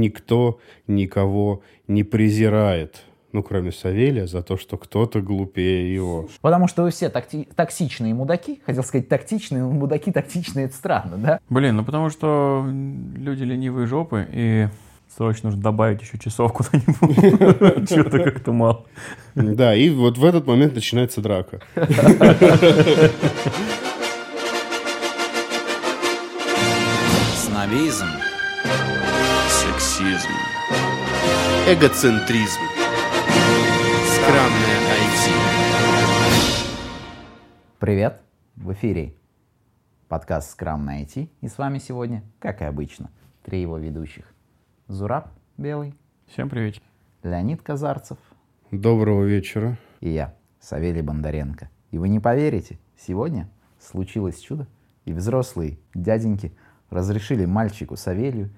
никто 0.00 0.58
никого 0.86 1.62
не 1.86 2.04
презирает 2.04 3.04
ну, 3.32 3.42
кроме 3.42 3.72
Савелия, 3.72 4.26
за 4.26 4.42
то, 4.42 4.56
что 4.56 4.76
кто-то 4.76 5.20
глупее 5.20 5.92
его. 5.92 6.28
Потому 6.40 6.66
что 6.66 6.82
вы 6.82 6.90
все 6.90 7.10
такти- 7.10 7.46
токсичные 7.54 8.14
мудаки. 8.14 8.60
Хотел 8.64 8.82
сказать 8.82 9.08
тактичные, 9.08 9.62
но 9.62 9.70
мудаки 9.70 10.10
тактичные, 10.10 10.66
это 10.66 10.74
странно, 10.74 11.18
да? 11.18 11.40
Блин, 11.50 11.76
ну 11.76 11.84
потому 11.84 12.10
что 12.10 12.66
люди 12.66 13.44
ленивые 13.44 13.86
жопы, 13.86 14.26
и 14.32 14.68
срочно 15.14 15.50
нужно 15.50 15.62
добавить 15.62 16.02
еще 16.02 16.18
часов 16.18 16.52
куда-нибудь. 16.52 17.88
Что-то 17.90 18.18
как-то 18.24 18.52
мало. 18.52 18.86
Да, 19.34 19.74
и 19.74 19.90
вот 19.90 20.16
в 20.16 20.24
этот 20.24 20.46
момент 20.46 20.74
начинается 20.74 21.20
драка. 21.20 21.60
Снобизм. 27.36 28.06
Сексизм. 29.98 30.28
Эгоцентризм. 31.66 32.60
Скромное 34.06 34.78
IT. 34.94 35.32
Привет, 37.80 38.20
в 38.54 38.72
эфире 38.74 39.16
подкаст 40.06 40.60
на 40.60 41.02
IT. 41.02 41.28
И 41.40 41.48
с 41.48 41.58
вами 41.58 41.78
сегодня, 41.78 42.22
как 42.38 42.62
и 42.62 42.64
обычно, 42.64 43.10
три 43.42 43.60
его 43.60 43.76
ведущих. 43.76 44.32
Зураб 44.86 45.30
Белый, 45.56 45.94
Всем 46.28 46.48
привет. 46.48 46.76
Леонид 47.24 47.62
Казарцев 47.62 48.18
Доброго 48.70 49.24
вечера. 49.24 49.78
и 49.98 50.10
я, 50.10 50.36
Савелий 50.60 51.02
Бондаренко. 51.02 51.70
И 51.90 51.98
вы 51.98 52.08
не 52.08 52.20
поверите, 52.20 52.78
сегодня 52.96 53.50
случилось 53.80 54.38
чудо, 54.38 54.68
и 55.06 55.12
взрослые 55.12 55.80
дяденьки 55.92 56.56
разрешили 56.88 57.46
мальчику 57.46 57.96
Савелью 57.96 58.50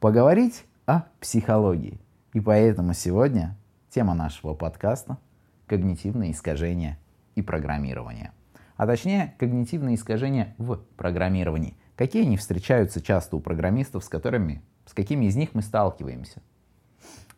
поговорить 0.00 0.64
о 0.88 1.04
психологии. 1.20 2.00
И 2.32 2.40
поэтому 2.40 2.94
сегодня 2.94 3.58
тема 3.90 4.14
нашего 4.14 4.54
подкаста– 4.54 5.18
когнитивные 5.66 6.32
искажения 6.32 6.98
и 7.34 7.42
программирование. 7.42 8.32
А 8.78 8.86
точнее, 8.86 9.34
когнитивные 9.38 9.96
искажения 9.96 10.54
в 10.56 10.76
программировании. 10.96 11.76
Какие 11.94 12.22
они 12.22 12.38
встречаются 12.38 13.02
часто 13.02 13.36
у 13.36 13.40
программистов, 13.40 14.02
с 14.02 14.08
которыми, 14.08 14.62
с 14.86 14.94
какими 14.94 15.26
из 15.26 15.36
них 15.36 15.50
мы 15.52 15.60
сталкиваемся? 15.60 16.40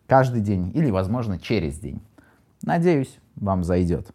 Каждый 0.07 0.43
день 0.43 0.71
или, 0.73 0.89
возможно, 0.89 1.37
через 1.37 1.77
день. 1.81 2.01
Надеюсь, 2.63 3.19
вам 3.35 3.65
зайдет. 3.65 4.13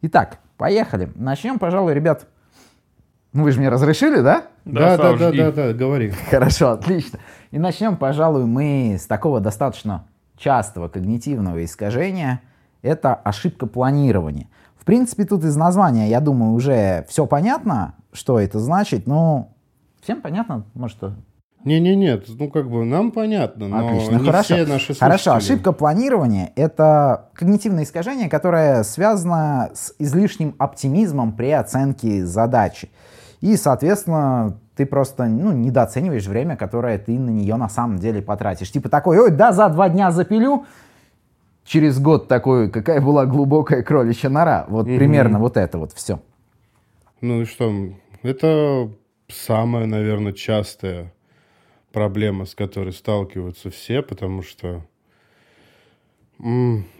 Итак, 0.00 0.40
поехали. 0.56 1.12
Начнем, 1.16 1.58
пожалуй, 1.58 1.92
ребят. 1.92 2.28
Ну, 3.34 3.42
вы 3.42 3.50
же 3.50 3.58
мне 3.58 3.68
разрешили, 3.68 4.20
да? 4.20 4.44
Да, 4.64 4.96
да, 4.96 5.16
да, 5.16 5.28
жги. 5.30 5.38
да, 5.38 5.50
да, 5.52 5.72
говори. 5.72 6.10
Хорошо, 6.30 6.70
отлично. 6.70 7.18
И 7.50 7.58
начнем, 7.58 7.96
пожалуй, 7.96 8.46
мы 8.46 8.96
с 8.98 9.06
такого 9.06 9.40
достаточно 9.40 10.06
частого 10.36 10.88
когнитивного 10.88 11.64
искажения. 11.64 12.40
Это 12.80 13.14
ошибка 13.14 13.66
планирования. 13.66 14.46
В 14.78 14.84
принципе, 14.84 15.24
тут 15.24 15.42
из 15.44 15.56
названия, 15.56 16.08
я 16.08 16.20
думаю, 16.20 16.52
уже 16.52 17.04
все 17.08 17.26
понятно, 17.26 17.94
что 18.12 18.38
это 18.38 18.60
значит. 18.60 19.06
Ну, 19.08 19.52
всем 20.00 20.20
понятно, 20.20 20.64
может, 20.74 20.96
что 20.98 21.14
Не-не, 21.64 21.96
нет, 21.96 22.26
ну 22.28 22.48
как 22.50 22.70
бы 22.70 22.84
нам 22.84 23.10
понятно, 23.10 23.66
но 23.66 23.88
Отлично, 23.88 24.16
не 24.16 24.26
хорошо. 24.26 24.54
все 24.54 24.66
наши 24.66 24.94
Хорошо, 24.94 25.30
слушатели. 25.32 25.54
ошибка 25.54 25.72
планирования— 25.72 26.52
это 26.56 27.30
когнитивное 27.34 27.82
искажение, 27.84 28.28
которое 28.28 28.84
связано 28.84 29.70
с 29.74 29.92
излишним 29.98 30.54
оптимизмом 30.58 31.32
при 31.32 31.50
оценке 31.50 32.24
задачи. 32.26 32.90
И, 33.44 33.58
соответственно, 33.58 34.58
ты 34.74 34.86
просто 34.86 35.26
ну, 35.26 35.52
недооцениваешь 35.52 36.26
время, 36.26 36.56
которое 36.56 36.98
ты 36.98 37.18
на 37.18 37.28
нее 37.28 37.56
на 37.56 37.68
самом 37.68 37.98
деле 37.98 38.22
потратишь. 38.22 38.72
Типа 38.72 38.88
такой, 38.88 39.18
ой, 39.18 39.30
да, 39.30 39.52
за 39.52 39.68
два 39.68 39.90
дня 39.90 40.10
запилю, 40.10 40.64
через 41.62 42.00
год 42.00 42.26
такой, 42.26 42.70
какая 42.70 43.02
была 43.02 43.26
глубокая 43.26 43.82
кроличья 43.82 44.30
нора. 44.30 44.64
Вот 44.68 44.86
примерно 44.86 45.38
вот 45.38 45.58
это 45.58 45.76
вот 45.76 45.92
все. 45.92 46.20
Ну 47.20 47.42
и 47.42 47.44
что, 47.44 47.70
это 48.22 48.90
самая, 49.28 49.84
наверное, 49.84 50.32
частая 50.32 51.12
проблема, 51.92 52.46
с 52.46 52.54
которой 52.54 52.94
сталкиваются 52.94 53.68
все, 53.68 54.00
потому 54.00 54.40
что 54.40 54.86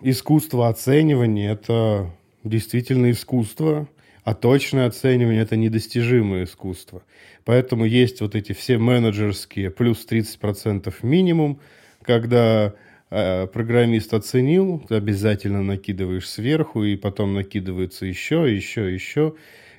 искусство 0.03 0.69
оценивания– 0.69 1.53
это 1.53 2.11
действительно 2.43 3.11
искусство, 3.11 3.89
а 4.25 4.35
точное 4.35 4.87
оценивание– 4.87 5.43
это 5.43 5.57
недостижимое 5.57 6.45
искусство. 6.45 7.03
Поэтому 7.45 7.85
есть 7.85 8.23
вот 8.23 8.35
эти 8.35 8.53
все 8.53 8.79
менеджерские 8.79 9.71
плюс 9.71 10.07
30% 10.11 10.93
минимум, 11.03 11.61
когда 12.03 12.75
э, 13.11 13.47
программист 13.47 14.15
оценил, 14.15 14.83
ты 14.89 14.95
обязательно 14.95 15.63
накидываешь 15.63 16.29
сверху, 16.29 16.85
и 16.85 16.97
потом 16.97 17.35
накидывается 17.35 18.07
еще, 18.07 18.53
еще, 18.53 18.93
еще. 18.93 19.35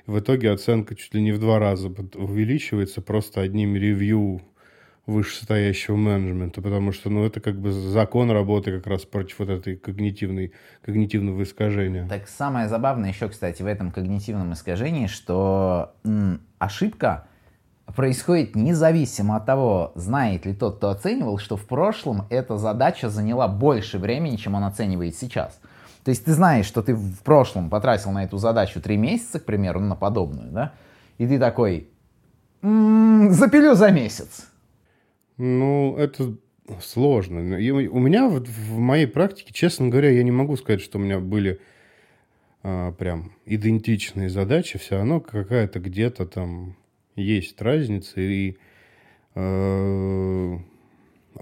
В 0.06 0.20
итоге 0.20 0.52
оценка 0.52 0.94
чуть 0.94 1.14
ли 1.14 1.20
не 1.20 1.32
в 1.32 1.40
два 1.40 1.58
раза 1.58 1.88
увеличивается 1.88 3.02
просто 3.02 3.40
одним 3.40 3.74
ревью 3.74 4.42
вышестоящего 5.06 5.94
менеджмента, 5.94 6.60
потому 6.60 6.92
что, 6.92 7.10
ну, 7.10 7.24
это 7.24 7.40
как 7.40 7.60
бы 7.60 7.70
закон 7.70 8.30
работы 8.30 8.72
как 8.72 8.88
раз 8.88 9.02
против 9.02 9.38
вот 9.38 9.48
этой 9.48 9.76
когнитивной, 9.76 10.52
когнитивного 10.84 11.44
искажения. 11.44 12.08
Так 12.08 12.26
самое 12.28 12.68
забавное 12.68 13.10
еще, 13.10 13.28
кстати, 13.28 13.62
в 13.62 13.66
этом 13.66 13.92
когнитивном 13.92 14.52
искажении, 14.52 15.06
что 15.06 15.94
м, 16.04 16.40
ошибка 16.58 17.28
происходит 17.94 18.56
независимо 18.56 19.36
от 19.36 19.46
того, 19.46 19.92
знает 19.94 20.44
ли 20.44 20.54
тот, 20.54 20.78
кто 20.78 20.90
оценивал, 20.90 21.38
что 21.38 21.56
в 21.56 21.66
прошлом 21.66 22.26
эта 22.28 22.58
задача 22.58 23.08
заняла 23.08 23.46
больше 23.46 23.98
времени, 23.98 24.34
чем 24.34 24.56
он 24.56 24.64
оценивает 24.64 25.14
сейчас. 25.14 25.60
То 26.02 26.10
есть 26.10 26.24
ты 26.24 26.32
знаешь, 26.32 26.66
что 26.66 26.82
ты 26.82 26.94
в 26.94 27.20
прошлом 27.20 27.70
потратил 27.70 28.10
на 28.10 28.24
эту 28.24 28.38
задачу 28.38 28.80
три 28.80 28.96
месяца, 28.96 29.38
к 29.38 29.44
примеру, 29.44 29.78
на 29.78 29.94
подобную, 29.94 30.50
да? 30.50 30.72
И 31.18 31.26
ты 31.28 31.38
такой, 31.38 31.88
«М, 32.62 33.30
запилю 33.32 33.74
за 33.74 33.90
месяц. 33.90 34.46
Ну, 35.38 35.96
это 35.96 36.36
сложно. 36.80 37.40
У 37.40 37.98
меня 37.98 38.28
вот 38.28 38.48
в 38.48 38.78
моей 38.78 39.06
практике, 39.06 39.52
честно 39.52 39.88
говоря, 39.88 40.10
я 40.10 40.22
не 40.22 40.30
могу 40.30 40.56
сказать, 40.56 40.80
что 40.80 40.98
у 40.98 41.00
меня 41.00 41.20
были 41.20 41.60
а, 42.62 42.92
прям 42.92 43.32
идентичные 43.44 44.28
задачи. 44.28 44.78
Все 44.78 44.96
равно 44.96 45.20
какая-то 45.20 45.78
где-то 45.78 46.26
там 46.26 46.76
есть 47.14 47.60
разница. 47.60 48.20
И 48.20 48.56
э, 49.34 50.58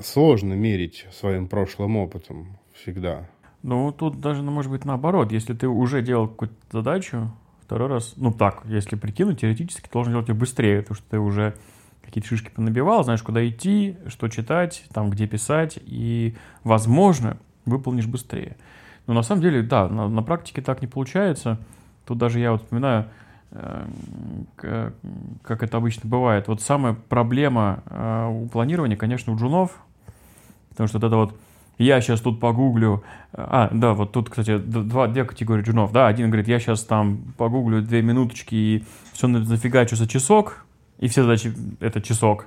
сложно 0.00 0.54
мерить 0.54 1.06
своим 1.12 1.48
прошлым 1.48 1.96
опытом 1.96 2.58
всегда. 2.72 3.28
Ну, 3.62 3.92
тут 3.92 4.20
даже, 4.20 4.42
ну, 4.42 4.50
может 4.50 4.70
быть, 4.70 4.84
наоборот. 4.84 5.32
Если 5.32 5.54
ты 5.54 5.68
уже 5.68 6.02
делал 6.02 6.28
какую-то 6.28 6.54
задачу, 6.70 7.32
второй 7.62 7.88
раз, 7.88 8.14
ну 8.16 8.30
так, 8.30 8.62
если 8.66 8.96
прикинуть, 8.96 9.40
теоретически 9.40 9.86
ты 9.86 9.92
должен 9.92 10.12
делать 10.12 10.28
ее 10.28 10.34
быстрее, 10.34 10.82
потому 10.82 10.96
что 10.96 11.10
ты 11.10 11.18
уже 11.18 11.54
какие-то 12.04 12.28
шишки 12.28 12.50
понабивал, 12.50 13.04
знаешь, 13.04 13.22
куда 13.22 13.46
идти, 13.46 13.96
что 14.08 14.28
читать, 14.28 14.84
там, 14.92 15.10
где 15.10 15.26
писать, 15.26 15.78
и, 15.84 16.34
возможно, 16.62 17.38
выполнишь 17.64 18.06
быстрее. 18.06 18.56
Но 19.06 19.14
на 19.14 19.22
самом 19.22 19.42
деле, 19.42 19.62
да, 19.62 19.88
на, 19.88 20.08
на 20.08 20.22
практике 20.22 20.62
так 20.62 20.80
не 20.82 20.88
получается. 20.88 21.58
Тут 22.06 22.18
даже 22.18 22.38
я 22.38 22.52
вот 22.52 22.62
вспоминаю, 22.62 23.06
э, 23.50 23.86
как 25.42 25.62
это 25.62 25.76
обычно 25.76 26.08
бывает. 26.08 26.48
Вот 26.48 26.60
самая 26.60 26.94
проблема 26.94 27.82
э, 27.86 28.28
у 28.30 28.46
планирования, 28.46 28.96
конечно, 28.96 29.32
у 29.32 29.36
джунов, 29.36 29.78
потому 30.70 30.88
что 30.88 30.98
вот 30.98 31.06
это 31.06 31.16
вот 31.16 31.34
я 31.78 32.00
сейчас 32.00 32.20
тут 32.20 32.40
погуглю. 32.40 33.02
А, 33.32 33.68
да, 33.72 33.94
вот 33.94 34.12
тут, 34.12 34.30
кстати, 34.30 34.58
два, 34.58 35.08
две 35.08 35.24
категории 35.24 35.62
джунов. 35.62 35.92
Да, 35.92 36.06
один 36.06 36.28
говорит, 36.28 36.46
я 36.48 36.60
сейчас 36.60 36.84
там 36.84 37.34
погуглю 37.36 37.82
две 37.82 38.00
минуточки 38.00 38.54
и 38.54 38.84
все 39.12 39.26
нафигачу 39.26 39.96
за 39.96 40.06
часок, 40.06 40.64
и 40.98 41.08
все 41.08 41.22
задачи— 41.22 41.52
это 41.80 42.00
часок. 42.00 42.46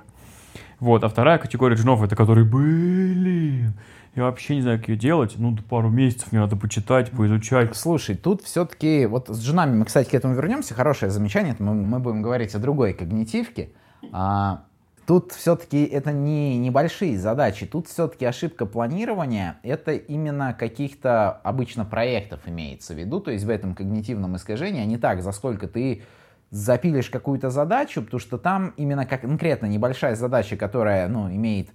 Вот, 0.80 1.02
а 1.04 1.08
вторая 1.08 1.38
категория 1.38 1.76
джунов— 1.76 2.02
это 2.04 2.14
которые, 2.14 2.44
блин, 2.44 3.74
я 4.14 4.24
вообще 4.24 4.56
не 4.56 4.62
знаю, 4.62 4.78
как 4.78 4.88
ее 4.88 4.96
делать. 4.96 5.34
Ну, 5.36 5.56
пару 5.68 5.90
месяцев 5.90 6.32
мне 6.32 6.40
надо 6.40 6.56
почитать, 6.56 7.10
поизучать. 7.10 7.76
Слушай, 7.76 8.16
тут 8.16 8.42
все-таки, 8.42 9.06
вот 9.06 9.28
с 9.28 9.38
женами 9.38 9.76
мы, 9.76 9.84
кстати, 9.84 10.10
к 10.10 10.14
этому 10.14 10.34
вернемся, 10.34 10.74
хорошее 10.74 11.10
замечание, 11.10 11.52
это 11.52 11.62
мы, 11.62 11.74
мы 11.74 11.98
будем 11.98 12.22
говорить 12.22 12.54
о 12.54 12.58
другой 12.58 12.94
когнитивке. 12.94 13.70
А, 14.12 14.64
тут 15.06 15.32
все-таки 15.32 15.84
это 15.84 16.12
не 16.12 16.58
небольшие 16.58 17.18
задачи, 17.18 17.66
тут 17.66 17.88
все-таки 17.88 18.24
ошибка 18.24 18.66
планирования, 18.66 19.58
это 19.62 19.92
именно 19.92 20.52
каких-то 20.52 21.30
обычно 21.30 21.84
проектов 21.84 22.40
имеется 22.46 22.94
в 22.94 22.98
виду, 22.98 23.18
то 23.20 23.30
есть 23.30 23.44
в 23.44 23.50
этом 23.50 23.74
когнитивном 23.74 24.36
искажении, 24.36 24.82
а 24.82 24.84
не 24.84 24.98
так, 24.98 25.22
за 25.22 25.32
сколько 25.32 25.66
ты 25.66 26.02
запилишь 26.50 27.10
какую-то 27.10 27.50
задачу, 27.50 28.02
потому 28.02 28.20
что 28.20 28.38
там 28.38 28.72
именно 28.76 29.06
как 29.06 29.22
конкретно 29.22 29.66
небольшая 29.66 30.14
задача, 30.14 30.56
которая, 30.56 31.08
ну, 31.08 31.28
имеет 31.30 31.70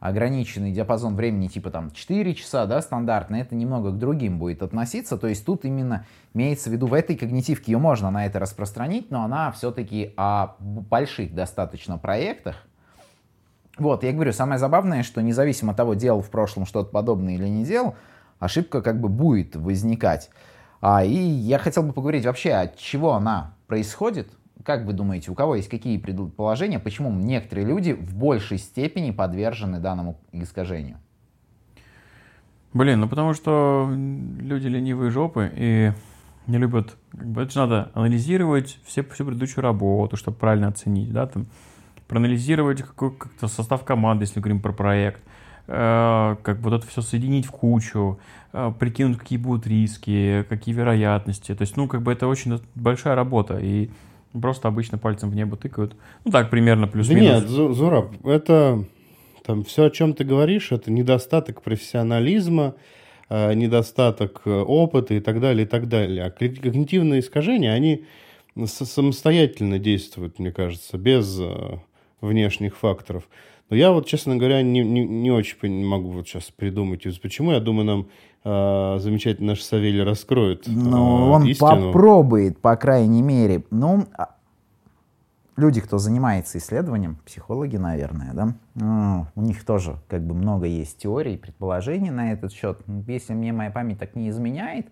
ограниченный 0.00 0.70
диапазон 0.70 1.16
времени, 1.16 1.48
типа 1.48 1.70
там 1.70 1.90
4 1.90 2.34
часа, 2.34 2.66
да, 2.66 2.82
стандартно, 2.82 3.36
это 3.36 3.54
немного 3.54 3.90
к 3.90 3.98
другим 3.98 4.38
будет 4.38 4.62
относиться. 4.62 5.16
То 5.16 5.28
есть 5.28 5.46
тут 5.46 5.64
именно 5.64 6.04
имеется 6.34 6.68
в 6.68 6.72
виду, 6.74 6.86
в 6.86 6.94
этой 6.94 7.16
когнитивке 7.16 7.72
ее 7.72 7.78
можно 7.78 8.10
на 8.10 8.26
это 8.26 8.38
распространить, 8.38 9.10
но 9.10 9.24
она 9.24 9.50
все-таки 9.52 10.12
о 10.16 10.56
больших 10.58 11.34
достаточно 11.34 11.96
проектах, 11.96 12.56
Вот, 13.78 14.04
я 14.04 14.12
говорю, 14.12 14.32
самое 14.32 14.58
забавное, 14.58 15.02
что 15.02 15.22
независимо 15.22 15.70
от 15.70 15.78
того, 15.78 15.94
делал 15.94 16.20
в 16.20 16.30
прошлом 16.30 16.66
что-то 16.66 16.90
подобное 16.90 17.34
или 17.34 17.48
не 17.48 17.64
делал, 17.64 17.94
ошибка 18.38 18.82
как 18.82 19.00
бы 19.00 19.08
будет 19.08 19.56
возникать. 19.56 20.30
А, 20.80 21.02
и 21.02 21.16
я 21.16 21.58
хотел 21.58 21.82
бы 21.82 21.92
поговорить 21.92 22.26
вообще, 22.26 22.52
от 22.52 22.76
чего 22.76 23.14
она 23.14 23.53
происходит. 23.66 24.30
Как 24.64 24.84
вы 24.84 24.92
думаете, 24.92 25.30
у 25.30 25.34
кого 25.34 25.56
есть 25.56 25.68
какие 25.68 25.98
предположения, 25.98 26.78
почему 26.78 27.10
некоторые 27.10 27.66
люди 27.66 27.92
в 27.92 28.16
большей 28.16 28.58
степени 28.58 29.10
подвержены 29.10 29.80
данному 29.80 30.20
искажению? 30.32 30.98
Блин, 32.72 33.00
ну 33.00 33.08
потому 33.08 33.34
что 33.34 33.88
люди 33.90 34.66
ленивые 34.66 35.10
жопы 35.10 35.50
и 35.54 35.92
не 36.46 36.58
любят, 36.58 36.96
как 37.12 37.26
бы, 37.26 37.42
это 37.42 37.52
же 37.52 37.58
надо 37.60 37.90
анализировать 37.94 38.78
все, 38.84 39.02
всю 39.02 39.24
предыдущую 39.24 39.62
работу, 39.62 40.16
чтобы 40.16 40.36
правильно 40.36 40.68
оценить, 40.68 41.12
да, 41.12 41.26
там, 41.26 41.46
проанализировать 42.08 42.82
какой, 42.82 43.12
как-то 43.12 43.48
состав 43.48 43.84
команды, 43.84 44.24
если 44.24 44.40
говорим 44.40 44.60
про 44.60 44.72
проект, 44.72 45.22
как 45.66 46.60
бы 46.60 46.70
вот 46.70 46.74
это 46.74 46.86
все 46.86 47.00
соединить 47.00 47.46
в 47.46 47.50
кучу, 47.50 48.18
э, 48.52 48.72
прикинуть, 48.78 49.18
какие 49.18 49.38
будут 49.38 49.66
риски, 49.66 50.44
какие 50.48 50.74
вероятности, 50.74 51.54
то 51.54 51.62
есть, 51.62 51.76
ну, 51.76 51.88
как 51.88 52.02
бы 52.02 52.12
это 52.12 52.26
очень 52.26 52.60
большая 52.74 53.14
работа, 53.14 53.58
и 53.58 53.88
просто 54.32 54.68
обычно 54.68 54.98
пальцем 54.98 55.30
в 55.30 55.34
небо 55.34 55.56
тыкают, 55.56 55.96
ну, 56.24 56.30
так, 56.30 56.50
примерно 56.50 56.86
плюс-минус. 56.86 57.28
Да 57.28 57.40
нет, 57.40 57.48
Зураб, 57.48 58.26
это 58.26 58.84
там 59.44 59.64
все, 59.64 59.84
о 59.84 59.90
чем 59.90 60.14
ты 60.14 60.24
говоришь, 60.24 60.70
это 60.72 60.90
недостаток 60.90 61.62
профессионализма, 61.62 62.74
Э, 63.30 63.54
недостаток 63.54 64.42
э, 64.44 64.50
опыта 64.50 65.14
и 65.14 65.20
так 65.20 65.40
далее, 65.40 65.64
и 65.64 65.68
так 65.68 65.88
далее. 65.88 66.24
А 66.24 66.30
когнитивные 66.30 67.20
искажения, 67.20 67.72
они 67.72 68.04
самостоятельно 68.66 69.78
действуют, 69.78 70.38
мне 70.38 70.52
кажется, 70.52 70.98
без 70.98 71.38
э, 71.40 71.78
внешних 72.20 72.76
факторов. 72.76 73.24
Но 73.74 73.78
я 73.78 73.90
вот, 73.90 74.06
честно 74.06 74.36
говоря, 74.36 74.62
не, 74.62 74.84
не, 74.84 75.04
не 75.04 75.32
очень 75.32 75.84
могу 75.84 76.10
вот 76.10 76.28
сейчас 76.28 76.44
придумать, 76.44 77.02
почему. 77.20 77.50
Я 77.50 77.58
думаю, 77.58 77.84
нам 77.84 78.06
э, 78.44 78.98
замечательно 79.00 79.48
наш 79.48 79.62
Савелий 79.62 80.04
раскроет 80.04 80.62
Ну, 80.68 81.32
он 81.32 81.44
истину. 81.44 81.88
попробует, 81.88 82.60
по 82.60 82.76
крайней 82.76 83.20
мере. 83.20 83.64
Ну, 83.72 84.06
а 84.16 84.36
люди, 85.56 85.80
кто 85.80 85.98
занимается 85.98 86.58
исследованием, 86.58 87.18
психологи, 87.26 87.76
наверное, 87.76 88.32
да, 88.32 88.54
ну, 88.76 89.26
у 89.34 89.42
них 89.42 89.64
тоже 89.64 89.96
как 90.06 90.24
бы 90.24 90.36
много 90.36 90.66
есть 90.66 90.98
теорий, 90.98 91.36
предположений 91.36 92.10
на 92.10 92.32
этот 92.32 92.52
счет. 92.52 92.78
Если 93.08 93.32
мне 93.32 93.52
моя 93.52 93.72
память 93.72 93.98
так 93.98 94.14
не 94.14 94.28
изменяет, 94.28 94.86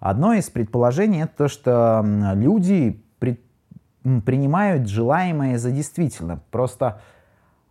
одно 0.00 0.32
из 0.32 0.48
предположений 0.48 1.24
это 1.24 1.36
то, 1.36 1.48
что 1.48 2.02
люди 2.34 2.98
при, 3.18 3.38
принимают 4.24 4.88
желаемое 4.88 5.58
за 5.58 5.70
действительно. 5.70 6.40
Просто, 6.50 7.02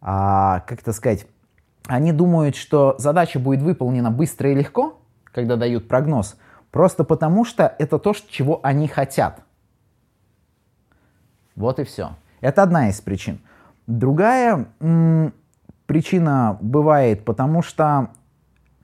а, 0.07 0.59
как 0.67 0.81
это 0.81 0.93
сказать, 0.93 1.25
они 1.87 2.11
думают, 2.11 2.55
что 2.55 2.93
задача 2.99 3.39
будет 3.39 3.63
выполнена 3.63 4.11
быстро 4.11 4.51
и 4.51 4.53
легко, 4.53 5.01
когда 5.23 5.55
дают 5.55 5.87
прогноз, 5.87 6.37
просто 6.69 7.03
потому 7.03 7.43
что 7.43 7.75
это 7.79 7.97
то, 7.97 8.13
чего 8.13 8.59
они 8.61 8.87
хотят. 8.87 9.41
Вот 11.55 11.79
и 11.79 11.83
все. 11.85 12.11
Это 12.39 12.61
одна 12.61 12.89
из 12.89 13.01
причин. 13.01 13.39
Другая 13.87 14.67
м- 14.79 15.33
причина 15.87 16.59
бывает, 16.61 17.25
потому 17.25 17.63
что 17.63 18.11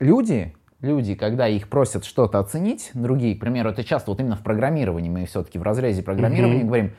люди, 0.00 0.56
люди, 0.80 1.14
когда 1.14 1.46
их 1.46 1.68
просят 1.68 2.04
что-то 2.04 2.40
оценить, 2.40 2.90
другие, 2.94 3.36
к 3.36 3.40
примеру, 3.40 3.70
это 3.70 3.84
часто 3.84 4.10
вот 4.10 4.18
именно 4.18 4.34
в 4.34 4.42
программировании, 4.42 5.08
мы 5.08 5.26
все-таки 5.26 5.60
в 5.60 5.62
разрезе 5.62 6.02
программирования 6.02 6.62
mm-hmm. 6.62 6.66
говорим, 6.66 6.92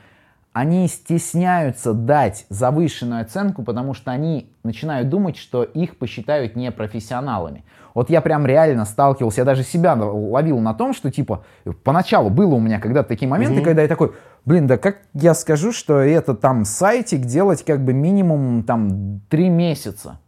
они 0.53 0.87
стесняются 0.87 1.93
дать 1.93 2.45
завышенную 2.49 3.23
оценку, 3.23 3.63
потому 3.63 3.95
что 3.95 4.11
они 4.11 4.51
начинают 4.63 5.09
думать, 5.09 5.35
что 5.35 5.63
их 5.63 5.97
посчитают 5.97 6.55
непрофессионалами. 6.55 7.65
Вот 7.95 8.09
я 8.11 8.21
прям 8.21 8.45
реально 8.45 8.85
сталкивался, 8.85 9.41
я 9.41 9.45
даже 9.45 9.63
себя 9.63 9.95
ловил 9.95 10.59
на 10.59 10.73
том, 10.73 10.93
что 10.93 11.11
типа 11.11 11.43
поначалу 11.83 12.29
было 12.29 12.55
у 12.55 12.59
меня 12.59 12.79
когда-то 12.79 13.09
такие 13.09 13.27
моменты, 13.27 13.59
mm-hmm. 13.59 13.63
когда 13.63 13.81
я 13.81 13.87
такой, 13.87 14.13
блин, 14.45 14.67
да 14.67 14.77
как 14.77 14.97
я 15.13 15.33
скажу, 15.33 15.71
что 15.71 15.99
это 15.99 16.35
там 16.35 16.65
сайтик 16.65 17.21
делать 17.21 17.63
как 17.63 17.83
бы 17.83 17.93
минимум 17.93 18.63
там 18.63 19.21
три 19.29 19.49
месяца. 19.49 20.19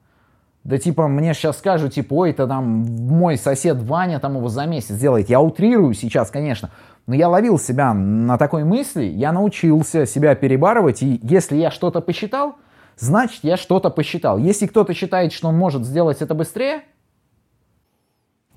Да 0.64 0.80
типа 0.80 1.08
мне 1.08 1.36
сейчас 1.36 1.60
скажут, 1.60 1.94
типа, 1.94 2.14
ой, 2.14 2.32
это 2.32 2.48
там 2.48 2.66
мой 2.66 3.38
сосед 3.38 3.78
Ваня 3.84 4.20
там 4.20 4.38
его 4.38 4.50
за 4.50 4.66
месяц 4.66 4.96
делает. 4.96 5.30
Я 5.30 5.40
утрирую 5.40 5.94
сейчас, 5.94 6.32
конечно, 6.32 6.72
но 7.08 7.16
я 7.16 7.30
ловил 7.30 7.60
себя 7.60 7.94
на 7.94 8.38
такой 8.38 8.64
мысли, 8.64 9.04
я 9.04 9.32
научился 9.32 10.06
себя 10.06 10.36
перебарывать, 10.36 11.04
и 11.04 11.20
если 11.22 11.56
я 11.56 11.70
что-то 11.70 12.02
посчитал, 12.02 12.56
значит, 12.98 13.44
я 13.44 13.58
что-то 13.58 13.90
посчитал. 13.90 14.38
Если 14.38 14.66
кто-то 14.66 14.94
считает, 14.94 15.32
что 15.32 15.50
он 15.50 15.58
может 15.58 15.86
сделать 15.86 16.22
это 16.22 16.34
быстрее... 16.34 16.84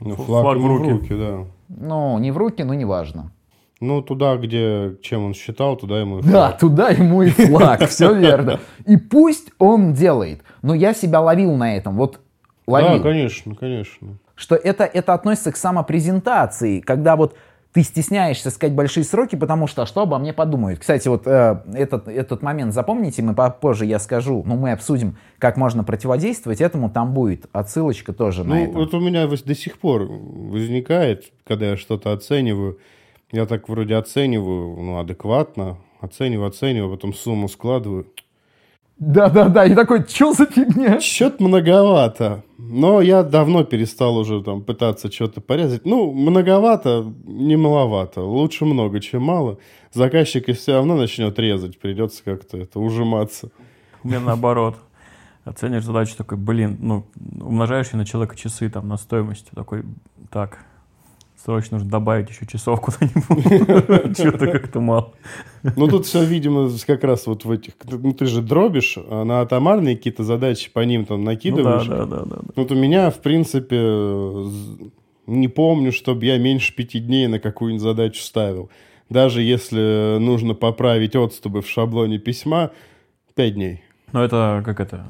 Ну, 0.00 0.14
флаг, 0.14 0.42
флаг 0.42 0.58
в 0.58 0.66
руки. 0.66 0.84
в 0.84 0.92
руки, 0.92 1.14
да. 1.14 1.44
Ну, 1.68 2.18
не 2.18 2.30
в 2.30 2.36
руки, 2.38 2.62
но 2.62 2.72
неважно. 2.72 3.32
Ну, 3.80 4.00
туда, 4.00 4.36
где 4.36 4.96
чем 5.02 5.24
он 5.24 5.34
считал, 5.34 5.76
туда 5.76 6.00
ему 6.00 6.18
и 6.18 6.22
флаг. 6.22 6.32
Да, 6.32 6.52
туда 6.52 6.88
ему 6.88 7.22
и 7.22 7.30
флаг, 7.30 7.84
все 7.88 8.14
верно. 8.14 8.60
И 8.86 8.96
пусть 8.96 9.52
он 9.58 9.92
делает, 9.92 10.42
но 10.62 10.74
я 10.74 10.94
себя 10.94 11.20
ловил 11.20 11.54
на 11.54 11.76
этом, 11.76 11.96
вот 11.96 12.20
ловил. 12.66 12.98
Да, 12.98 13.00
конечно, 13.00 13.54
конечно. 13.54 14.18
Что 14.34 14.54
это, 14.54 14.84
это 14.84 15.14
относится 15.14 15.52
к 15.52 15.56
самопрезентации, 15.56 16.80
когда 16.80 17.16
вот 17.16 17.36
ты 17.78 17.84
стесняешься 17.84 18.50
сказать 18.50 18.74
большие 18.74 19.04
сроки, 19.04 19.36
потому 19.36 19.68
что 19.68 19.86
что 19.86 20.02
обо 20.02 20.18
мне 20.18 20.32
подумают. 20.32 20.80
Кстати, 20.80 21.06
вот 21.06 21.26
э, 21.26 21.62
этот, 21.74 22.08
этот 22.08 22.42
момент 22.42 22.74
запомните, 22.74 23.22
мы 23.22 23.34
попозже 23.34 23.86
я 23.86 24.00
скажу, 24.00 24.42
но 24.44 24.56
мы 24.56 24.72
обсудим, 24.72 25.16
как 25.38 25.56
можно 25.56 25.84
противодействовать 25.84 26.60
этому, 26.60 26.90
там 26.90 27.14
будет 27.14 27.46
отсылочка 27.52 28.12
тоже 28.12 28.42
ну, 28.42 28.50
на 28.50 28.64
это. 28.64 28.72
Вот 28.72 28.94
у 28.94 29.00
меня 29.00 29.26
до 29.28 29.54
сих 29.54 29.78
пор 29.78 30.02
возникает, 30.02 31.32
когда 31.46 31.66
я 31.66 31.76
что-то 31.76 32.12
оцениваю, 32.12 32.78
я 33.30 33.46
так 33.46 33.68
вроде 33.68 33.94
оцениваю, 33.94 34.76
ну, 34.82 34.98
адекватно, 34.98 35.78
оцениваю, 36.00 36.48
оцениваю, 36.48 36.90
потом 36.90 37.14
сумму 37.14 37.48
складываю– 37.48 38.06
да-да-да, 38.98 39.64
и 39.64 39.74
такой, 39.74 40.04
что 40.08 40.32
за 40.32 40.46
фигня? 40.46 41.00
Что-то 41.00 41.42
многовато. 41.42 42.42
Но 42.58 43.00
я 43.00 43.22
давно 43.22 43.64
перестал 43.64 44.16
уже 44.16 44.42
там 44.42 44.62
пытаться 44.62 45.10
что-то 45.10 45.40
порезать. 45.40 45.86
Ну, 45.86 46.12
многовато, 46.12 47.12
не 47.24 47.56
маловато. 47.56 48.22
Лучше 48.22 48.64
много, 48.64 49.00
чем 49.00 49.22
мало. 49.22 49.58
Заказчик 49.92 50.48
и 50.48 50.52
все 50.52 50.74
равно 50.74 50.96
начнет 50.96 51.38
резать, 51.38 51.78
придется 51.78 52.24
как-то 52.24 52.58
это 52.58 52.80
ужиматься. 52.80 53.50
У 54.02 54.08
меня 54.08 54.20
наоборот. 54.20 54.76
Оценишь 55.44 55.84
задачу 55.84 56.14
такой, 56.16 56.36
блин, 56.36 56.76
ну, 56.80 57.06
умножаешь 57.40 57.92
на 57.92 58.04
человека 58.04 58.36
часы 58.36 58.68
там 58.68 58.88
на 58.88 58.96
стоимость. 58.96 59.46
Такой, 59.54 59.84
так, 60.30 60.58
Срочно 61.44 61.76
нужно 61.76 61.90
добавить 61.90 62.30
еще 62.30 62.46
часов 62.46 62.80
куда-нибудь. 62.80 64.16
Чего-то 64.16 64.46
как-то 64.48 64.80
мало. 64.80 65.14
Ну, 65.62 65.86
тут 65.86 66.06
все, 66.06 66.24
видимо, 66.24 66.68
как 66.84 67.04
раз 67.04 67.26
вот 67.26 67.44
в 67.44 67.50
этих... 67.50 67.74
Ну, 67.84 68.12
ты 68.12 68.26
же 68.26 68.42
дробишь, 68.42 68.98
а 68.98 69.24
на 69.24 69.40
атомарные 69.40 69.96
какие-то 69.96 70.24
задачи 70.24 70.70
по 70.72 70.80
ним 70.80 71.06
там 71.06 71.22
накидываешь. 71.22 71.86
Ну, 71.86 71.96
да, 71.96 72.06
да, 72.06 72.24
да. 72.24 72.38
Вот 72.56 72.72
у 72.72 72.74
меня, 72.74 73.10
в 73.10 73.20
принципе, 73.20 73.76
не 75.26 75.46
помню, 75.46 75.92
чтобы 75.92 76.24
я 76.26 76.38
меньше 76.38 76.74
пяти 76.74 76.98
дней 76.98 77.28
на 77.28 77.38
какую-нибудь 77.38 77.82
задачу 77.82 78.20
ставил. 78.20 78.68
Даже 79.08 79.40
если 79.40 80.18
нужно 80.18 80.54
поправить 80.54 81.14
отступы 81.14 81.60
в 81.60 81.68
шаблоне 81.68 82.18
письма, 82.18 82.72
пять 83.34 83.54
дней. 83.54 83.82
Ну, 84.12 84.20
это 84.20 84.62
как 84.64 84.80
это... 84.80 85.06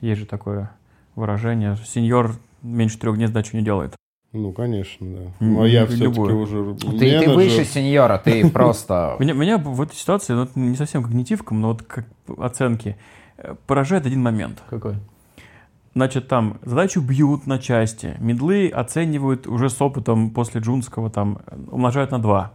Есть 0.00 0.20
же 0.20 0.26
такое 0.26 0.70
выражение. 1.16 1.76
Сеньор 1.84 2.36
меньше 2.62 2.98
трех 2.98 3.16
дней 3.16 3.26
сдачу 3.26 3.56
не 3.56 3.62
делает. 3.62 3.94
Ну, 4.32 4.52
конечно, 4.52 5.06
да. 5.06 5.20
Но 5.40 5.66
я 5.66 5.86
все-таки 5.86 6.20
уже 6.20 6.74
Ты, 6.74 7.20
ты 7.20 7.30
выше 7.30 7.64
сеньора, 7.64 8.18
ты 8.18 8.48
просто... 8.52 9.16
Меня, 9.18 9.34
меня 9.34 9.58
в 9.58 9.80
этой 9.80 9.94
ситуации, 9.94 10.32
ну, 10.32 10.48
не 10.54 10.76
совсем 10.76 11.02
когнитивком, 11.02 11.60
но 11.60 11.68
вот 11.68 11.82
как 11.82 12.06
оценки, 12.38 12.96
э, 13.36 13.54
поражает 13.66 14.06
один 14.06 14.22
момент. 14.22 14.62
Какой? 14.70 14.94
Значит, 15.94 16.28
там 16.28 16.58
задачу 16.62 17.02
бьют 17.02 17.46
на 17.46 17.58
части, 17.58 18.16
медлы 18.18 18.68
оценивают 18.68 19.46
уже 19.46 19.68
с 19.68 19.80
опытом 19.82 20.30
после 20.30 20.62
джунского, 20.62 21.10
там, 21.10 21.40
умножают 21.70 22.10
на 22.10 22.18
2. 22.18 22.52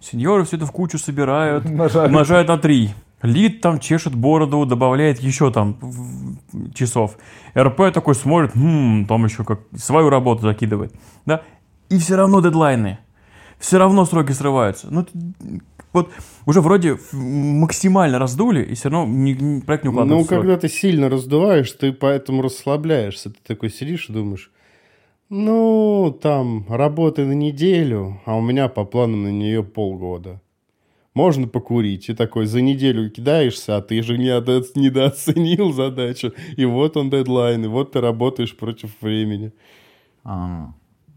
Сеньоры 0.00 0.44
все 0.44 0.56
это 0.56 0.66
в 0.66 0.72
кучу 0.72 0.98
собирают, 0.98 1.64
умножают, 1.64 2.10
умножают 2.10 2.48
на 2.48 2.58
3. 2.58 2.90
Лид 3.24 3.62
там 3.62 3.80
чешет 3.80 4.14
бороду, 4.14 4.66
добавляет 4.66 5.18
еще 5.18 5.50
там 5.50 5.78
часов. 6.74 7.16
РП 7.56 7.90
такой 7.92 8.14
смотрит, 8.14 8.52
хм, 8.54 9.06
там 9.06 9.24
еще 9.24 9.44
как 9.44 9.60
свою 9.74 10.10
работу 10.10 10.42
закидывает. 10.42 10.94
Да? 11.24 11.42
И 11.88 11.98
все 11.98 12.16
равно 12.16 12.42
дедлайны. 12.42 12.98
Все 13.58 13.78
равно 13.78 14.04
сроки 14.04 14.32
срываются. 14.32 14.88
Ну, 14.90 15.06
вот 15.94 16.10
уже 16.44 16.60
вроде 16.60 16.98
максимально 17.12 18.18
раздули, 18.18 18.62
и 18.62 18.74
все 18.74 18.90
равно 18.90 19.10
не, 19.10 19.32
не, 19.32 19.60
проект 19.62 19.84
не 19.84 19.90
укладывается 19.90 20.34
Ну, 20.34 20.40
когда 20.40 20.58
ты 20.58 20.68
сильно 20.68 21.08
раздуваешь, 21.08 21.72
ты 21.72 21.94
поэтому 21.94 22.42
расслабляешься. 22.42 23.30
Ты 23.30 23.38
такой 23.46 23.70
сидишь 23.70 24.10
и 24.10 24.12
думаешь, 24.12 24.50
ну, 25.30 26.14
там, 26.20 26.66
работы 26.68 27.24
на 27.24 27.32
неделю, 27.32 28.20
а 28.26 28.36
у 28.36 28.42
меня 28.42 28.68
по 28.68 28.84
плану 28.84 29.16
на 29.16 29.28
нее 29.28 29.64
полгода. 29.64 30.42
Можно 31.14 31.46
покурить. 31.46 32.08
И 32.08 32.14
такой 32.14 32.46
за 32.46 32.60
неделю 32.60 33.10
кидаешься, 33.10 33.76
а 33.76 33.82
ты 33.82 34.02
же 34.02 34.18
не 34.18 34.26
недо- 34.26 34.64
недооценил 34.74 35.72
задачу. 35.72 36.32
И 36.56 36.64
вот 36.64 36.96
он 36.96 37.10
дедлайн, 37.10 37.64
и 37.64 37.68
вот 37.68 37.92
ты 37.92 38.00
работаешь 38.00 38.56
против 38.56 38.90
времени. 39.00 39.52
А, 40.24 40.72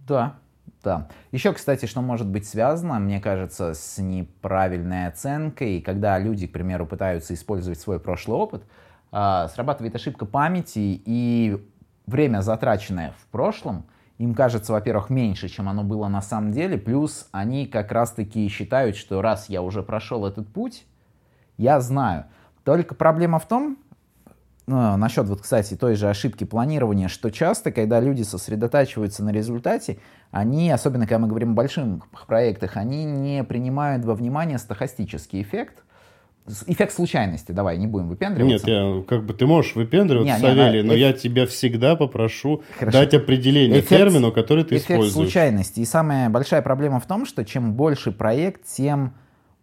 да, 0.08 0.40
да. 0.84 1.10
Еще, 1.32 1.52
кстати, 1.54 1.86
что 1.88 2.02
может 2.02 2.28
быть 2.28 2.46
связано, 2.48 3.00
мне 3.00 3.20
кажется, 3.20 3.74
с 3.74 3.98
неправильной 3.98 5.08
оценкой, 5.08 5.82
когда 5.82 6.20
люди, 6.20 6.48
к 6.48 6.52
примеру, 6.52 6.86
пытаются 6.86 7.34
использовать 7.34 7.80
свой 7.80 8.00
прошлый 8.00 8.38
опыт, 8.38 8.64
а, 9.12 9.48
срабатывает 9.48 9.96
ошибка 9.96 10.26
памяти, 10.26 11.02
и 11.06 11.58
время, 12.06 12.42
затраченное 12.42 13.14
в 13.20 13.28
прошлом, 13.32 13.86
им 14.18 14.34
кажется, 14.34 14.74
во-первых, 14.74 15.10
меньше, 15.10 15.48
чем 15.48 15.70
оно 15.70 15.84
было 15.84 16.08
на 16.08 16.22
самом 16.22 16.52
деле, 16.52 16.78
плюс 16.78 17.28
они 17.32 17.68
как 17.68 17.92
раз-таки 17.92 18.48
считают, 18.50 18.96
что 18.96 19.22
раз 19.22 19.50
я 19.50 19.62
уже 19.62 19.84
прошел 19.84 20.26
этот 20.26 20.48
путь, 20.48 20.86
я 21.58 21.80
знаю. 21.80 22.26
Только 22.64 22.96
проблема 22.96 23.40
в 23.40 23.48
том, 23.48 23.78
ну, 24.66 24.98
насчет 24.98 25.28
вот, 25.28 25.42
кстати, 25.42 25.76
той 25.76 25.96
же 25.96 26.10
ошибки 26.10 26.44
планирования, 26.44 27.08
что 27.08 27.32
часто, 27.32 27.72
когда 27.72 28.02
люди 28.02 28.24
сосредотачиваются 28.24 29.24
на 29.24 29.30
результате, 29.30 30.00
они, 30.32 30.70
особенно 30.72 31.06
когда 31.06 31.20
мы 31.20 31.28
говорим 31.28 31.52
о 31.52 31.56
больших 31.56 32.10
проектах, 32.28 32.76
они 32.76 33.06
не 33.06 33.44
принимают 33.46 34.04
во 34.04 34.14
внимание 34.14 34.58
стохастический 34.58 35.42
эффект, 35.42 35.84
эффект 36.68 36.94
случайности, 36.94 37.52
давай, 37.52 37.78
не 37.78 37.88
будем 37.88 38.08
выпендриваться. 38.08 38.68
Нет, 38.68 38.68
я, 38.68 39.04
как 39.08 39.26
бы 39.26 39.34
ты 39.34 39.46
можешь 39.46 39.76
выпендриваться, 39.76 40.34
Не, 40.34 40.40
не, 40.40 40.48
Савелий, 40.48 40.82
да, 40.82 40.88
но 40.88 40.94
эф- 40.94 40.98
я 41.00 41.14
тебя 41.14 41.46
всегда 41.46 41.96
попрошу 41.96 42.64
Хорошо. 42.80 42.98
дать 43.00 43.14
определение 43.14 43.80
Эффект- 43.82 43.90
термину, 43.90 44.32
который 44.32 44.64
ты 44.64 44.76
эффект 44.78 44.90
используешь. 44.92 45.14
случайности. 45.14 45.80
И 45.82 45.86
самая 45.86 46.30
большая 46.30 46.62
проблема 46.62 47.00
в 47.00 47.06
том, 47.06 47.26
что 47.26 47.44
чем 47.46 47.74
больше 47.74 48.12
проект, 48.12 48.66
тем 48.66 49.14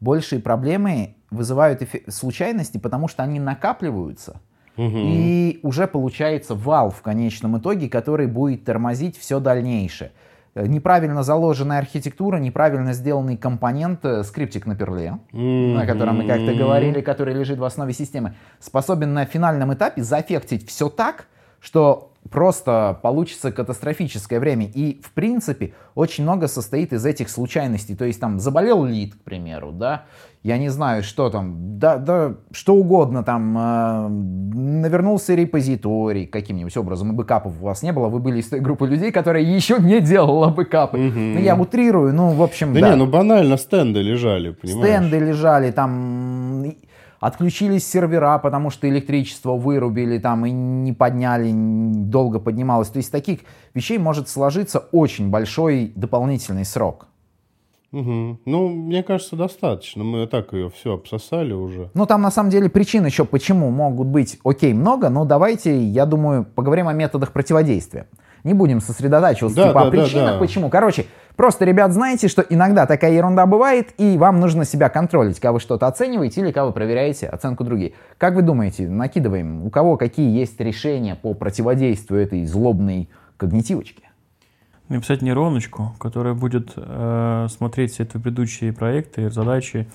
большие 0.01 0.41
проблемы 0.41 1.15
вызывают 1.31 1.83
эффе- 1.83 2.11
случайности, 2.11 2.79
потому 2.79 3.09
что 3.09 3.23
они 3.23 3.41
накапливаются. 3.41 4.41
И 4.77 5.61
уже 5.63 5.87
получается 5.87 6.55
вал 6.57 6.91
в 6.91 7.01
конечном 7.01 7.59
итоге, 7.59 7.89
который 7.89 8.27
будет 8.27 8.65
тормозить 8.65 9.17
все 9.17 9.39
дальнейшее. 9.39 10.11
Неправильно 10.55 11.25
заложенная 11.25 11.79
архитектура, 11.79 12.37
неправильно 12.37 12.93
сделанный 12.93 13.37
компонент, 13.37 14.05
э, 14.05 14.23
скриптик 14.23 14.67
на 14.67 14.77
перле, 14.77 15.19
о 15.33 15.87
котором 15.87 16.19
мы 16.19 16.29
как-то 16.29 16.55
говорили, 16.55 17.01
который 17.01 17.35
лежит 17.35 17.59
в 17.59 17.65
основе 17.65 17.93
системы, 17.93 18.35
способен 18.61 19.15
на 19.15 19.25
финальном 19.25 19.75
этапе 19.75 20.03
заэффектить 20.03 20.69
все 20.69 20.89
так, 20.89 21.27
что 21.61 22.13
просто 22.31 22.99
получится 23.03 23.53
катастрофическое 23.53 24.41
время. 24.41 24.67
И, 24.73 25.01
в 25.03 25.13
принципе, 25.13 25.75
очень 25.95 26.25
много 26.25 26.49
состоит 26.49 26.93
из 26.93 27.05
этих 27.05 27.29
случайностей. 27.29 27.95
То 27.95 28.05
есть 28.05 28.21
там 28.21 28.41
заболел 28.41 28.85
лид, 28.85 29.15
к 29.15 29.19
примеру, 29.23 29.73
да, 29.73 30.05
я 30.43 30.59
не 30.59 30.69
знаю, 30.69 31.03
что 31.03 31.31
там, 31.31 31.79
да, 31.79 31.97
да 31.97 32.35
что 32.53 32.75
угодно 32.75 33.23
там, 33.23 33.57
э, 33.57 34.09
навернулся 34.09 35.35
репозиторий 35.35 36.27
каким-нибудь 36.27 36.77
образом, 36.77 37.13
и 37.13 37.15
бэкапов 37.15 37.55
у 37.61 37.65
вас 37.65 37.83
не 37.83 37.93
было, 37.93 38.09
вы 38.09 38.19
были 38.19 38.41
из 38.41 38.49
той 38.49 38.61
группы 38.61 38.87
людей, 38.87 39.11
которая 39.11 39.43
еще 39.43 39.79
не 39.79 40.01
делала 40.01 40.49
бэкапы. 40.49 40.99
Ну, 40.99 41.41
я 41.41 41.57
утрирую, 41.57 42.13
ну, 42.13 42.31
в 42.31 42.43
общем, 42.43 42.75
Да, 42.75 42.81
да. 42.81 42.91
не, 42.91 42.97
ну 42.97 43.07
банально 43.07 43.57
стенды 43.57 44.03
лежали, 44.03 44.51
понимаешь? 44.51 44.87
Стенды 44.87 45.19
лежали, 45.19 45.71
там 45.71 46.75
отключились 47.25 47.87
сервера, 47.87 48.37
потому 48.39 48.69
что 48.69 48.87
электричество 48.87 49.55
вырубили 49.55 50.19
там 50.19 50.45
и 50.45 50.51
не 50.51 50.93
подняли, 50.93 51.53
долго 51.55 52.39
поднималось. 52.39 52.89
То 52.89 52.99
есть 52.99 53.11
таких 53.11 53.41
вещей 53.73 53.97
может 53.97 54.29
сложиться 54.29 54.81
очень 54.93 55.31
большой 55.31 55.91
дополнительный 55.97 56.67
срок. 56.67 57.07
Мгм. 57.93 58.41
Ну, 58.45 58.69
мне 58.69 59.03
кажется, 59.03 59.37
достаточно. 59.37 60.05
Мы 60.05 60.25
и 60.25 60.27
так 60.27 60.53
ее 60.53 60.69
все 60.69 60.95
обсосали 60.95 61.55
уже. 61.55 61.91
Ну, 61.95 62.05
там 62.05 62.21
на 62.21 62.31
самом 62.31 62.51
деле 62.51 62.69
причин 62.69 63.07
еще 63.07 63.25
почему 63.25 63.71
могут 63.71 64.09
быть, 64.09 64.39
окей, 64.45 64.75
много, 64.75 65.09
но 65.09 65.25
давайте, 65.25 65.83
я 65.83 66.05
думаю, 66.05 66.45
поговорим 66.45 66.89
о 66.89 66.93
методах 66.93 67.33
противодействия. 67.33 68.07
Не 68.43 68.53
будем 68.53 68.83
сосредотачиваться 68.83 69.57
Да, 69.57 69.69
типа, 69.69 69.81
о 69.81 69.85
да, 69.85 69.91
да, 69.91 70.03
причинах, 70.03 70.33
да. 70.33 70.39
почему. 70.39 70.69
Короче, 70.69 71.07
просто, 71.37 71.65
ребят, 71.65 71.93
знаете, 71.93 72.29
что 72.29 72.43
иногда 72.43 72.87
такая 72.87 73.13
ерунда 73.13 73.47
бывает, 73.47 73.95
и 73.99 74.17
вам 74.19 74.41
нужно 74.41 74.65
себя 74.65 74.89
контролить, 74.89 75.41
вы 75.53 75.61
что-то 75.61 75.87
оцениваете 75.87 76.41
или 76.41 76.53
вы 76.67 76.73
проверяете 76.73 77.27
оценку 77.27 77.65
других. 77.65 77.93
Как 78.19 78.35
вы 78.35 78.43
думаете, 78.43 78.89
накидываем, 78.89 79.65
у 79.65 79.71
кого 79.71 79.97
какие 79.97 80.37
есть 80.37 80.59
решения 80.61 81.15
по 81.15 81.35
противодействию 81.35 82.21
этой 82.21 82.45
злобной 82.45 83.09
когнитивочке? 83.37 84.03
Написать 84.89 85.23
нейроночку, 85.23 85.95
которая 85.99 86.35
будет 86.35 86.73
э, 86.77 87.47
смотреть 87.51 87.93
все 87.93 88.05
твои 88.05 88.23
предыдущие 88.23 88.73
проекты, 88.73 89.31
задачи, 89.31 89.89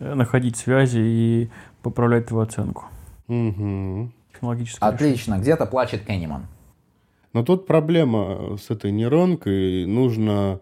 э, 0.00 0.14
находить 0.14 0.56
связи 0.56 0.98
и 0.98 1.50
поправлять 1.82 2.26
твою 2.26 2.42
оценку. 2.42 2.86
Технологическое 3.28 4.88
Отлично, 4.88 5.38
где-то 5.38 5.66
плачет 5.66 6.04
Кенниман. 6.04 6.46
Но 7.34 7.42
тут 7.42 7.66
проблема 7.66 8.56
с 8.56 8.70
этой 8.70 8.92
нейронкой. 8.92 9.86
Нужно, 9.86 10.60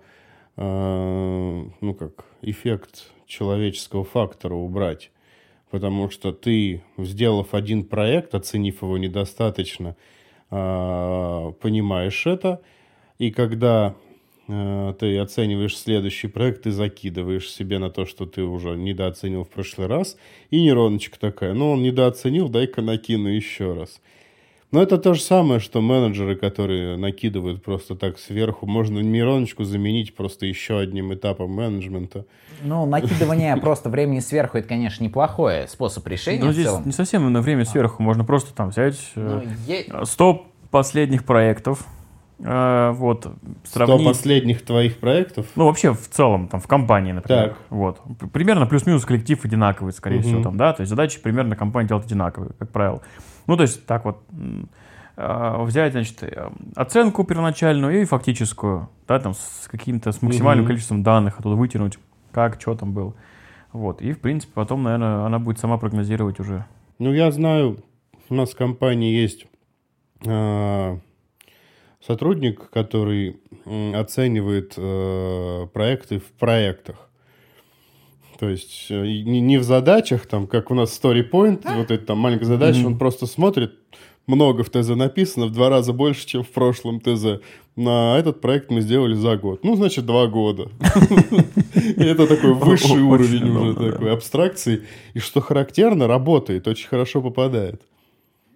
ну 0.56 1.94
как, 1.98 2.26
эффект 2.42 3.10
человеческого 3.26 4.04
фактора 4.04 4.54
убрать. 4.54 5.10
Потому 5.70 6.10
что 6.10 6.32
ты, 6.32 6.82
сделав 6.98 7.54
один 7.54 7.84
проект, 7.84 8.34
оценив 8.34 8.82
его 8.82 8.98
недостаточно, 8.98 9.96
э, 10.50 11.52
понимаешь 11.62 12.26
это. 12.26 12.60
И 13.18 13.30
когда 13.30 13.94
э, 14.48 14.94
ты 14.98 15.18
оцениваешь 15.18 15.78
следующий 15.78 16.28
проект, 16.28 16.64
ты 16.64 16.72
закидываешь 16.72 17.50
себе 17.50 17.78
на 17.78 17.88
то, 17.88 18.04
что 18.04 18.26
ты 18.26 18.42
уже 18.42 18.76
недооценил 18.76 19.44
в 19.44 19.48
прошлый 19.48 19.86
раз. 19.86 20.18
И 20.50 20.60
нейроночка 20.60 21.18
такая, 21.18 21.54
ну 21.54 21.70
он 21.70 21.82
недооценил, 21.82 22.50
дай-ка 22.50 22.82
накину 22.82 23.28
еще 23.28 23.72
раз. 23.72 24.02
Но 24.72 24.82
это 24.82 24.96
то 24.96 25.12
же 25.12 25.20
самое, 25.20 25.60
что 25.60 25.82
менеджеры, 25.82 26.34
которые 26.34 26.96
накидывают 26.96 27.62
просто 27.62 27.94
так 27.94 28.18
сверху. 28.18 28.66
Можно 28.66 29.00
нейроночку 29.00 29.64
заменить 29.64 30.16
просто 30.16 30.46
еще 30.46 30.78
одним 30.78 31.12
этапом 31.12 31.50
менеджмента. 31.50 32.24
Ну, 32.62 32.86
накидывание 32.86 33.54
просто 33.60 33.90
времени 33.90 34.20
сверху, 34.20 34.56
это, 34.56 34.66
конечно, 34.68 35.04
неплохой 35.04 35.68
способ 35.68 36.06
решения 36.08 36.40
Но 36.42 36.48
в 36.48 36.52
здесь 36.54 36.64
целом. 36.66 36.82
не 36.86 36.92
совсем 36.92 37.30
на 37.30 37.42
время 37.42 37.66
сверху. 37.66 38.02
Можно 38.02 38.24
просто 38.24 38.54
там 38.54 38.70
взять 38.70 38.98
э, 39.14 39.42
Ну, 39.44 40.00
е- 40.00 40.06
100 40.06 40.46
последних 40.70 41.24
проектов, 41.26 41.84
э, 42.38 42.92
вот, 42.94 43.26
Сто 43.64 43.78
сравнить... 43.86 44.06
последних 44.06 44.64
твоих 44.64 44.98
проектов. 45.00 45.48
Ну, 45.54 45.66
вообще, 45.66 45.92
в 45.92 46.08
целом, 46.08 46.48
там, 46.48 46.60
в 46.60 46.66
компании, 46.66 47.12
например. 47.12 47.48
Так. 47.50 47.58
Вот. 47.68 48.00
Примерно 48.32 48.64
плюс-минус 48.66 49.04
коллектив 49.04 49.44
одинаковый, 49.44 49.92
скорее 49.92 50.20
Мгм. 50.20 50.24
всего, 50.26 50.42
там, 50.42 50.56
да, 50.56 50.72
то 50.72 50.80
есть 50.80 50.88
задачи 50.88 51.20
примерно 51.20 51.56
компания 51.56 51.88
делает 51.88 52.06
одинаковые, 52.06 52.52
как 52.58 52.70
правило. 52.70 53.02
Ну, 53.46 53.56
то 53.56 53.62
есть 53.62 53.86
так 53.86 54.04
вот 54.04 54.22
э, 55.16 55.62
взять, 55.64 55.92
значит, 55.92 56.22
э, 56.22 56.50
оценку 56.76 57.24
первоначальную 57.24 58.02
и 58.02 58.04
фактическую, 58.04 58.88
да, 59.08 59.18
там, 59.18 59.34
с 59.34 59.68
каким-то, 59.70 60.12
с 60.12 60.22
максимальным 60.22 60.64
Мгм. 60.64 60.68
количеством 60.68 61.02
данных 61.02 61.38
оттуда 61.38 61.56
вытянуть, 61.56 61.98
как, 62.30 62.60
что 62.60 62.74
там 62.74 62.92
было. 62.92 63.14
Вот. 63.72 64.02
И, 64.02 64.12
в 64.12 64.20
принципе, 64.20 64.52
потом, 64.54 64.82
наверное, 64.82 65.24
она 65.24 65.38
будет 65.38 65.58
сама 65.58 65.78
прогнозировать 65.78 66.40
уже. 66.40 66.66
Ну, 66.98 67.12
я 67.12 67.30
знаю, 67.30 67.82
у 68.28 68.34
нас 68.34 68.50
в 68.50 68.56
компании 68.56 69.14
есть 69.14 69.46
а, 70.26 70.98
сотрудник, 72.00 72.70
который 72.70 73.40
оценивает 73.94 74.74
э, 74.76 75.66
проекты 75.72 76.18
в 76.18 76.32
проектах. 76.32 77.08
То 78.42 78.48
есть 78.48 78.86
э, 78.90 79.00
не, 79.00 79.40
не 79.40 79.56
в 79.56 79.62
задачах, 79.62 80.26
там, 80.26 80.48
как 80.48 80.72
у 80.72 80.74
нас 80.74 81.00
story 81.00 81.22
point, 81.30 81.62
вот 81.76 81.92
эта 81.92 82.06
там 82.06 82.18
маленькая 82.18 82.46
задача, 82.46 82.84
он 82.84 82.98
просто 82.98 83.26
смотрит, 83.26 83.74
много 84.26 84.64
в 84.64 84.70
ТЗ 84.70 84.96
написано, 84.96 85.46
в 85.46 85.52
два 85.52 85.68
раза 85.68 85.92
больше, 85.92 86.26
чем 86.26 86.42
в 86.42 86.48
прошлом 86.48 87.00
ТЗ. 87.00 87.40
На 87.76 88.18
этот 88.18 88.40
проект 88.40 88.68
мы 88.72 88.80
сделали 88.80 89.14
за 89.14 89.36
год. 89.36 89.62
Ну, 89.62 89.76
значит, 89.76 90.06
два 90.06 90.26
года. 90.26 90.70
Это 91.96 92.26
такой 92.26 92.54
высший 92.54 93.00
уровень 93.00 93.48
уже 93.48 93.92
такой 93.92 94.12
абстракции. 94.12 94.82
И 95.14 95.20
что 95.20 95.40
характерно, 95.40 96.08
работает, 96.08 96.66
очень 96.66 96.88
хорошо 96.88 97.22
попадает. 97.22 97.80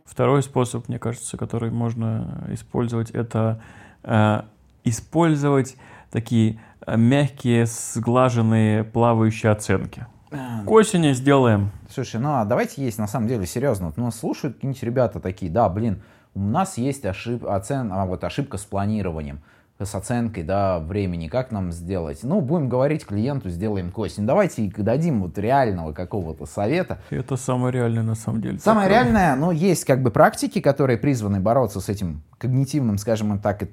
Второй 0.05 0.43
способ, 0.43 0.89
мне 0.89 0.99
кажется, 0.99 1.37
который 1.37 1.71
можно 1.71 2.49
использовать, 2.51 3.13
это 3.13 3.63
э, 4.03 4.43
использовать 4.83 5.77
такие 6.11 6.59
мягкие, 6.87 7.67
сглаженные, 7.67 8.85
плавающие 8.85 9.53
оценки. 9.53 10.07
К 10.31 10.71
осени 10.71 11.13
сделаем. 11.13 11.71
Слушай, 11.89 12.21
ну 12.21 12.35
а 12.35 12.45
давайте 12.45 12.85
есть 12.85 12.99
на 12.99 13.07
самом 13.07 13.29
деле 13.29 13.47
серьезно. 13.47 13.87
Вот 13.87 13.97
нас 13.97 14.19
слушают 14.19 14.57
какие-нибудь 14.57 14.83
ребята 14.83 15.21
такие, 15.21 15.51
да, 15.51 15.69
блин, 15.69 16.03
у 16.35 16.41
нас 16.41 16.77
есть 16.77 17.05
ошиб... 17.07 17.47
оцен... 17.47 17.91
а, 17.93 18.05
вот 18.05 18.23
ошибка 18.23 18.59
с 18.59 18.65
планированием, 18.65 19.41
с 19.79 19.95
оценкой, 19.95 20.43
да, 20.43 20.79
времени, 20.79 21.29
как 21.29 21.51
нам 21.51 21.73
сделать? 21.73 22.21
Ну, 22.23 22.43
будем 22.43 22.69
говорить 22.69 23.07
клиенту, 23.07 23.49
сделаем 23.49 23.91
к 23.91 23.99
осени. 23.99 24.27
Давайте 24.27 24.71
дадим 24.77 25.23
вот 25.23 25.39
реального 25.39 25.93
какого-то 25.93 26.45
совета. 26.45 26.99
Это 27.09 27.37
самое 27.37 27.73
реальное 27.73 28.03
на 28.03 28.15
самом 28.15 28.43
деле. 28.43 28.59
Самое 28.59 28.89
Так, 28.89 28.97
реальное, 28.97 29.35
ну, 29.37 29.51
есть 29.51 29.85
как 29.85 30.03
бы 30.03 30.11
практики, 30.11 30.61
которые 30.61 30.99
призваны 30.99 31.41
бороться 31.41 31.81
с 31.81 31.89
этим 31.89 32.23
когнитивным, 32.37 32.99
скажем 32.99 33.39
так, 33.39 33.69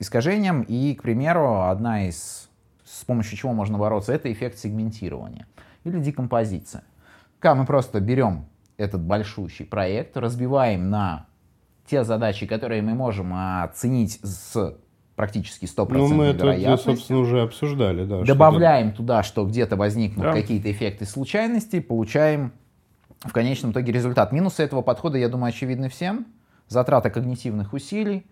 искажением. 0.00 0.62
И, 0.62 0.94
к 0.94 1.02
примеру, 1.02 1.62
одна 1.68 2.08
из, 2.08 2.49
с 2.90 3.04
помощью 3.04 3.36
чего 3.38 3.52
можно 3.52 3.78
бороться, 3.78 4.12
это 4.12 4.32
эффект 4.32 4.58
сегментирования. 4.58 5.46
или 5.84 5.98
декомпозиция. 5.98 6.84
Когда 7.38 7.54
мы 7.54 7.64
просто 7.66 8.00
берем 8.00 8.44
этот 8.76 9.00
большущий 9.00 9.64
проект, 9.64 10.16
разбиваем 10.16 10.90
на 10.90 11.26
те 11.86 12.04
задачи, 12.04 12.46
которые 12.46 12.82
мы 12.82 12.94
можем 12.94 13.32
оценить 13.34 14.20
с 14.22 14.76
практически 15.16 15.64
100% 15.66 15.86
Ну, 15.92 16.08
мы 16.08 16.24
это, 16.26 16.76
собственно, 16.76 17.18
уже 17.20 17.42
обсуждали, 17.42 18.04
да. 18.04 18.16
что 18.18 18.26
Добавляем 18.26 18.92
туда, 18.92 19.22
что 19.22 19.44
где-то 19.46 19.76
возникнут 19.76 20.24
Да. 20.26 20.32
какие-то 20.32 20.70
эффекты 20.70 21.04
случайности, 21.04 21.80
получаем 21.80 22.52
в 23.20 23.32
конечном 23.32 23.72
итоге 23.72 23.92
результат. 23.92 24.32
Минусы 24.32 24.62
этого 24.62 24.82
подхода, 24.82 25.18
я 25.18 25.28
думаю, 25.28 25.50
очевидны 25.50 25.88
всем. 25.88 26.26
Затрата 26.68 27.10
когнитивных 27.10 27.72
усилий, 27.72 28.24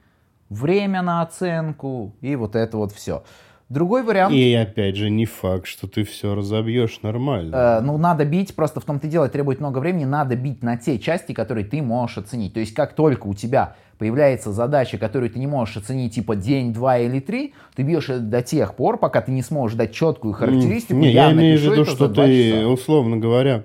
время 0.48 1.02
на 1.02 1.22
оценку 1.22 2.14
и 2.20 2.36
вот 2.36 2.56
это 2.56 2.76
вот 2.76 2.92
все. 2.92 3.22
Другой 3.68 4.02
вариант, 4.02 4.34
И 4.34 4.54
опять 4.54 4.96
же, 4.96 5.10
не 5.10 5.26
факт, 5.26 5.66
что 5.66 5.86
ты 5.86 6.04
все 6.04 6.34
разобьешь 6.34 7.00
нормально. 7.02 7.54
э, 7.54 7.80
ну, 7.82 7.98
надо 7.98 8.24
бить, 8.24 8.54
просто 8.54 8.80
в 8.80 8.84
том-то 8.84 9.06
и 9.06 9.10
дело, 9.10 9.28
требует 9.28 9.60
много 9.60 9.78
времени, 9.78 10.06
надо 10.06 10.36
бить 10.36 10.62
на 10.62 10.78
те 10.78 10.98
части, 10.98 11.32
которые 11.32 11.66
ты 11.66 11.82
можешь 11.82 12.16
оценить. 12.16 12.54
То 12.54 12.60
есть, 12.60 12.72
как 12.72 12.94
только 12.94 13.26
у 13.26 13.34
тебя 13.34 13.76
появляется 13.98 14.52
задача, 14.52 14.96
которую 14.96 15.30
ты 15.30 15.38
не 15.38 15.46
можешь 15.46 15.76
оценить, 15.76 16.14
типа 16.14 16.34
день, 16.34 16.72
два 16.72 16.98
или 16.98 17.20
три, 17.20 17.52
ты 17.74 17.82
бьешь 17.82 18.06
до 18.06 18.40
тех 18.40 18.74
пор, 18.74 18.96
пока 18.96 19.20
ты 19.20 19.32
не 19.32 19.42
сможешь 19.42 19.76
дать 19.76 19.92
четкую 19.92 20.32
характеристику. 20.32 20.94
Не, 20.94 21.12
я 21.12 21.32
имею 21.32 21.58
в 21.58 21.62
виду, 21.62 21.84
что 21.84 22.08
ты, 22.08 22.52
часа. 22.52 22.68
условно 22.68 23.18
говоря, 23.18 23.64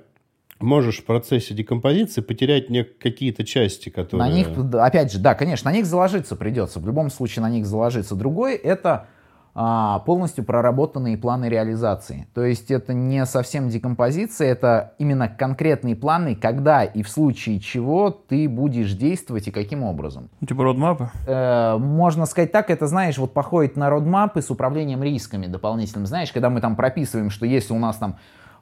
можешь 0.60 0.98
в 0.98 1.06
процессе 1.06 1.54
декомпозиции 1.54 2.20
потерять 2.20 2.68
какие-то 3.00 3.46
части, 3.46 3.90
которые... 3.90 4.30
На 4.30 4.36
них, 4.36 4.48
опять 4.74 5.14
же, 5.14 5.20
да, 5.20 5.36
конечно, 5.36 5.72
на 5.72 5.76
них 5.76 5.86
заложиться 5.86 6.36
придется. 6.36 6.80
В 6.80 6.88
любом 6.88 7.10
случае 7.10 7.44
на 7.44 7.50
них 7.50 7.66
заложиться. 7.66 8.16
Другой 8.16 8.56
это 8.56 9.08
полностью 9.54 10.44
проработанные 10.44 11.16
планы 11.16 11.46
реализации. 11.46 12.28
То 12.34 12.44
есть 12.44 12.72
это 12.72 12.94
не 12.94 13.24
совсем 13.28 13.70
декомпозиция, 13.70 14.48
это 14.48 14.94
именно 14.98 15.28
конкретные 15.30 15.96
планы, 15.96 16.36
когда 16.36 16.84
и 16.84 17.04
в 17.04 17.10
случае 17.10 17.60
чего 17.60 18.10
ты 18.10 18.50
будешь 18.50 18.94
действовать 18.94 19.48
и 19.48 19.52
каким 19.52 19.84
образом. 19.84 20.30
Типа 20.48 20.64
родмапы. 20.64 21.10
Э, 21.28 21.78
можно 21.78 22.26
сказать 22.26 22.52
так, 22.52 22.72
это, 22.72 22.88
знаешь, 22.88 23.20
вот 23.20 23.34
походит 23.34 23.78
на 23.78 23.92
родмапы 23.92 24.42
с 24.42 24.50
управлением 24.50 25.04
рисками 25.04 25.46
дополнительным. 25.46 26.08
Знаешь, 26.08 26.32
когда 26.32 26.50
мы 26.50 26.60
там 26.60 26.76
прописываем, 26.76 27.30
что 27.30 27.46
если 27.46 27.74
у 27.74 27.80
нас 27.80 27.98
там 27.98 28.16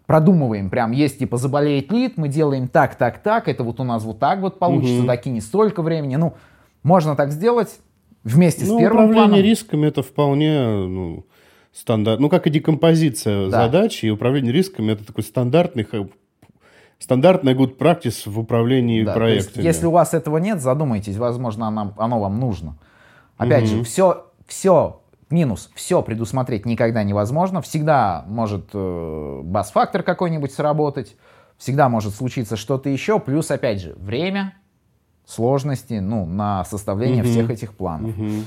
продумываем, 0.05 0.69
прям 0.69 0.91
есть 0.91 1.19
типа 1.19 1.37
заболеет 1.37 1.89
лид, 1.89 2.17
мы 2.17 2.27
делаем 2.27 2.67
так, 2.67 2.95
так, 2.95 3.19
так, 3.19 3.47
это 3.47 3.63
вот 3.63 3.79
у 3.79 3.85
нас 3.85 4.03
вот 4.03 4.19
так 4.19 4.39
вот 4.39 4.59
получится, 4.59 4.97
Мгм. 5.03 5.07
таки 5.07 5.29
не 5.29 5.39
столько 5.39 5.81
времени. 5.81 6.17
Ну, 6.17 6.33
можно 6.83 7.15
так 7.15 7.31
сделать 7.31 7.79
вместе 8.23 8.65
Ну, 8.65 8.77
с 8.77 8.79
первым 8.79 9.05
управление 9.05 9.27
планом. 9.29 9.45
рисками 9.45 9.87
это 9.87 10.03
вполне 10.03 10.59
ну, 10.87 11.25
стандарт. 11.71 12.19
Ну, 12.19 12.29
как 12.29 12.47
и 12.47 12.49
декомпозиция 12.49 13.49
Да. 13.49 13.63
задач, 13.65 14.03
и 14.03 14.09
управление 14.11 14.51
рисками 14.51 14.91
это 14.93 15.05
такой 15.05 15.23
стандартный 15.23 15.85
стандартная 16.99 17.55
good 17.55 17.77
practice 17.77 18.29
в 18.29 18.39
управлении 18.39 19.03
Да, 19.03 19.15
то 19.15 19.27
есть, 19.27 19.47
проектами. 19.47 19.65
если 19.65 19.85
у 19.87 19.91
вас 19.91 20.13
этого 20.13 20.37
нет, 20.37 20.61
задумайтесь, 20.61 21.17
возможно, 21.17 21.67
оно, 21.67 21.93
оно 21.97 22.19
вам 22.19 22.39
нужно. 22.39 22.77
Опять 23.37 23.65
же, 23.65 23.77
Мгм. 23.77 23.83
все, 23.85 24.27
все, 24.45 25.01
минус, 25.31 25.71
все 25.73 26.03
предусмотреть 26.03 26.65
никогда 26.67 27.01
невозможно. 27.03 27.61
Всегда 27.63 28.23
может 28.27 28.69
э, 28.73 29.39
бас-фактор 29.43 30.03
какой-нибудь 30.03 30.51
сработать, 30.51 31.15
всегда 31.57 31.89
может 31.89 32.13
случиться 32.13 32.55
что-то 32.55 32.89
еще, 32.89 33.19
плюс, 33.19 33.49
опять 33.49 33.81
же, 33.81 33.95
время, 33.97 34.53
сложности, 35.25 35.95
ну, 35.95 36.25
на 36.25 36.63
составление 36.65 37.23
Мгм. 37.23 37.31
всех 37.31 37.49
этих 37.49 37.73
планов. 37.73 38.17
Мгм. 38.17 38.45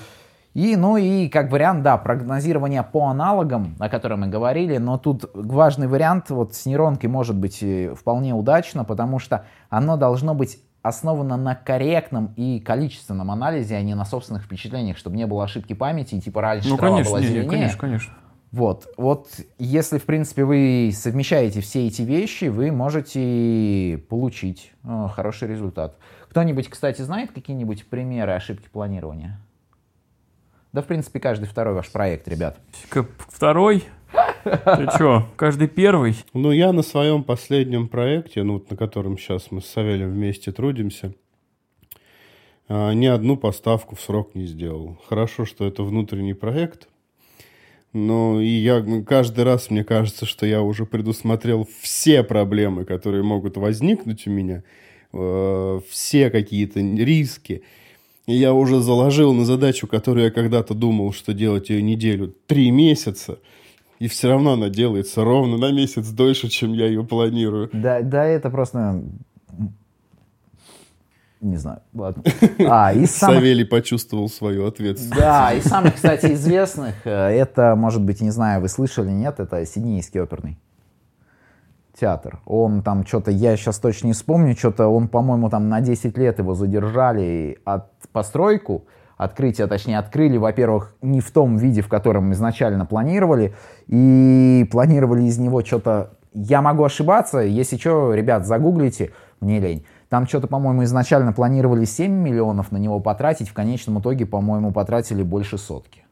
И, 0.54 0.76
ну 0.76 0.97
и 0.97 1.28
как 1.28 1.50
вариант, 1.50 1.83
да, 1.83 1.97
прогнозирование 1.97 2.85
по 2.85 3.07
аналогам, 3.09 3.75
о 3.81 3.88
котором 3.88 4.21
мы 4.21 4.28
говорили, 4.28 4.76
но 4.76 4.99
тут 4.99 5.28
важный 5.35 5.88
вариант 5.88 6.31
вот 6.31 6.54
с 6.54 6.64
нейронкой 6.64 7.11
может 7.11 7.37
быть 7.37 7.59
э, 7.61 7.93
вполне 7.99 8.35
удачно, 8.35 8.85
потому 8.85 9.19
что 9.19 9.47
оно 9.69 9.97
должно 9.97 10.33
быть 10.35 10.61
основано 10.83 11.37
на 11.37 11.57
корректном 11.57 12.35
и 12.37 12.61
количественном 12.61 13.33
анализе, 13.33 13.75
а 13.76 13.83
не 13.83 13.95
на 13.95 14.04
собственных 14.04 14.45
впечатлениях, 14.45 14.97
чтобы 14.97 15.16
не 15.16 15.26
было 15.26 15.43
ошибки 15.43 15.73
памяти, 15.73 16.16
и 16.16 16.21
типа 16.21 16.40
раньше 16.43 16.69
Ну, 16.69 16.76
трава 16.76 16.93
конечно, 16.99 17.11
была 17.11 17.21
не, 17.21 17.26
не, 17.26 17.33
зеленее. 17.33 17.50
конечно, 17.50 17.78
конечно. 17.78 18.14
Вот, 18.52 18.87
вот 18.97 19.26
если, 19.58 19.99
в 19.99 20.04
принципе, 20.04 20.45
вы 20.45 20.93
совмещаете 20.95 21.60
все 21.63 21.89
эти 21.89 22.02
вещи, 22.02 22.45
вы 22.45 22.71
можете 22.71 23.99
получить 24.08 24.73
э, 24.84 25.08
хороший 25.13 25.49
результат. 25.49 25.97
Кто-нибудь, 26.34 26.68
кстати, 26.68 27.00
знает 27.00 27.30
какие-нибудь 27.30 27.86
примеры 27.86 28.32
ошибки 28.32 28.68
планирования? 28.68 29.38
Да, 30.73 30.82
в 30.82 30.86
принципе, 30.86 31.20
каждый 31.20 31.44
второй 31.44 31.75
ваш 31.75 31.92
проект, 31.92 32.26
ребят. 32.26 32.58
Второй. 33.28 33.84
Ты 34.42 34.90
что, 34.97 35.28
каждый 35.36 35.68
первый? 35.68 36.16
Ну, 36.32 36.50
я 36.50 36.73
на 36.73 36.82
своем 36.82 37.23
последнем 37.23 37.86
проекте, 37.86 38.42
ну, 38.42 38.54
вот 38.54 38.68
на 38.68 38.76
котором 38.76 39.16
сейчас 39.16 39.52
мы 39.52 39.60
с 39.60 39.66
Савелем 39.66 40.10
вместе 40.10 40.50
трудимся, 40.50 41.14
а, 42.66 42.90
ни 42.94 43.06
одну 43.06 43.36
поставку 43.36 43.94
в 43.94 44.00
срок 44.00 44.34
не 44.34 44.47
сделал. 44.47 44.99
Хорошо, 45.08 45.44
что 45.44 45.64
это 45.64 45.84
внутренний 45.84 46.34
проект, 46.34 46.88
но 47.92 48.40
и 48.40 48.49
я 48.49 48.82
ну, 48.82 49.04
каждый 49.04 49.44
раз 49.44 49.70
мне 49.70 49.84
кажется, 49.84 50.26
что 50.26 50.47
я 50.47 50.62
уже 50.62 50.84
предусмотрел 50.84 51.68
все 51.80 52.25
проблемы, 52.25 52.84
которые 52.84 53.23
могут 53.23 53.56
возникнуть 53.56 54.26
у 54.26 54.30
меня, 54.30 54.64
э, 55.15 55.81
все 55.89 56.31
какие-то 56.31 56.81
риски. 56.81 57.63
И 58.27 58.35
я 58.35 58.55
уже 58.55 58.81
заложил 58.81 59.33
на 59.35 59.45
задачу, 59.45 59.87
которую 59.87 60.25
я 60.25 60.31
когда-то 60.31 60.75
думал, 60.75 61.13
что 61.13 61.35
делать 61.35 61.69
ее 61.71 61.83
неделю, 61.83 62.35
три 62.47 62.71
месяца. 62.71 63.39
И 63.99 64.09
все 64.09 64.29
равно 64.29 64.53
она 64.53 64.71
делается 64.71 65.25
ровно 65.25 65.57
на 65.57 65.73
месяц 65.73 66.09
дольше, 66.09 66.49
чем 66.49 66.73
я 66.73 66.87
ее 66.87 67.05
планирую. 67.05 67.71
Да, 67.73 68.00
да, 68.00 68.25
это 68.25 68.50
просто... 68.50 69.03
Не 71.41 71.59
знаю, 71.59 71.81
ладно. 71.93 72.23
А, 72.61 72.95
из 72.95 73.11
самых 73.11 73.37
Савелий 73.37 73.67
почувствовал 73.67 74.31
свою 74.31 74.67
ответственность. 74.67 75.21
Да, 75.21 75.53
из 75.53 75.65
самых, 75.65 75.97
кстати, 75.97 76.33
известных, 76.33 76.95
э, 77.05 77.11
это, 77.11 77.77
может 77.77 78.00
быть, 78.00 78.23
не 78.23 78.31
знаю, 78.31 78.63
вы 78.63 78.71
слышали, 78.71 79.11
нет, 79.11 79.41
это 79.41 79.67
Сиднейский 79.67 80.23
оперный 80.23 80.57
театр. 82.04 82.38
Он 82.45 82.82
там 82.82 83.06
что-то, 83.06 83.30
я 83.30 83.56
сейчас 83.56 83.78
точно 83.78 84.08
не 84.08 84.12
вспомню, 84.12 84.54
что-то 84.54 84.88
он, 84.88 85.08
по-моему, 85.08 85.49
там 85.49 85.71
на 85.71 85.80
10 85.80 86.19
лет 86.19 86.38
его 86.38 86.54
задержали 86.54 87.56
от 87.64 87.86
постройку, 88.12 88.84
открытие, 89.17 89.67
точнее, 89.69 89.99
открыли, 89.99 90.36
во-первых, 90.36 90.95
не 91.00 91.21
в 91.21 91.30
том 91.30 91.56
виде, 91.56 91.80
в 91.80 91.88
котором 91.88 92.30
изначально 92.34 92.84
планировали, 92.84 93.54
и 93.86 94.69
планировали 94.71 95.23
из 95.23 95.38
него 95.38 95.64
что-то, 95.64 96.10
я 96.34 96.60
могу 96.60 96.84
ошибаться, 96.84 97.38
если 97.38 97.78
что, 97.78 98.12
ребят, 98.12 98.45
загуглите, 98.45 99.12
мне 99.40 99.58
лень. 99.58 99.86
Там 100.10 100.26
что-то, 100.26 100.47
по-моему, 100.47 100.84
изначально 100.84 101.32
планировали 101.32 101.86
7 101.86 102.12
миллионов 102.12 102.71
на 102.71 102.76
него 102.76 103.00
потратить, 103.00 103.49
в 103.49 103.54
конечном 103.54 104.00
итоге, 104.00 104.26
по-моему, 104.26 104.73
потратили 104.73 105.23
больше 105.23 105.56
сотки. 105.56 106.03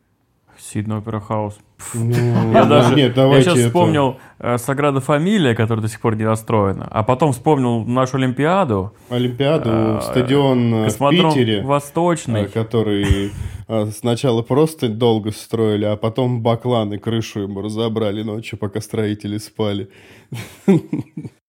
Сиднey 0.63 0.99
Опера 0.99 1.19
Хаус. 1.21 1.59
Ну, 1.95 2.53
Я 2.53 2.65
даже, 2.65 2.95
нет, 2.95 3.09
я 3.09 3.23
давайте 3.23 3.45
сейчас 3.51 3.59
это- 3.59 3.67
вспомнил 3.69 4.17
э, 4.39 4.57
Саграда 4.59 5.01
Фамилия, 5.01 5.55
которая 5.57 5.83
до 5.83 5.89
сих 5.89 6.01
пор 6.01 6.15
не 6.15 6.25
расстроена, 6.25 6.87
а 6.89 7.03
потом 7.03 7.33
вспомнил 7.33 7.85
нашу 7.85 8.19
Олимпиаду, 8.19 8.93
Олимпиаду, 9.11 9.71
э, 9.71 10.01
стадион 10.03 10.75
э, 10.75 10.89
в 10.89 11.11
Питере, 11.11 11.63
Восточный. 11.63 12.43
э, 12.43 12.47
который 12.47 13.33
э, 13.67 13.87
сначала 13.87 14.43
просто 14.43 14.89
долго 14.89 15.33
строили, 15.33 15.85
а 15.85 15.97
потом 15.97 16.41
баклан 16.43 16.93
и 16.93 16.99
крышу 16.99 17.41
ему 17.41 17.61
разобрали 17.63 18.23
ночью, 18.23 18.59
пока 18.59 18.81
строители 18.81 19.39
спали. 19.39 19.89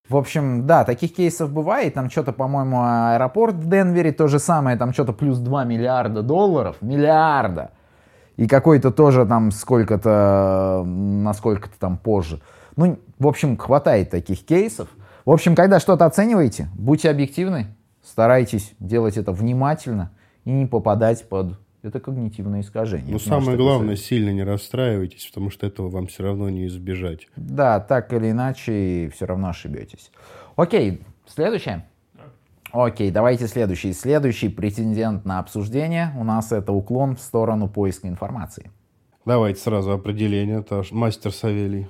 В 0.10 0.17
общем, 0.17 0.67
да, 0.67 0.84
таких 0.84 1.15
кейсов 1.15 1.52
бывает. 1.54 1.93
Там 1.93 2.10
что-то, 2.10 2.34
по-моему, 2.34 2.82
аэропорт 2.84 3.56
в 3.56 3.69
Денвере 3.69 4.12
то 4.12 4.28
же 4.28 4.38
самое. 4.38 4.76
Там 4.78 4.91
что-то 4.93 5.13
плюс 5.13 5.38
2 5.39 5.63
миллиарда 5.63 6.21
долларов. 6.21 6.76
Миллиарда. 6.82 7.71
И 8.38 8.48
какой-то 8.48 8.91
тоже 8.91 9.26
там 9.26 9.52
сколько-то, 9.52 10.84
на 10.86 11.34
сколько-то 11.34 11.78
там 11.80 11.98
позже. 11.98 12.41
Ну, 12.76 13.00
в 13.19 13.28
общем, 13.28 13.58
хватает 13.58 14.10
таких 14.10 14.43
кейсов. 14.46 14.89
В 15.26 15.32
общем, 15.32 15.56
когда 15.56 15.80
что-то 15.80 16.06
оцениваете, 16.06 16.67
будьте 16.76 17.10
объективны, 17.10 17.67
старайтесь 18.04 18.74
делать 18.80 19.17
это 19.17 19.32
внимательно 19.32 20.12
и 20.46 20.52
не 20.52 20.65
попадать 20.65 21.28
под 21.30 21.60
это 21.84 22.00
когнитивное 22.00 22.62
искажение. 22.62 23.15
Это 23.15 23.24
Ну, 23.30 23.39
самое 23.41 23.58
главное, 23.58 23.96
совет. 23.96 24.00
сильно 24.08 24.30
не 24.32 24.43
расстраивайтесь, 24.43 25.26
потому 25.28 25.50
что 25.52 25.67
этого 25.67 25.89
вам 25.89 26.08
все 26.08 26.24
равно 26.24 26.50
не 26.50 26.67
избежать. 26.67 27.28
Да, 27.36 27.80
так 27.80 28.12
или 28.13 28.32
иначе, 28.32 29.12
все 29.13 29.26
равно 29.26 29.50
ошибетесь. 29.50 30.12
Окей, 30.56 31.04
следующее. 31.28 31.86
Окей, 32.73 33.12
давайте 33.12 33.47
следующий. 33.47 33.93
Следующий 33.93 34.49
претендент 34.49 35.25
на 35.25 35.38
обсуждение 35.38 36.12
у 36.17 36.23
нас 36.23 36.51
это 36.51 36.71
уклон 36.71 37.15
в 37.15 37.19
сторону 37.19 37.67
поиска 37.69 38.07
информации. 38.07 38.71
Давайте 39.25 39.59
сразу 39.62 39.91
определение. 39.91 40.59
Это 40.59 40.83
мастер 40.89 41.31
Савелий. 41.31 41.88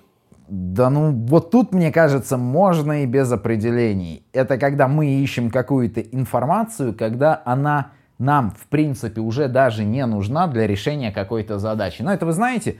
Да 0.50 0.90
ну, 0.90 1.14
вот 1.14 1.52
тут, 1.52 1.74
мне 1.74 1.90
кажется, 1.90 2.38
можно 2.38 3.04
и 3.04 3.06
без 3.06 3.32
определений. 3.32 4.26
Это 4.34 4.58
когда 4.58 4.90
мы 4.90 5.08
ищем 5.08 5.50
какую-то 5.50 6.02
информацию, 6.02 6.94
когда 6.94 7.42
она 7.46 7.94
нам, 8.20 8.52
в 8.52 8.68
принципе, 8.68 9.22
уже 9.22 9.48
даже 9.48 9.86
не 9.86 10.06
нужна 10.06 10.48
для 10.48 10.68
решения 10.68 11.14
какой-то 11.14 11.60
задачи. 11.60 12.02
Но 12.02 12.14
это 12.14 12.26
вы 12.26 12.34
знаете, 12.34 12.76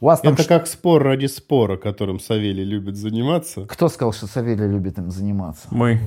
У 0.00 0.06
вас 0.06 0.20
там 0.20 0.32
Это 0.34 0.48
как 0.48 0.66
спор 0.66 1.04
ради 1.04 1.26
спора, 1.26 1.76
которым 1.76 2.18
Савелий 2.18 2.64
любит 2.64 2.96
заниматься. 2.96 3.66
Кто 3.66 3.88
сказал, 3.88 4.12
что 4.12 4.26
Савелий 4.26 4.66
любит 4.66 4.98
им 4.98 5.10
заниматься? 5.10 5.68
Мы. 5.70 6.00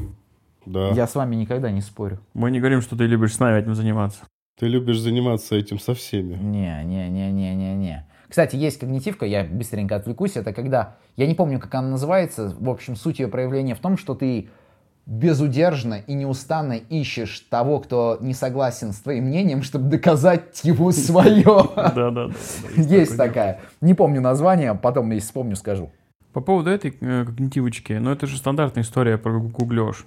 Да. 0.66 0.90
Я 0.90 1.08
с 1.08 1.16
вами 1.16 1.36
никогда 1.36 1.72
не 1.72 1.82
спорю. 1.82 2.20
Мы 2.34 2.52
не 2.52 2.60
говорим, 2.60 2.82
что 2.82 2.96
ты 2.96 3.06
любишь 3.06 3.36
с 3.36 3.40
нами 3.40 3.60
этим 3.60 3.76
заниматься. 3.76 4.22
Ты 4.60 4.68
любишь 4.68 5.00
заниматься 5.00 5.56
этим 5.56 5.80
со 5.80 5.94
всеми. 5.94 6.36
Не, 6.36 6.84
не, 6.84 7.10
не, 7.10 7.32
не, 7.32 7.56
не, 7.56 7.76
не. 7.76 8.08
Кстати, 8.30 8.56
есть 8.56 8.80
когнитивка, 8.80 9.26
я 9.26 9.44
быстренько 9.44 9.96
отвлекусь, 9.96 10.38
это 10.38 10.54
когда, 10.54 10.96
я 11.18 11.28
не 11.28 11.36
помню, 11.36 11.60
как 11.60 11.74
она 11.76 11.90
называется, 11.90 12.56
в 12.60 12.70
общем, 12.70 12.96
суть 12.96 13.20
ее 13.20 13.28
проявления 13.28 13.76
в 13.76 13.80
том, 13.80 13.96
что 13.98 14.16
ты 14.16 14.50
безудержно 15.06 15.96
и 15.96 16.14
неустанно 16.14 16.74
ищешь 16.74 17.42
того, 17.50 17.80
кто 17.80 18.18
не 18.22 18.34
согласен 18.34 18.94
с 18.94 19.02
твоим 19.02 19.26
мнением, 19.26 19.62
чтобы 19.62 19.90
доказать 19.90 20.64
ему 20.64 20.92
свое. 20.94 21.44
Да, 21.76 22.10
да. 22.10 22.30
Есть 22.76 23.18
такая. 23.18 23.60
Не 23.82 23.94
помню 23.94 24.22
название, 24.22 24.74
потом, 24.76 25.12
если 25.12 25.28
вспомню, 25.28 25.56
скажу. 25.56 25.92
По 26.32 26.42
поводу 26.42 26.72
этой 26.72 26.96
э, 27.00 27.26
когнитивочки, 27.26 27.94
ну 27.94 28.12
это 28.12 28.26
же 28.26 28.38
стандартная 28.38 28.84
история 28.84 29.20
про 29.20 29.40
гуглеж. 29.40 30.06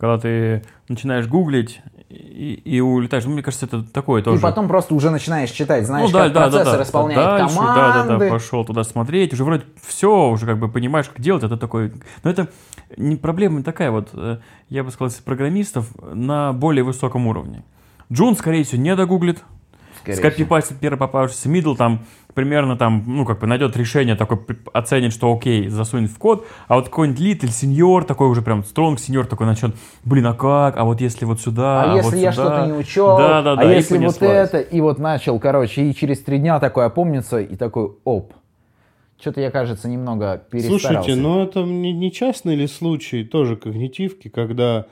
Когда 0.00 0.18
ты 0.18 0.62
начинаешь 0.88 1.26
гуглить 1.28 1.82
и, 2.08 2.54
и 2.64 2.80
улетаешь. 2.80 3.24
Ну, 3.24 3.32
мне 3.32 3.42
кажется, 3.42 3.66
это 3.66 3.82
такое 3.82 4.22
тоже. 4.22 4.38
И 4.38 4.42
потом 4.42 4.66
просто 4.66 4.94
уже 4.94 5.10
начинаешь 5.10 5.50
читать, 5.50 5.84
знаешь, 5.84 6.10
ну, 6.10 6.12
да, 6.12 6.24
как 6.24 6.32
да, 6.32 6.40
да, 6.40 6.50
процессор 6.50 6.78
да. 6.78 6.84
исполняет 6.84 7.20
Дальше, 7.20 7.54
команды. 7.54 7.80
Да, 7.80 8.04
да, 8.06 8.16
да, 8.16 8.30
пошел 8.30 8.64
туда 8.64 8.82
смотреть. 8.82 9.34
Уже 9.34 9.44
вроде 9.44 9.64
все, 9.86 10.30
уже 10.30 10.46
как 10.46 10.58
бы 10.58 10.68
понимаешь, 10.68 11.06
как 11.06 11.20
делать. 11.20 11.44
Это 11.44 11.58
такой... 11.58 11.92
Но 12.24 12.30
это 12.30 12.48
не 12.96 13.16
проблема 13.16 13.62
такая 13.62 13.90
вот, 13.90 14.08
э, 14.14 14.38
я 14.70 14.84
бы 14.84 14.90
сказал, 14.90 15.08
из 15.08 15.16
программистов 15.16 15.90
на 16.00 16.54
более 16.54 16.82
высоком 16.82 17.26
уровне. 17.26 17.62
Джун, 18.10 18.36
скорее 18.36 18.64
всего, 18.64 18.80
не 18.80 18.96
догуглит. 18.96 19.44
Скопипастит 20.06 20.78
первый 20.78 20.98
попавшийся 20.98 21.48
middle, 21.48 21.74
там 21.74 22.04
примерно 22.34 22.76
там, 22.76 23.04
ну, 23.06 23.24
как 23.24 23.40
бы 23.40 23.46
найдет 23.46 23.76
решение, 23.76 24.14
такой 24.16 24.38
оценит, 24.72 25.12
что 25.12 25.32
окей, 25.32 25.68
засунет 25.68 26.10
в 26.10 26.18
код, 26.18 26.46
а 26.68 26.76
вот 26.76 26.88
какой-нибудь 26.88 27.20
lead 27.20 27.44
или 27.44 27.50
senior, 27.50 28.04
такой 28.04 28.28
уже 28.28 28.42
прям 28.42 28.64
strong 28.64 29.00
senior 29.00 29.26
такой 29.26 29.46
начнет, 29.46 29.74
блин, 30.04 30.26
а 30.26 30.34
как, 30.34 30.76
а 30.76 30.84
вот 30.84 31.00
если 31.00 31.24
вот 31.24 31.40
сюда, 31.40 31.82
А, 31.82 31.92
а 31.92 31.96
если 31.96 32.10
вот 32.10 32.22
я 32.22 32.32
сюда». 32.32 32.44
что-то 32.44 32.66
не 32.66 32.72
учел, 32.72 33.16
да, 33.18 33.42
да, 33.42 33.56
да, 33.56 33.62
а 33.62 33.64
если 33.64 33.98
вот 33.98 34.22
это, 34.22 34.58
и 34.58 34.80
вот 34.80 34.98
начал, 34.98 35.38
короче, 35.38 35.82
и 35.82 35.94
через 35.94 36.20
три 36.20 36.38
дня 36.38 36.60
такой 36.60 36.86
опомнится, 36.86 37.40
и 37.40 37.56
такой, 37.56 37.92
оп. 38.04 38.32
Что-то 39.20 39.42
я, 39.42 39.50
кажется, 39.50 39.86
немного 39.86 40.42
перестарался. 40.50 40.88
Слушайте, 40.88 41.20
ну 41.20 41.42
это 41.42 41.62
не, 41.62 41.92
не 41.92 42.10
частный 42.10 42.54
ли 42.54 42.66
случай 42.66 43.22
тоже 43.22 43.56
когнитивки, 43.56 44.28
когда 44.28 44.86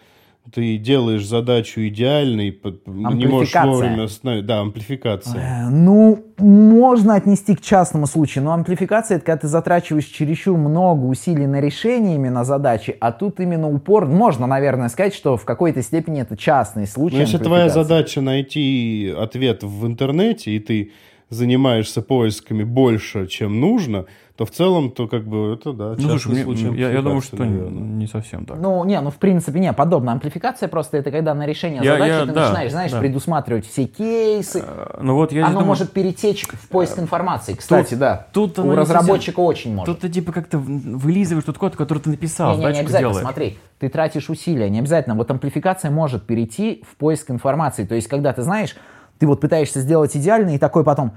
ты 0.52 0.78
делаешь 0.78 1.26
задачу 1.26 1.80
идеальной, 1.86 2.58
не 2.86 3.26
можешь 3.26 3.54
вовремя 3.54 4.04
остановить. 4.04 4.46
Да, 4.46 4.60
амплификация. 4.60 5.66
Э, 5.66 5.68
Ну, 5.70 6.24
можно 6.38 7.14
отнести 7.14 7.54
к 7.54 7.60
частному 7.60 8.06
случаю, 8.06 8.44
но 8.44 8.52
амплификация 8.52 9.16
это 9.16 9.26
когда 9.26 9.40
ты 9.40 9.48
затрачиваешь 9.48 10.06
чересчур 10.06 10.56
много 10.56 11.04
усилий 11.04 11.46
на 11.46 11.60
решение 11.60 12.16
именно 12.16 12.44
задачи, 12.44 12.96
а 13.00 13.12
тут 13.12 13.40
именно 13.40 13.68
упор, 13.68 14.06
можно, 14.06 14.46
наверное, 14.46 14.88
сказать, 14.88 15.14
что 15.14 15.36
в 15.36 15.44
какой-то 15.44 15.82
степени 15.82 16.20
это 16.20 16.36
частный 16.36 16.86
случай. 16.86 17.16
Но 17.16 17.22
если 17.22 17.38
твоя 17.38 17.68
задача 17.68 18.20
найти 18.20 19.14
ответ 19.16 19.62
в 19.62 19.86
интернете, 19.86 20.52
и 20.52 20.60
ты 20.60 20.92
занимаешься 21.30 22.02
поисками 22.02 22.64
больше, 22.64 23.26
чем 23.26 23.60
нужно, 23.60 24.06
то 24.38 24.46
в 24.46 24.52
целом, 24.52 24.92
то 24.92 25.08
как 25.08 25.24
бы 25.26 25.52
это, 25.52 25.72
да, 25.72 25.96
Ну, 25.98 26.16
слушай, 26.16 26.44
мне- 26.44 26.80
я, 26.80 26.90
я 26.92 27.02
думаю, 27.02 27.20
что 27.22 27.34
наверное. 27.38 27.70
не 27.82 28.06
совсем 28.06 28.46
так. 28.46 28.56
Ну, 28.56 28.84
не, 28.84 29.00
ну 29.00 29.10
в 29.10 29.16
принципе, 29.16 29.58
не, 29.58 29.72
подобная 29.72 30.14
амплификация 30.14 30.68
просто 30.68 30.96
это 30.96 31.10
когда 31.10 31.34
на 31.34 31.44
решение 31.44 31.82
Я- 31.82 31.94
задачи 31.94 32.10
я- 32.12 32.20
ты 32.26 32.32
да, 32.32 32.40
начинаешь, 32.42 32.70
знаешь, 32.70 32.92
да. 32.92 33.00
предусматривать 33.00 33.66
все 33.66 33.86
кейсы. 33.86 34.62
Э, 34.64 35.00
Ну 35.02 35.14
вот 35.16 35.32
я 35.32 35.42
Оно 35.42 35.54
думаю, 35.54 35.66
может 35.66 35.90
перетечь 35.90 36.46
в 36.46 36.68
поиск 36.68 37.00
информации. 37.00 37.54
Кстати, 37.54 37.94
да. 37.94 38.28
тут 38.32 38.60
у 38.60 38.76
разработчика 38.76 39.40
очень 39.40 39.74
может. 39.74 39.92
Тут 39.96 40.02
ты 40.02 40.08
типа 40.08 40.30
как-то 40.30 40.58
вылизываешь 40.58 41.44
тот 41.44 41.58
код, 41.58 41.74
который 41.74 41.98
ты 41.98 42.10
написал, 42.10 42.52
Не, 42.52 42.58
не, 42.66 42.72
не 42.74 42.78
обязательно, 42.78 42.98
делаешь. 43.10 43.22
смотри, 43.24 43.58
ты 43.80 43.88
тратишь 43.88 44.30
усилия, 44.30 44.70
не 44.70 44.78
обязательно. 44.78 45.16
Вот 45.16 45.28
амплификация 45.32 45.90
может 45.90 46.26
перейти 46.28 46.84
в 46.88 46.94
поиск 46.96 47.28
информации. 47.32 47.84
То 47.84 47.96
есть, 47.96 48.06
когда 48.06 48.32
ты 48.32 48.42
знаешь, 48.42 48.76
ты 49.18 49.26
вот 49.26 49.40
пытаешься 49.40 49.80
сделать 49.80 50.16
идеально, 50.16 50.50
и 50.54 50.58
такой 50.58 50.84
потом, 50.84 51.10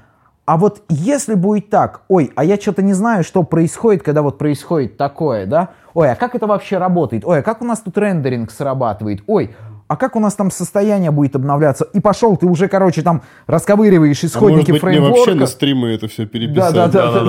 а 0.46 0.58
вот 0.58 0.84
если 0.90 1.36
будет 1.36 1.70
так, 1.70 2.02
ой, 2.08 2.32
а 2.36 2.44
я 2.44 2.58
что-то 2.58 2.82
не 2.82 2.94
знаю, 2.94 3.24
что 3.24 3.44
происходит, 3.44 4.04
когда 4.04 4.22
вот 4.22 4.38
происходит 4.38 4.98
такое, 4.98 5.46
да? 5.46 5.70
Ой, 5.94 6.12
а 6.12 6.16
как 6.16 6.36
это 6.36 6.48
вообще 6.48 6.78
работает? 6.78 7.24
Ой, 7.26 7.40
а 7.40 7.42
как 7.44 7.62
у 7.62 7.66
нас 7.66 7.80
тут 7.82 7.98
рендеринг 7.98 8.52
срабатывает? 8.52 9.24
Ой, 9.28 9.56
а 9.88 9.98
как 9.98 10.16
у 10.16 10.20
нас 10.20 10.34
там 10.36 10.50
состояние 10.52 11.12
будет 11.12 11.36
обновляться? 11.36 11.86
И 11.94 12.00
пошел, 12.00 12.38
ты 12.38 12.48
уже, 12.48 12.68
короче, 12.68 13.02
там 13.02 13.22
расковыриваешь 13.46 14.20
А 14.20 14.26
может 14.26 14.36
исходники 14.36 14.72
быть, 14.72 14.82
мне 14.84 14.94
фреймворка. 14.94 15.18
вообще 15.18 15.34
на 15.36 15.46
стримы 15.46 15.90
это 15.90 16.08
все 16.08 16.26
переписать? 16.26 16.74
да, 16.74 16.88
да. 16.88 17.22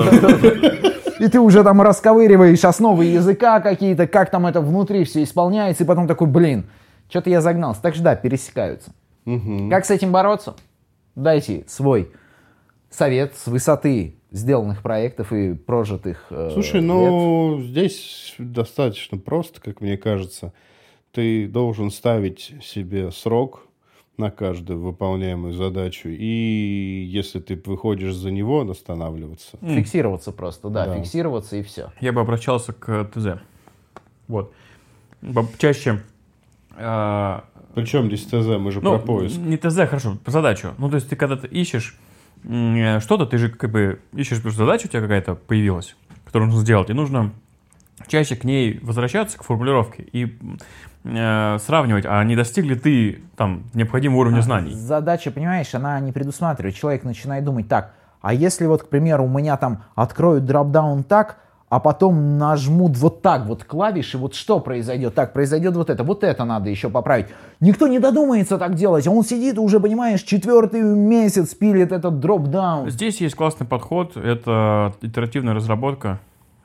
И 1.19 1.27
ты 1.27 1.39
уже 1.39 1.63
там 1.63 1.81
расковыриваешь 1.81 2.65
основы 2.65 3.05
языка 3.05 3.59
какие-то, 3.59 4.07
как 4.07 4.31
там 4.31 4.47
это 4.47 4.59
внутри 4.61 5.03
все 5.03 5.23
исполняется, 5.23 5.83
и 5.83 5.87
потом 5.87 6.07
такой, 6.07 6.27
блин, 6.27 6.65
что-то 7.09 7.29
я 7.29 7.41
загнался. 7.41 7.81
Так 7.81 7.93
что 7.93 8.03
да, 8.03 8.15
пересекаются. 8.15 8.91
Как 9.69 9.85
с 9.85 9.91
этим 9.91 10.11
бороться? 10.11 10.55
Дайте 11.15 11.63
свой 11.67 12.11
совет 12.93 13.35
с 13.35 13.47
высоты 13.47 14.15
сделанных 14.31 14.81
проектов 14.81 15.31
и 15.33 15.53
прожитых 15.53 16.25
э, 16.29 16.49
Слушай, 16.53 16.75
лет. 16.75 16.83
ну 16.85 17.59
здесь 17.61 18.35
достаточно 18.37 19.17
просто, 19.17 19.61
как 19.61 19.81
мне 19.81 19.97
кажется. 19.97 20.53
Ты 21.11 21.47
должен 21.47 21.91
ставить 21.91 22.55
себе 22.63 23.11
срок 23.11 23.67
на 24.17 24.31
каждую 24.31 24.79
выполняемую 24.79 25.53
задачу, 25.53 26.07
и 26.09 27.03
если 27.07 27.39
ты 27.39 27.59
выходишь 27.65 28.13
за 28.15 28.31
него, 28.31 28.61
останавливаться. 28.69 29.57
Фиксироваться 29.61 30.31
просто, 30.31 30.69
да, 30.69 30.85
Да. 30.85 30.97
фиксироваться 30.97 31.55
и 31.57 31.63
все. 31.63 31.91
Я 31.99 32.13
бы 32.13 32.21
обращался 32.21 32.73
к 32.73 33.09
ТЗ. 33.13 33.39
Вот. 34.27 34.53
Чаще... 35.57 36.01
э, 36.75 37.39
Причем 37.75 38.07
здесь 38.07 38.25
ТЗ, 38.25 38.57
мы 38.59 38.71
же 38.71 38.81
ну, 38.81 38.97
про 38.97 38.99
поиск. 38.99 39.37
не 39.37 39.57
ТЗ, 39.57 39.77
хорошо, 39.87 40.17
про 40.23 40.31
задачу. 40.31 40.73
Ну, 40.77 40.89
то 40.89 40.95
есть 40.95 41.09
ты 41.09 41.15
когда 41.15 41.35
ты 41.35 41.47
ищешь 41.47 41.97
что-то, 42.43 43.25
ты 43.25 43.37
же 43.37 43.49
как 43.49 43.71
бы 43.71 43.99
ищешь 44.13 44.41
просто 44.41 44.59
задачу, 44.59 44.87
у 44.87 44.89
тебя 44.89 45.01
какая-то 45.01 45.35
появилась, 45.35 45.95
которую 46.25 46.47
нужно 46.47 46.63
сделать, 46.63 46.89
и 46.89 46.93
нужно 46.93 47.31
чаще 48.07 48.35
к 48.35 48.43
ней 48.43 48.79
возвращаться, 48.81 49.37
к 49.37 49.43
формулировке, 49.43 50.03
и 50.11 50.37
э, 51.03 51.57
сравнивать, 51.59 52.05
а 52.05 52.23
не 52.23 52.35
достиг 52.35 52.65
ли 52.65 52.75
ты 52.75 53.23
там 53.35 53.63
необходимого 53.73 54.21
уровня 54.21 54.41
знаний. 54.41 54.73
Задача, 54.73 55.31
понимаешь, 55.31 55.73
она 55.73 55.99
не 55.99 56.11
предусматривает. 56.11 56.75
Человек 56.75 57.03
начинает 57.03 57.43
думать 57.45 57.67
так, 57.67 57.93
а 58.21 58.33
если 58.33 58.65
вот, 58.65 58.83
к 58.83 58.89
примеру, 58.89 59.25
у 59.25 59.29
меня 59.29 59.57
там 59.57 59.83
откроют 59.95 60.45
дропдаун 60.45 61.03
так, 61.03 61.37
а 61.73 61.79
потом 61.79 62.37
нажмут 62.37 62.95
вот 62.97 63.23
так 63.23 63.47
вот 63.47 63.63
клавиши, 63.63 64.19
вот 64.19 64.35
что 64.35 64.59
произойдет? 64.59 65.15
Так, 65.15 65.33
произойдет 65.33 65.75
вот 65.75 65.89
это, 65.89 66.03
вот 66.03 66.23
это 66.23 66.45
надо 66.45 66.69
еще 66.69 66.87
поправить. 66.87 67.25
Никто 67.61 67.87
не 67.87 67.97
додумается 67.97 68.59
так 68.59 68.75
делать, 68.75 69.07
а 69.07 69.11
он 69.11 69.23
сидит 69.23 69.57
уже, 69.57 69.79
понимаешь, 69.79 70.21
четвертый 70.21 70.83
месяц 70.83 71.55
пилит 71.55 71.91
этот 71.91 72.19
дропдаун. 72.19 72.91
Здесь 72.91 73.21
есть 73.21 73.33
классный 73.33 73.65
подход, 73.65 74.15
это 74.15 74.93
итеративная 75.01 75.55
разработка, 75.55 76.19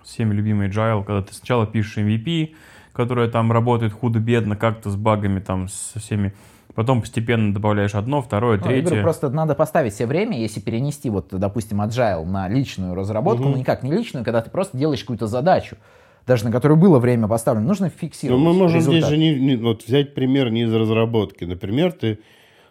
всеми 0.04 0.34
любимый 0.34 0.68
agile, 0.68 1.02
когда 1.02 1.22
ты 1.22 1.32
сначала 1.32 1.66
пишешь 1.66 1.96
MVP, 1.96 2.50
которая 2.92 3.30
там 3.30 3.50
работает 3.50 3.94
худо-бедно, 3.94 4.56
как-то 4.56 4.90
с 4.90 4.96
багами, 4.96 5.40
там, 5.40 5.68
со 5.68 6.00
всеми, 6.00 6.34
потом 6.78 7.00
постепенно 7.00 7.52
добавляешь 7.52 7.96
одно, 7.96 8.22
второе, 8.22 8.56
Ну, 8.56 8.66
я 8.66 8.70
говорю, 8.70 8.86
третье. 8.86 9.02
просто 9.02 9.30
надо 9.30 9.56
поставить 9.56 9.94
себе 9.94 10.06
время, 10.06 10.38
если 10.38 10.60
перенести, 10.60 11.10
вот, 11.10 11.26
допустим, 11.32 11.82
agile 11.82 12.24
на 12.24 12.48
личную 12.48 12.94
разработку, 12.94 13.48
ну 13.48 13.56
никак 13.56 13.82
не 13.82 13.90
личную, 13.90 14.24
когда 14.24 14.42
ты 14.42 14.48
просто 14.48 14.78
делаешь 14.78 15.00
какую-то 15.00 15.26
задачу, 15.26 15.76
даже 16.24 16.44
на 16.44 16.52
которую 16.52 16.78
было 16.78 17.00
время 17.00 17.26
поставлено, 17.26 17.66
нужно 17.66 17.86
Но 17.86 17.90
фиксировать 17.90 18.40
мы 18.40 18.52
можем 18.52 18.78
результат. 18.78 19.00
здесь 19.00 19.10
же 19.10 19.16
не, 19.18 19.34
не- 19.34 19.56
вот 19.56 19.84
взять 19.88 20.14
пример 20.14 20.50
не 20.52 20.62
из 20.62 20.72
разработки. 20.72 21.42
Например, 21.42 21.90
ты 21.90 22.20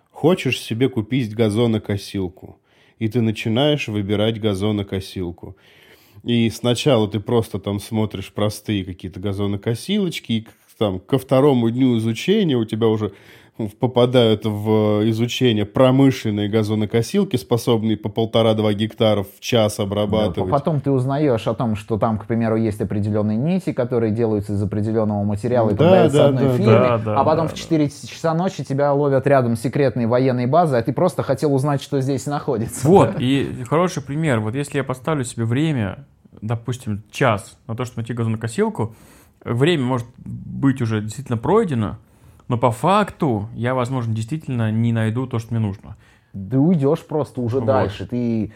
хочешь 0.10 0.62
себе 0.62 0.88
купить 0.88 1.36
газонокосилку, 1.36 2.60
и 3.00 3.10
ты 3.10 3.20
начинаешь 3.20 3.90
выбирать 3.90 4.40
газонокосилку. 4.40 5.58
И 6.24 6.50
сначала 6.50 7.10
ты 7.10 7.20
просто 7.20 7.60
там 7.60 7.82
смотришь 7.82 8.32
простые 8.32 8.86
какие-то 8.86 9.20
газонокосилочки, 9.20 10.32
и 10.32 10.48
там 10.78 11.02
ко 11.02 11.18
второму 11.18 11.70
дню 11.70 11.98
изучения 11.98 12.56
у 12.56 12.64
тебя 12.64 12.88
уже 12.88 13.12
попадают 13.80 14.46
в 14.46 15.10
изучение 15.10 15.66
промышленные 15.66 16.50
газонокосилки, 16.50 17.36
способные 17.36 17.98
по 17.98 18.10
полтора-два 18.10 18.74
гектара 18.74 19.24
в 19.24 19.40
час 19.40 19.78
Да, 19.78 19.84
обрабатывать. 19.84 20.52
Потом 20.52 20.82
ты 20.82 20.92
узнаешь 20.92 21.48
о 21.48 21.54
том, 21.54 21.76
что 21.76 21.98
там, 21.98 22.18
к 22.18 22.26
примеру, 22.26 22.56
есть 22.56 22.82
определенные 22.82 23.38
нити, 23.38 23.74
которые 23.74 24.12
делаются 24.12 24.54
из 24.54 24.64
определенного 24.64 25.24
материала 25.24 25.70
и 25.70 25.74
Да, 25.74 25.78
продаются 25.78 26.18
да, 26.18 26.28
одной 26.28 26.44
да, 26.44 26.54
фирме, 26.54 26.74
да, 26.74 26.98
да, 26.98 27.20
а 27.20 27.24
потом 27.24 27.48
да, 27.48 27.54
в 27.54 27.58
4 27.58 27.90
часа 27.90 28.34
ночи 28.34 28.64
тебя 28.64 28.94
ловят 28.94 29.26
рядом 29.28 29.56
секретные 29.56 30.08
военные 30.08 30.48
базы, 30.48 30.78
а 30.78 30.82
ты 30.82 30.94
просто 30.94 31.24
хотел 31.24 31.54
узнать, 31.54 31.82
что 31.82 32.00
здесь 32.02 32.26
находится. 32.26 32.88
Вот, 32.88 33.16
и 33.20 33.64
хороший 33.68 34.04
пример. 34.04 34.40
Вот 34.40 34.56
если 34.56 34.78
я 34.78 34.84
поставлю 34.84 35.24
себе 35.24 35.46
время, 35.46 36.06
допустим, 36.42 37.04
час 37.12 37.58
на 37.68 37.76
то, 37.76 37.86
чтобы 37.86 38.02
найти 38.02 38.14
газонокосилку, 38.14 38.96
время 39.44 39.84
может 39.84 40.08
быть 40.18 40.82
уже 40.82 41.02
действительно 41.02 41.38
пройдено, 41.38 41.98
но 42.48 42.58
по 42.58 42.72
факту 42.72 43.50
я, 43.56 43.74
возможно, 43.74 44.14
действительно 44.14 44.72
не 44.72 44.92
найду 44.94 45.28
то, 45.28 45.40
что 45.40 45.54
мне 45.54 45.60
нужно. 45.66 45.98
Ты 46.34 46.58
уйдешь 46.58 47.06
просто 47.06 47.42
уже 47.42 47.58
Вот. 47.58 47.66
дальше. 47.66 48.06
Ты 48.08 48.52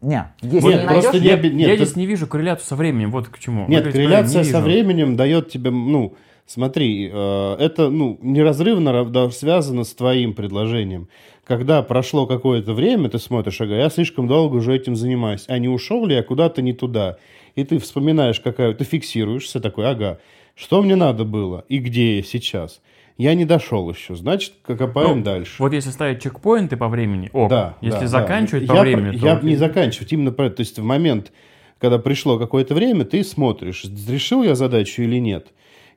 Не, 0.00 0.32
если 0.42 0.66
Нет, 0.70 0.80
не 0.80 0.86
просто 0.88 1.12
найдешь, 1.12 1.22
Я, 1.22 1.36
нет, 1.50 1.68
я 1.68 1.76
ты- 1.76 1.84
здесь 1.84 1.94
не 1.96 2.06
вижу 2.06 2.26
корреляцию 2.26 2.66
со 2.66 2.74
временем, 2.74 3.12
вот 3.12 3.28
к 3.28 3.38
чему. 3.38 3.68
Нет, 3.68 3.84
говорите, 3.84 3.92
корреляция 3.92 4.42
не 4.42 4.50
со 4.50 4.60
временем 4.60 5.14
дает 5.14 5.48
тебе, 5.48 5.70
ну, 5.70 6.16
смотри, 6.44 7.08
э, 7.12 7.56
это, 7.60 7.88
ну, 7.88 8.18
неразрывно 8.20 8.88
ра- 8.88 9.08
да, 9.08 9.30
связано 9.30 9.84
с 9.84 9.94
твоим 9.94 10.34
предложением. 10.34 11.06
Когда 11.44 11.82
прошло 11.82 12.26
какое-то 12.26 12.72
время, 12.72 13.10
ты 13.10 13.20
смотришь, 13.20 13.60
ага, 13.60 13.76
я 13.76 13.88
слишком 13.90 14.26
долго 14.26 14.56
уже 14.56 14.74
этим 14.74 14.96
занимаюсь, 14.96 15.44
а 15.46 15.58
не 15.58 15.68
ушел 15.68 16.04
ли 16.04 16.16
я 16.16 16.24
куда-то 16.24 16.62
не 16.62 16.72
туда? 16.72 17.18
И 17.54 17.62
ты 17.62 17.78
вспоминаешь, 17.78 18.40
какая, 18.40 18.74
ты 18.74 18.82
фиксируешься 18.82 19.60
такой, 19.60 19.88
ага, 19.88 20.18
что 20.56 20.82
мне 20.82 20.96
надо 20.96 21.24
было 21.24 21.64
и 21.68 21.78
где 21.78 22.16
я 22.16 22.22
сейчас? 22.24 22.80
Я 23.22 23.34
не 23.34 23.44
дошел 23.44 23.88
еще, 23.90 24.16
значит, 24.16 24.54
копаем 24.66 25.18
Ну, 25.18 25.22
дальше. 25.24 25.54
Вот 25.62 25.72
если 25.72 25.90
ставить 25.90 26.20
чекпоинты 26.22 26.76
по 26.76 26.88
времени, 26.88 27.30
ок. 27.32 27.50
Да, 27.50 27.76
если 27.80 28.00
да, 28.00 28.06
заканчивать 28.08 28.66
да. 28.66 28.72
по 28.74 28.76
я, 28.78 28.82
времени, 28.82 29.10
про- 29.12 29.18
то 29.20 29.26
Я 29.26 29.40
не 29.42 29.56
заканчивать, 29.56 30.12
именно 30.12 30.32
про 30.32 30.46
это. 30.46 30.56
То 30.56 30.60
есть 30.62 30.78
в 30.78 30.82
момент, 30.82 31.30
когда 31.78 31.98
пришло 31.98 32.38
какое-то 32.38 32.74
время, 32.74 33.04
ты 33.04 33.22
смотришь, 33.22 33.84
решил 34.08 34.42
я 34.42 34.54
задачу 34.54 35.02
или 35.02 35.18
нет. 35.20 35.48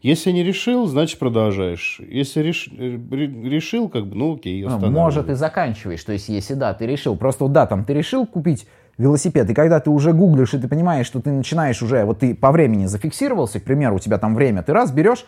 Если 0.01 0.29
не 0.31 0.43
решил, 0.43 0.85
значит 0.85 1.17
продолжаешь. 1.17 1.99
Если 2.07 2.43
реш- 2.43 2.69
э, 2.77 2.99
ре- 3.15 3.49
решил, 3.49 3.89
как 3.89 4.05
бы, 4.05 4.15
ну 4.15 4.35
окей, 4.35 4.63
останавливай. 4.63 4.91
может, 4.93 5.29
и 5.29 5.33
заканчиваешь. 5.33 6.03
То 6.03 6.11
есть, 6.13 6.29
если 6.29 6.53
да, 6.53 6.75
ты 6.75 6.85
решил, 6.85 7.15
просто 7.15 7.45
вот 7.45 7.53
да, 7.53 7.65
там, 7.65 7.85
ты 7.85 7.93
решил 7.95 8.27
купить 8.27 8.67
велосипед, 8.99 9.49
и 9.49 9.53
когда 9.55 9.79
ты 9.79 9.89
уже 9.89 10.13
гуглишь, 10.13 10.53
и 10.53 10.59
ты 10.59 10.67
понимаешь, 10.67 11.07
что 11.07 11.21
ты 11.21 11.31
начинаешь 11.31 11.81
уже, 11.81 12.05
вот 12.05 12.19
ты 12.19 12.35
по 12.35 12.51
времени 12.51 12.85
зафиксировался, 12.85 13.59
к 13.59 13.63
примеру, 13.63 13.95
у 13.95 13.99
тебя 13.99 14.19
там 14.19 14.35
время, 14.35 14.61
ты 14.61 14.73
раз 14.73 14.91
берешь, 14.91 15.25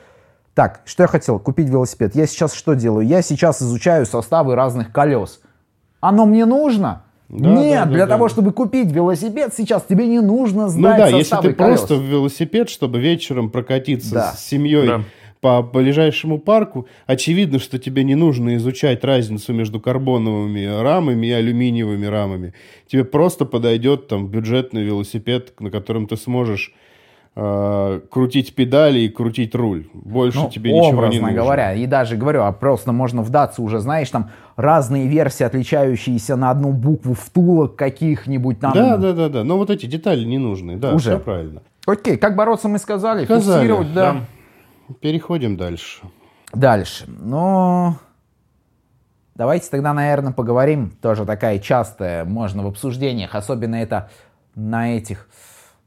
так, 0.57 0.81
что 0.85 1.03
я 1.03 1.07
хотел, 1.07 1.37
купить 1.37 1.69
велосипед. 1.69 2.15
Я 2.15 2.25
сейчас 2.25 2.55
что 2.55 2.73
делаю? 2.73 3.05
Я 3.05 3.21
сейчас 3.21 3.61
изучаю 3.61 4.07
составы 4.07 4.55
разных 4.55 4.91
колес. 4.91 5.39
Оно 5.99 6.25
мне 6.25 6.45
нужно? 6.47 7.03
Да, 7.29 7.49
Нет, 7.49 7.73
да, 7.79 7.85
да, 7.85 7.91
для 7.91 8.05
да. 8.07 8.13
того, 8.13 8.27
чтобы 8.27 8.51
купить 8.51 8.91
велосипед, 8.91 9.53
сейчас 9.55 9.83
тебе 9.83 10.07
не 10.07 10.19
нужно 10.19 10.63
Ну 10.63 10.69
знать 10.69 10.97
да, 10.97 11.07
если 11.09 11.21
составы 11.29 11.49
ты 11.49 11.53
колес. 11.53 11.79
просто 11.81 11.95
в 11.97 12.01
велосипед, 12.01 12.71
чтобы 12.71 12.99
вечером 12.99 13.51
прокатиться 13.51 14.15
Да. 14.15 14.31
с 14.33 14.43
семьей 14.47 14.87
Да. 14.87 15.01
по 15.41 15.61
ближайшему 15.61 16.39
парку, 16.39 16.87
очевидно, 17.05 17.59
что 17.59 17.77
тебе 17.77 18.03
не 18.03 18.15
нужно 18.15 18.55
изучать 18.55 19.03
разницу 19.03 19.53
между 19.53 19.79
карбоновыми 19.79 20.65
рамами 20.81 21.27
и 21.27 21.31
алюминиевыми 21.33 22.07
рамами. 22.07 22.55
Тебе 22.87 23.03
просто 23.05 23.45
подойдет 23.45 24.07
там 24.07 24.27
бюджетный 24.27 24.81
велосипед, 24.83 25.53
на 25.59 25.69
котором 25.69 26.07
ты 26.07 26.17
сможешь 26.17 26.73
э, 27.39 28.02
крутить 28.10 28.56
педали 28.56 29.00
и 29.02 29.10
крутить 29.10 29.54
руль. 29.54 29.88
Больше 29.93 30.39
Ну, 30.39 30.50
тебе 30.50 30.71
ничего 30.73 30.88
не 30.88 30.93
образно 30.93 31.21
нужно. 31.21 31.36
говоря. 31.36 31.73
И 31.73 31.86
даже 31.86 32.15
говорю, 32.17 32.41
а 32.43 32.52
просто 32.52 32.91
можно 32.91 33.21
вдаться 33.21 33.62
уже, 33.62 33.80
знаешь, 33.80 34.10
там 34.10 34.32
разные 34.56 35.08
версии, 35.08 35.43
отличающиеся 35.43 36.36
на 36.36 36.50
одну 36.50 36.71
букву 36.73 37.13
втулок 37.13 37.76
каких-нибудь 37.76 38.60
там. 38.60 38.73
Да, 38.73 38.97
да, 38.97 39.13
да, 39.13 39.30
да. 39.30 39.43
Но 39.43 39.58
вот 39.58 39.69
эти 39.69 39.86
детали 39.86 40.26
не 40.26 40.39
нужны. 40.39 40.78
Да, 40.78 40.93
Уже. 40.93 41.12
все 41.12 41.19
правильно. 41.19 41.62
Окей, 41.86 42.17
как 42.17 42.36
бороться 42.36 42.67
мы 42.67 42.80
сказали. 42.80 43.26
Сказали, 43.26 43.60
Фиксировать, 43.62 43.93
да. 43.93 44.15
Переходим 45.00 45.58
дальше. 45.58 46.02
Дальше. 46.54 47.06
Ну, 47.08 47.93
давайте 49.36 49.69
тогда, 49.69 49.93
наверное, 49.93 50.34
поговорим. 50.34 50.91
Тоже 51.02 51.26
такая 51.26 51.60
частая, 51.60 52.26
можно 52.26 52.63
в 52.63 52.67
обсуждениях, 52.67 53.36
особенно 53.36 53.76
это 53.76 54.10
на 54.56 54.97
этих... 54.97 55.30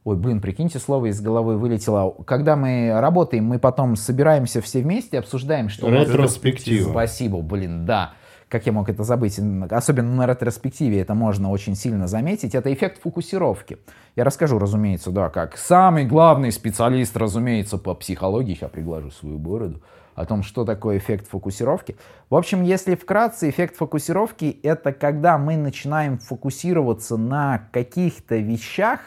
Ой, 0.03 0.17
блин, 0.17 0.41
прикиньте, 0.41 0.79
слово 0.79 1.07
из 1.11 1.21
головы 1.21 1.59
вылетело. 1.59 2.11
Когда 2.25 2.57
мы 2.57 2.99
работаем, 3.01 3.45
мы 3.45 3.59
потом 3.59 3.97
собираемся 3.97 4.63
все 4.63 4.81
вместе, 4.81 5.19
обсуждаем, 5.19 5.69
что... 5.69 5.91
Ретроспектива. 5.91 6.91
Спасибо, 6.91 7.43
блин, 7.43 7.85
да. 7.85 8.13
Как 8.49 8.67
я 8.67 8.73
мог 8.73 8.89
это 8.89 9.05
забыть? 9.05 9.39
Особенно 9.71 10.15
на 10.15 10.27
ретроспективе 10.27 11.01
это 11.01 11.15
можно 11.15 11.51
очень 11.51 11.77
сильно 11.77 12.09
заметить. 12.09 12.55
Это 12.55 12.73
эффект 12.73 13.01
фокусировки. 13.03 13.79
Я 14.17 14.25
расскажу, 14.25 14.59
разумеется, 14.59 15.11
да, 15.11 15.29
как 15.29 15.57
самый 15.57 16.07
главный 16.07 16.51
специалист, 16.51 17.17
разумеется, 17.17 17.79
по 17.79 17.95
психологии, 17.95 18.55
сейчас 18.55 18.71
приглажу 18.71 19.11
свою 19.11 19.39
бороду, 19.39 19.83
о 20.15 20.25
том, 20.25 20.43
что 20.43 20.65
такое 20.65 20.99
эффект 20.99 21.29
фокусировки. 21.29 21.97
В 22.29 22.35
общем, 22.35 22.63
если 22.63 22.97
вкратце, 22.97 23.51
эффект 23.51 23.77
фокусировки— 23.77 24.59
это 24.63 24.93
когда 24.93 25.39
мы 25.39 25.57
начинаем 25.57 26.19
фокусироваться 26.19 27.17
на 27.19 27.69
каких-то 27.71 28.37
вещах, 28.37 29.01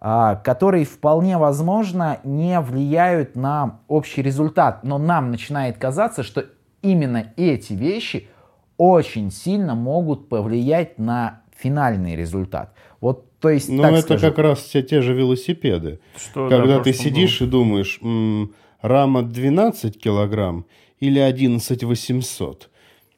которые 0.00 0.84
вполне 0.84 1.38
возможно 1.38 2.18
не 2.24 2.60
влияют 2.60 3.34
на 3.36 3.80
общий 3.88 4.22
результат, 4.22 4.84
но 4.84 4.98
нам 4.98 5.30
начинает 5.30 5.78
казаться, 5.78 6.22
что 6.22 6.44
именно 6.82 7.32
эти 7.36 7.72
вещи 7.72 8.28
очень 8.76 9.30
сильно 9.30 9.74
могут 9.74 10.28
повлиять 10.28 10.98
на 10.98 11.40
финальный 11.56 12.14
результат. 12.16 12.74
Вот, 13.00 13.38
то 13.40 13.48
есть, 13.48 13.68
Ну, 13.68 13.82
это 13.84 14.02
скажу. 14.02 14.20
как 14.28 14.38
раз 14.38 14.58
все 14.60 14.82
те 14.82 15.00
же 15.00 15.14
велосипеды. 15.14 16.00
Что, 16.16 16.48
да, 16.48 16.56
Когда 16.58 16.78
в 16.78 16.82
ты 16.82 16.92
сидишь 16.92 17.40
и 17.40 17.46
думаешь, 17.46 17.98
м, 18.02 18.52
рама 18.82 19.22
12 19.22 19.98
килограмм 19.98 20.66
или 21.00 21.18
11 21.18 21.84
800, 21.84 22.70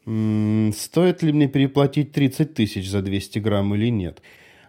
М, 0.07 0.73
стоит 0.75 1.23
ли 1.23 1.33
мне 1.33 1.49
переплатить 1.49 2.13
30 2.13 2.55
тысяч 2.55 2.89
за 2.89 3.03
200 3.03 3.41
грамм 3.41 3.75
или 3.75 3.91
нет? 3.91 4.23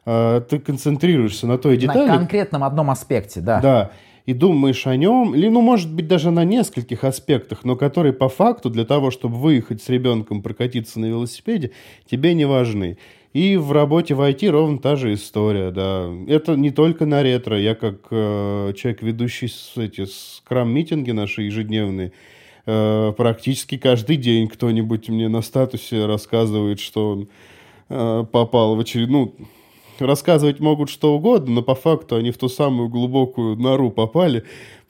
А, 0.06 0.42
Ты 0.42 0.60
концентрируешься 0.60 1.48
на 1.48 1.58
той 1.58 1.76
на 1.76 1.82
детали, 1.82 2.08
конкретном 2.08 2.64
одном 2.64 2.90
аспекте, 2.90 3.42
да. 3.42 3.60
да, 3.60 3.92
и 4.26 4.34
думаешь 4.34 4.86
о 4.86 4.96
нем, 4.96 5.34
или, 5.34 5.48
ну, 5.48 5.62
может 5.62 5.92
быть, 5.92 6.08
даже 6.08 6.30
на 6.30 6.44
нескольких 6.44 7.04
аспектах, 7.04 7.64
но 7.64 7.76
которые 7.76 8.14
по 8.14 8.30
факту 8.30 8.70
для 8.70 8.86
того, 8.86 9.10
чтобы 9.10 9.38
выехать 9.38 9.82
с 9.82 9.90
ребенком 9.90 10.44
прокатиться 10.44 11.00
на 11.00 11.06
велосипеде, 11.06 11.72
тебе 12.06 12.34
не 12.34 12.46
важны. 12.46 12.98
И 13.34 13.58
в 13.58 13.72
работе 13.72 14.16
в 14.16 14.22
IT 14.22 14.50
ровно 14.50 14.80
та 14.80 14.96
же 14.96 15.14
история, 15.14 15.70
да. 15.72 16.12
Это 16.28 16.56
не 16.56 16.72
только 16.72 17.06
на 17.06 17.22
ретро. 17.22 17.60
Я 17.60 17.76
как 17.76 18.08
э, 18.10 18.74
человек, 18.76 19.02
ведущий 19.04 19.48
с, 19.48 19.74
эти 19.78 20.06
скрам-митинги 20.06 21.12
наши 21.12 21.44
ежедневные, 21.44 22.12
э, 22.66 23.14
практически 23.16 23.78
каждый 23.78 24.18
день 24.18 24.48
кто-нибудь 24.48 25.10
мне 25.10 25.28
на 25.28 25.42
статусе 25.42 26.08
рассказывает, 26.08 26.80
что 26.80 27.12
он 27.12 27.30
э, 27.90 28.26
попал 28.32 28.76
в 28.76 28.80
очередную... 28.80 29.34
Рассказывать 30.06 30.60
могут 30.60 30.90
что 30.90 31.16
угодно, 31.16 31.56
но 31.56 31.62
по 31.62 31.76
факту 31.76 32.16
они 32.16 32.32
в 32.32 32.38
ту 32.38 32.50
самую 32.50 32.90
глубокую 32.90 33.56
нору 33.56 33.92
попали, 33.92 34.44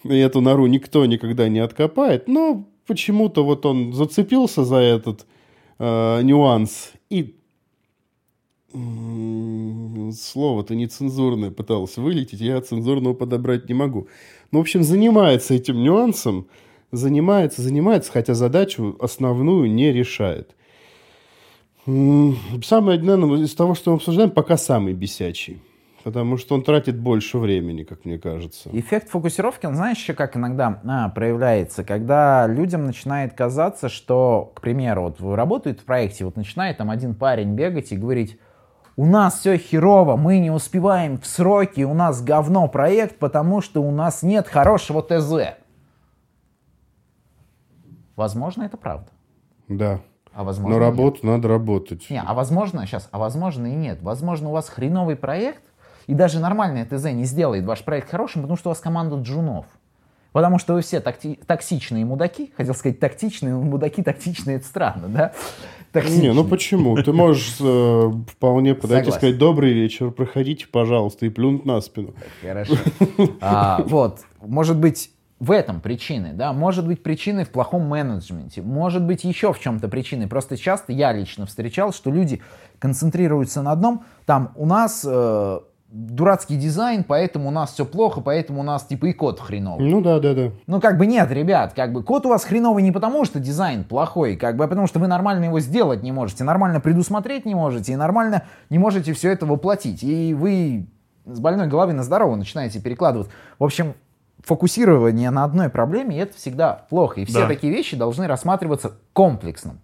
и 0.04 0.16
эту 0.16 0.42
нору 0.42 0.68
никто 0.68 1.06
никогда 1.06 1.50
не 1.50 1.60
откопает. 1.60 2.28
Но 2.28 2.66
почему-то 2.88 3.44
вот 3.44 3.66
он 3.66 3.94
зацепился 3.94 4.64
за 4.64 4.78
этот 4.78 5.26
э, 5.80 6.22
нюанс 6.24 6.94
и 7.10 7.36
слово-то 8.72 10.76
нецензурное 10.76 11.52
пыталось 11.52 11.98
вылететь, 11.98 12.40
я 12.40 12.62
цензурного 12.62 13.14
подобрать 13.14 13.68
не 13.68 13.74
могу. 13.74 14.08
Ну, 14.52 14.60
в 14.60 14.62
общем, 14.62 14.84
занимается 14.84 15.56
этим 15.56 15.84
нюансом, 15.84 16.48
занимается, 16.92 17.62
занимается, 17.62 18.12
хотя 18.12 18.34
задачу 18.34 18.96
основную 19.00 19.72
не 19.72 19.92
решает. 19.92 20.56
Самое, 21.86 23.00
наверное, 23.00 23.44
из 23.44 23.56
того, 23.56 23.76
что 23.76 23.92
мы 23.92 23.98
обсуждаем, 23.98 24.30
пока 24.30 24.58
самый 24.58 24.94
бесячий. 24.94 25.62
Потому 26.04 26.38
что 26.38 26.56
он 26.56 26.64
тратит 26.64 26.98
больше 26.98 27.38
времени, 27.38 27.84
как 27.84 28.06
мне 28.06 28.18
кажется. 28.18 28.70
Эффект 28.72 29.10
фокусировки, 29.10 29.66
он 29.66 29.76
знаешь 29.76 29.98
еще 29.98 30.14
как 30.14 30.38
иногда 30.38 30.82
а, 30.86 31.10
проявляется, 31.10 31.84
когда 31.84 32.48
людям 32.48 32.86
начинает 32.86 33.34
казаться, 33.34 33.90
что, 33.90 34.52
к 34.56 34.62
примеру, 34.62 35.14
вот 35.20 35.36
работают 35.36 35.82
в 35.82 35.84
проекте, 35.84 36.24
вот 36.24 36.38
начинает 36.38 36.78
там 36.78 36.90
один 36.90 37.16
парень 37.16 37.54
бегать 37.54 37.92
и 37.92 37.98
говорить, 37.98 38.40
у 38.96 39.06
нас 39.06 39.40
все 39.40 39.58
херово, 39.58 40.16
мы 40.16 40.40
не 40.40 40.52
успеваем 40.52 41.20
в 41.20 41.26
сроки, 41.26 41.82
у 41.82 41.94
нас 41.94 42.22
говно 42.22 42.68
проект, 42.68 43.18
потому 43.18 43.62
что 43.62 43.82
у 43.82 43.92
нас 43.92 44.24
нет 44.24 44.48
хорошего 44.48 45.02
ТЗ. 45.02 45.56
Возможно, 48.16 48.64
это 48.64 48.78
правда. 48.78 49.08
Да. 49.68 50.02
А 50.40 50.46
возможно, 50.46 50.78
Но 50.78 50.86
нет. 50.86 50.90
работу 50.90 51.20
надо 51.28 51.50
работать. 51.50 52.10
Не, 52.10 52.22
а 52.26 52.34
возможно, 52.34 52.86
сейчас, 52.88 53.10
а 53.12 53.20
возможно 53.20 53.68
и 53.68 53.76
нет. 53.76 54.00
Возможно, 54.02 54.48
у 54.48 54.52
вас 54.54 54.70
хреновый 54.70 55.18
проект, 55.18 55.62
и 56.08 56.14
даже 56.14 56.40
нормальное 56.40 56.86
ТЗ 56.86 57.12
не 57.12 57.26
сделает 57.26 57.66
ваш 57.66 57.84
проект 57.84 58.10
хорошим, 58.10 58.44
потому 58.44 58.58
что 58.58 58.70
у 58.70 58.72
вас 58.72 58.80
команда 58.80 59.18
джунов. 59.18 59.66
Потому 60.32 60.58
что 60.58 60.76
вы 60.76 60.82
все 60.82 61.02
такти- 61.02 61.38
токсичные 61.46 62.06
мудаки. 62.06 62.54
Хотел 62.56 62.74
сказать 62.74 63.02
тактичные, 63.02 63.54
но 63.54 63.60
мудаки 63.64 64.02
токсичные, 64.02 64.56
это 64.58 64.66
странно, 64.66 65.10
да? 65.10 65.34
Не, 66.08 66.32
ну 66.32 66.46
почему? 66.46 66.96
Ты 66.96 67.12
можешь 67.12 67.58
э, 67.60 68.12
вполне 68.30 68.76
подойти 68.76 69.10
и 69.10 69.12
сказать 69.12 69.38
«Добрый 69.38 69.74
вечер, 69.74 70.10
проходите, 70.12 70.68
пожалуйста», 70.72 71.26
и 71.26 71.30
плюнуть 71.30 71.66
на 71.66 71.82
спину. 71.82 72.14
Хорошо. 72.42 72.76
А, 73.42 73.84
вот, 73.88 74.22
может 74.42 74.78
быть, 74.78 75.12
в 75.40 75.52
этом 75.52 75.80
причины, 75.80 76.34
да, 76.34 76.52
может 76.52 76.86
быть 76.86 77.02
причины 77.02 77.46
в 77.46 77.50
плохом 77.50 77.88
менеджменте, 77.88 78.62
может 78.62 79.04
быть 79.04 79.24
еще 79.24 79.54
в 79.54 79.60
чем-то 79.60 79.88
причины. 79.88 80.28
Просто 80.28 80.58
часто 80.58 80.92
я 80.92 81.14
лично 81.14 81.46
встречал, 81.46 81.94
что 81.94 82.12
люди 82.12 82.42
концентрируются 82.78 83.62
на 83.62 83.72
одном. 83.72 84.04
Там 84.26 84.52
у 84.56 84.66
нас 84.66 85.06
э, 85.08 85.60
дурацкий 85.88 86.58
дизайн, 86.58 87.06
поэтому 87.06 87.48
у 87.48 87.52
нас 87.52 87.72
все 87.72 87.86
плохо, 87.86 88.20
поэтому 88.20 88.60
у 88.60 88.64
нас 88.64 88.84
типа 88.86 89.08
и 89.08 89.14
код 89.14 89.40
хреновый. 89.40 89.90
Ну 89.90 90.02
да, 90.02 90.20
да, 90.20 90.34
да. 90.34 90.52
Ну, 90.68 90.82
как 90.82 90.98
бы 90.98 91.08
нет, 91.08 91.32
ребят, 91.32 91.74
как 91.74 91.94
бы 91.94 92.04
код 92.04 92.26
у 92.26 92.30
вас 92.30 92.44
хреновый 92.44 92.84
не 92.84 92.92
потому, 92.92 93.24
что 93.24 93.40
дизайн 93.40 93.86
плохой, 93.86 94.36
как 94.36 94.58
бы, 94.58 94.66
а 94.66 94.68
потому 94.68 94.88
что 94.88 95.00
вы 95.00 95.08
нормально 95.08 95.46
его 95.46 95.62
сделать 95.62 96.04
не 96.04 96.12
можете, 96.12 96.44
нормально 96.44 96.82
предусмотреть 96.82 97.46
не 97.46 97.56
можете, 97.56 97.94
и 97.94 97.96
нормально 97.96 98.44
не 98.70 98.78
можете 98.78 99.14
все 99.14 99.32
это 99.32 99.46
воплотить. 99.46 100.04
И 100.04 100.34
вы 100.34 100.86
с 101.26 101.40
больной 101.40 101.68
головы 101.68 101.94
на 101.94 102.04
здоровую 102.04 102.38
начинаете 102.38 102.82
перекладывать. 102.82 103.30
В 103.58 103.64
общем, 103.64 103.94
фокусирование 104.44 105.30
на 105.30 105.44
одной 105.44 105.70
проблеме, 105.70 106.20
это 106.20 106.36
всегда 106.38 106.86
плохо. 106.90 107.22
И 107.22 107.26
все 107.26 107.42
Да. 107.42 107.48
такие 107.48 107.72
вещи 107.74 107.96
должны 107.96 108.28
рассматриваться 108.28 108.98
комплексным. 109.14 109.80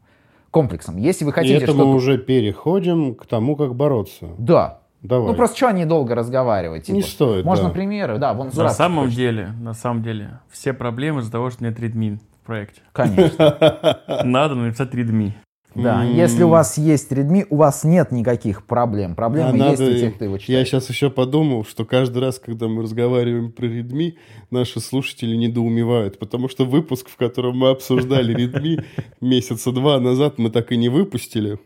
Комплексом. 0.52 0.98
Если 0.98 1.26
вы 1.26 1.32
И 1.32 1.34
хотите 1.34 1.58
это 1.58 1.74
мы 1.74 1.94
уже 1.94 2.18
переходим 2.18 3.16
к 3.16 3.26
тому, 3.26 3.56
как 3.56 3.76
бороться. 3.76 4.28
Да. 4.38 4.80
Давай. 5.02 5.28
Ну, 5.28 5.36
просто 5.36 5.56
что 5.58 5.68
они 5.68 5.86
долго 5.86 6.16
разговаривать? 6.16 6.90
Не 6.90 7.02
типа? 7.02 7.12
стоит, 7.14 7.46
Можно 7.46 7.68
да. 7.68 7.74
примеры? 7.74 8.18
Да, 8.18 8.34
вон 8.34 8.50
На 8.56 8.70
самом 8.70 9.04
хочет. 9.04 9.18
деле, 9.18 9.48
на 9.60 9.74
самом 9.74 10.02
деле, 10.02 10.40
все 10.50 10.74
проблемы 10.74 11.20
из-за 11.22 11.32
того, 11.32 11.52
что 11.52 11.64
нет 11.64 11.78
readme 11.80 12.18
в 12.42 12.46
проекте. 12.46 12.82
Конечно. 12.92 14.00
Надо 14.24 14.56
написать 14.56 14.92
readme. 14.96 15.34
Да, 15.76 16.06
М. 16.06 16.16
если 16.16 16.44
у 16.44 16.50
вас 16.50 16.78
есть 16.78 17.12
Redmi, 17.12 17.46
у 17.50 17.58
вас 17.58 17.84
нет 17.84 18.12
никаких 18.12 18.66
проблем. 18.66 19.14
Проблемы 19.14 19.50
А 19.50 19.70
есть 19.70 19.80
надо- 19.82 19.92
у 19.92 20.00
тех, 20.00 20.16
кто 20.16 20.24
его 20.26 20.36
Я 20.36 20.40
читает. 20.40 20.68
сейчас 20.68 20.90
еще 20.90 21.10
подумал, 21.10 21.66
что 21.66 21.84
каждый 21.86 22.20
раз, 22.20 22.40
когда 22.40 22.68
мы 22.68 22.82
разговариваем 22.84 23.52
про 23.52 23.66
Redmi, 23.68 24.14
наши 24.52 24.80
слушатели 24.80 25.36
недоумевают, 25.36 26.18
потому 26.18 26.48
что 26.48 26.64
выпуск, 26.66 27.10
в 27.10 27.18
котором 27.18 27.58
мы 27.58 27.70
обсуждали 27.72 28.34
Redmi 28.36 28.84
месяца 29.22 29.72
два 29.74 30.00
назад, 30.00 30.38
мы 30.38 30.50
так 30.50 30.72
и 30.72 30.78
не 30.78 30.88
выпустили. 30.90 31.60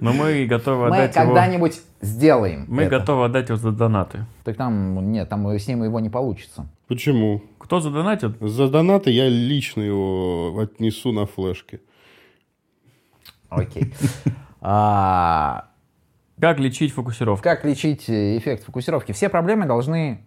Но 0.00 0.12
мы 0.12 0.44
готовы 0.46 0.88
Мы 0.88 0.96
отдать 0.96 1.16
его... 1.16 1.24
когда-нибудь 1.24 1.80
сделаем 2.00 2.66
Мы 2.68 2.86
готовы 2.86 3.24
отдать 3.24 3.48
его 3.48 3.56
за 3.58 3.72
донаты. 3.72 4.26
Так 4.44 4.56
там, 4.56 5.10
нет, 5.10 5.28
там 5.28 5.46
с 5.48 5.66
ним 5.66 5.82
его 5.84 6.00
не 6.00 6.10
получится. 6.10 6.66
Почему? 6.88 7.42
Кто 7.66 7.80
задонатит? 7.80 8.36
За 8.40 8.68
донаты 8.68 9.10
я 9.10 9.28
лично 9.28 9.82
его 9.82 10.56
отнесу 10.60 11.10
на 11.10 11.26
флешке. 11.26 11.80
Окей. 13.48 13.92
А, 14.68 15.68
Как 16.40 16.58
лечить 16.58 16.92
фокусировку? 16.92 17.44
Как 17.44 17.64
лечить 17.64 18.08
э, 18.08 18.36
эффект 18.36 18.64
фокусировки? 18.64 19.12
Все 19.12 19.28
проблемы 19.28 19.66
должны 19.66 20.26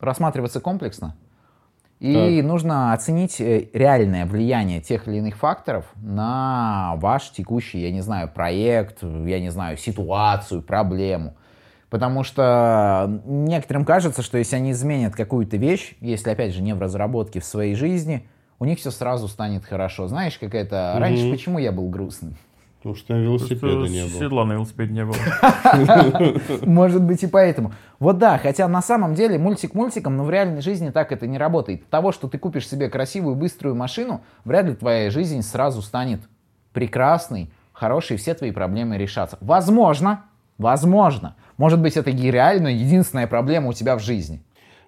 рассматриваться 0.00 0.58
комплексно. 0.58 1.16
И 2.00 2.42
нужно 2.42 2.92
оценить 2.92 3.40
э, 3.40 3.68
реальное 3.72 4.26
влияние 4.26 4.80
тех 4.80 5.06
или 5.06 5.18
иных 5.18 5.36
факторов 5.36 5.84
на 5.96 6.94
ваш 6.96 7.30
текущий, 7.30 7.78
я 7.78 7.92
не 7.92 8.00
знаю, 8.00 8.28
проект, 8.34 9.02
я 9.02 9.38
не 9.38 9.50
знаю, 9.50 9.76
ситуацию, 9.76 10.62
проблему. 10.62 11.36
Потому 11.90 12.24
что 12.24 13.20
некоторым 13.24 13.84
кажется, 13.84 14.22
что 14.22 14.38
если 14.38 14.56
они 14.56 14.72
изменят 14.72 15.14
какую-то 15.14 15.56
вещь, 15.56 15.96
если, 16.00 16.30
опять 16.30 16.52
же, 16.52 16.62
не 16.62 16.74
в 16.74 16.80
разработке, 16.80 17.40
в 17.40 17.44
своей 17.44 17.74
жизни, 17.74 18.26
у 18.58 18.64
них 18.64 18.78
все 18.78 18.90
сразу 18.90 19.28
станет 19.28 19.64
хорошо. 19.64 20.08
Знаешь, 20.08 20.38
как 20.38 20.54
это... 20.54 20.94
Раньше 20.98 21.30
почему 21.30 21.58
я 21.58 21.72
был 21.72 21.88
грустным? 21.88 22.36
Потому 22.78 22.94
что 22.94 23.14
велосипеда 23.14 23.78
Просто 23.78 23.92
не 23.92 24.02
было. 24.02 24.20
Седла 24.20 24.44
на 24.44 24.52
велосипеде 24.52 24.92
не 24.92 25.04
было. 25.04 25.16
Может 26.62 27.02
быть 27.02 27.22
и 27.22 27.26
поэтому. 27.26 27.72
Вот 27.98 28.18
да, 28.18 28.38
хотя 28.38 28.68
на 28.68 28.80
самом 28.80 29.14
деле 29.14 29.38
мультик 29.38 29.74
мультиком, 29.74 30.16
но 30.16 30.24
в 30.24 30.30
реальной 30.30 30.62
жизни 30.62 30.90
так 30.90 31.10
это 31.10 31.26
не 31.26 31.36
работает. 31.36 31.82
От 31.82 31.88
того, 31.88 32.12
что 32.12 32.28
ты 32.28 32.38
купишь 32.38 32.68
себе 32.68 32.88
красивую 32.88 33.34
быструю 33.34 33.74
машину, 33.74 34.22
вряд 34.44 34.66
ли 34.66 34.74
твоя 34.74 35.10
жизнь 35.10 35.42
сразу 35.42 35.82
станет 35.82 36.20
прекрасной, 36.72 37.50
хорошей, 37.72 38.18
все 38.18 38.34
твои 38.34 38.52
проблемы 38.52 38.98
решатся. 38.98 39.36
Возможно, 39.40 40.26
возможно. 40.58 41.36
Может 41.56 41.80
быть, 41.80 41.96
это 41.96 42.10
реально 42.10 42.68
единственная 42.68 43.26
проблема 43.26 43.68
у 43.68 43.72
тебя 43.72 43.96
в 43.96 44.02
жизни. 44.02 44.42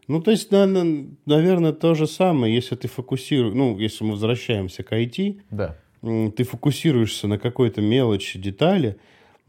Ну, 0.06 0.20
то 0.22 0.30
есть, 0.30 0.50
наверное, 0.50 1.72
то 1.72 1.94
же 1.94 2.06
самое, 2.06 2.54
если 2.54 2.76
ты 2.76 2.88
фокусируешь, 2.88 3.54
ну, 3.54 3.78
если 3.78 4.04
мы 4.04 4.12
возвращаемся 4.12 4.82
к 4.82 4.92
IT, 4.92 5.40
Да. 5.50 5.76
ты 6.02 6.44
фокусируешься 6.44 7.28
на 7.28 7.38
какой-то 7.38 7.82
мелочи, 7.82 8.38
детали, 8.38 8.96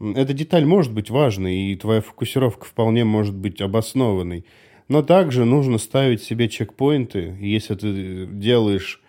эта 0.00 0.32
деталь 0.32 0.64
может 0.64 0.92
быть 0.92 1.10
важной, 1.10 1.56
и 1.72 1.76
твоя 1.76 2.00
фокусировка 2.00 2.64
вполне 2.66 3.04
может 3.04 3.34
быть 3.34 3.60
обоснованной. 3.60 4.44
Но 4.88 5.02
также 5.02 5.44
нужно 5.44 5.78
ставить 5.78 6.22
себе 6.22 6.48
чекпоинты, 6.48 7.36
если 7.40 7.74
ты 7.74 8.26
делаешь, 8.26 9.00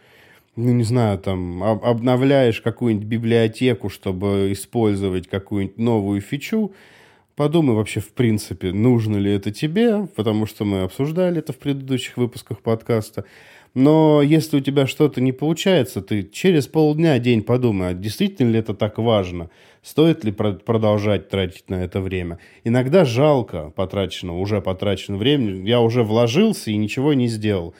ну, 0.55 0.71
не 0.73 0.83
знаю, 0.83 1.17
там, 1.17 1.63
об- 1.63 1.83
обновляешь 1.83 2.61
какую-нибудь 2.61 3.07
библиотеку, 3.07 3.89
чтобы 3.89 4.49
использовать 4.51 5.27
какую-нибудь 5.27 5.77
новую 5.77 6.21
фичу, 6.21 6.71
Подумай 7.41 7.75
вообще, 7.75 8.01
в 8.01 8.13
принципе, 8.13 8.71
нужно 8.71 9.17
ли 9.17 9.33
это 9.33 9.49
тебе, 9.49 10.05
потому 10.15 10.45
что 10.45 10.63
мы 10.63 10.83
обсуждали 10.83 11.39
это 11.39 11.53
в 11.53 11.57
предыдущих 11.57 12.17
выпусках 12.17 12.61
подкаста. 12.61 13.25
Но 13.73 14.21
если 14.21 14.57
у 14.57 14.59
тебя 14.59 14.85
что-то 14.85 15.21
не 15.21 15.31
получается, 15.31 16.03
ты 16.03 16.21
через 16.21 16.67
полдня, 16.67 17.17
день 17.17 17.41
подумай, 17.41 17.89
а 17.89 17.93
действительно 17.95 18.51
ли 18.51 18.59
это 18.59 18.75
так 18.75 18.99
важно? 18.99 19.49
Стоит 19.81 20.23
ли 20.23 20.31
про- 20.31 20.53
продолжать 20.53 21.29
тратить 21.29 21.67
на 21.67 21.83
это 21.83 21.99
время? 21.99 22.37
Иногда 22.63 23.05
жалко 23.05 23.71
потраченного, 23.75 24.37
уже 24.37 24.61
потраченного 24.61 25.21
времени. 25.21 25.67
Я 25.67 25.81
уже 25.81 26.03
вложился 26.03 26.69
и 26.69 26.77
ничего 26.77 27.15
не 27.15 27.27
сделал. 27.27 27.73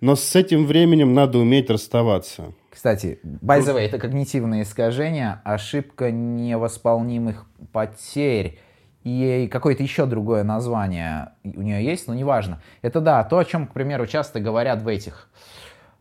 Но 0.00 0.16
с 0.16 0.34
этим 0.34 0.66
временем 0.66 1.14
надо 1.14 1.38
уметь 1.38 1.70
расставаться. 1.70 2.52
Кстати, 2.68 3.20
by 3.22 3.78
это 3.78 4.00
когнитивное 4.00 4.62
искажение, 4.62 5.40
ошибка 5.44 6.10
невосполнимых 6.10 7.46
потерь 7.72 8.58
и 9.04 9.48
какое-то 9.48 9.82
еще 9.82 10.06
другое 10.06 10.42
название 10.44 11.32
у 11.44 11.62
нее 11.62 11.84
есть, 11.84 12.08
но 12.08 12.14
неважно. 12.14 12.60
Это 12.82 13.00
да, 13.00 13.22
то, 13.22 13.38
о 13.38 13.44
чем, 13.44 13.66
к 13.66 13.72
примеру, 13.72 14.06
часто 14.06 14.40
говорят 14.40 14.82
в 14.82 14.88
этих, 14.88 15.28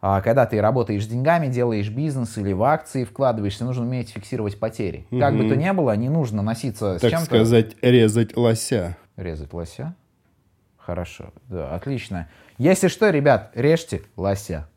а, 0.01 0.21
когда 0.21 0.45
ты 0.45 0.59
работаешь 0.61 1.03
с 1.03 1.07
деньгами, 1.07 1.47
делаешь 1.47 1.89
бизнес 1.89 2.37
или 2.37 2.53
в 2.53 2.63
акции 2.63 3.03
вкладываешься, 3.03 3.65
нужно 3.65 3.83
уметь 3.85 4.09
фиксировать 4.09 4.59
потери. 4.59 5.05
Как 5.11 5.37
бы 5.37 5.47
то 5.47 5.55
ни 5.55 5.69
было, 5.71 5.95
не 5.95 6.09
нужно 6.09 6.41
носиться 6.41 6.97
с 6.97 7.01
Так 7.01 7.11
чем-то. 7.11 7.25
сказать, 7.25 7.75
резать 7.81 8.35
лося. 8.35 8.97
Резать 9.17 9.53
лося? 9.53 9.95
Хорошо, 10.77 11.31
да, 11.47 11.73
отлично. 11.75 12.27
Если 12.57 12.87
что, 12.87 13.09
ребят, 13.09 13.51
режьте 13.55 14.01
лося. 14.17 14.67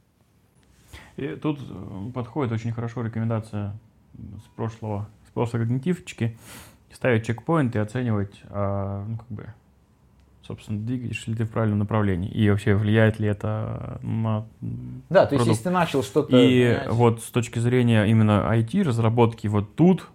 И 1.17 1.29
тут 1.29 1.59
э, 1.61 2.11
подходит 2.15 2.53
очень 2.53 2.73
хорошо 2.73 3.03
рекомендация 3.03 3.73
с 4.15 4.57
прошлого, 4.57 5.09
с 5.29 5.33
прошлой 5.33 5.61
когнитивчики. 5.61 6.37
Ставить 6.93 7.27
чекпоинт 7.27 7.77
и 7.77 7.79
оценивать, 7.79 8.43
а, 8.49 9.05
ну, 9.07 9.17
как 9.19 9.29
бы, 9.29 9.47
собственно, 10.47 10.79
двигаешься 10.79 11.31
ли 11.31 11.37
ты 11.37 11.45
в 11.45 11.51
правильном 11.51 11.81
направлении. 11.81 12.31
И 12.31 12.49
вообще, 12.49 12.75
влияет 12.75 13.19
ли 13.19 13.29
это 13.29 13.99
на 14.03 14.47
Да, 15.11 15.27
то 15.27 15.35
есть 15.35 15.45
продукт. 15.45 15.49
если 15.49 15.63
ты 15.65 15.71
начал 15.71 16.03
что-то... 16.03 16.37
И 16.39 16.65
менять- 16.65 16.89
вот 16.91 17.21
с 17.21 17.31
точки 17.31 17.59
зрения 17.59 18.05
именно 18.05 18.47
IT-разработки, 18.53 19.47
вот 19.49 19.75
тут, 19.75 20.09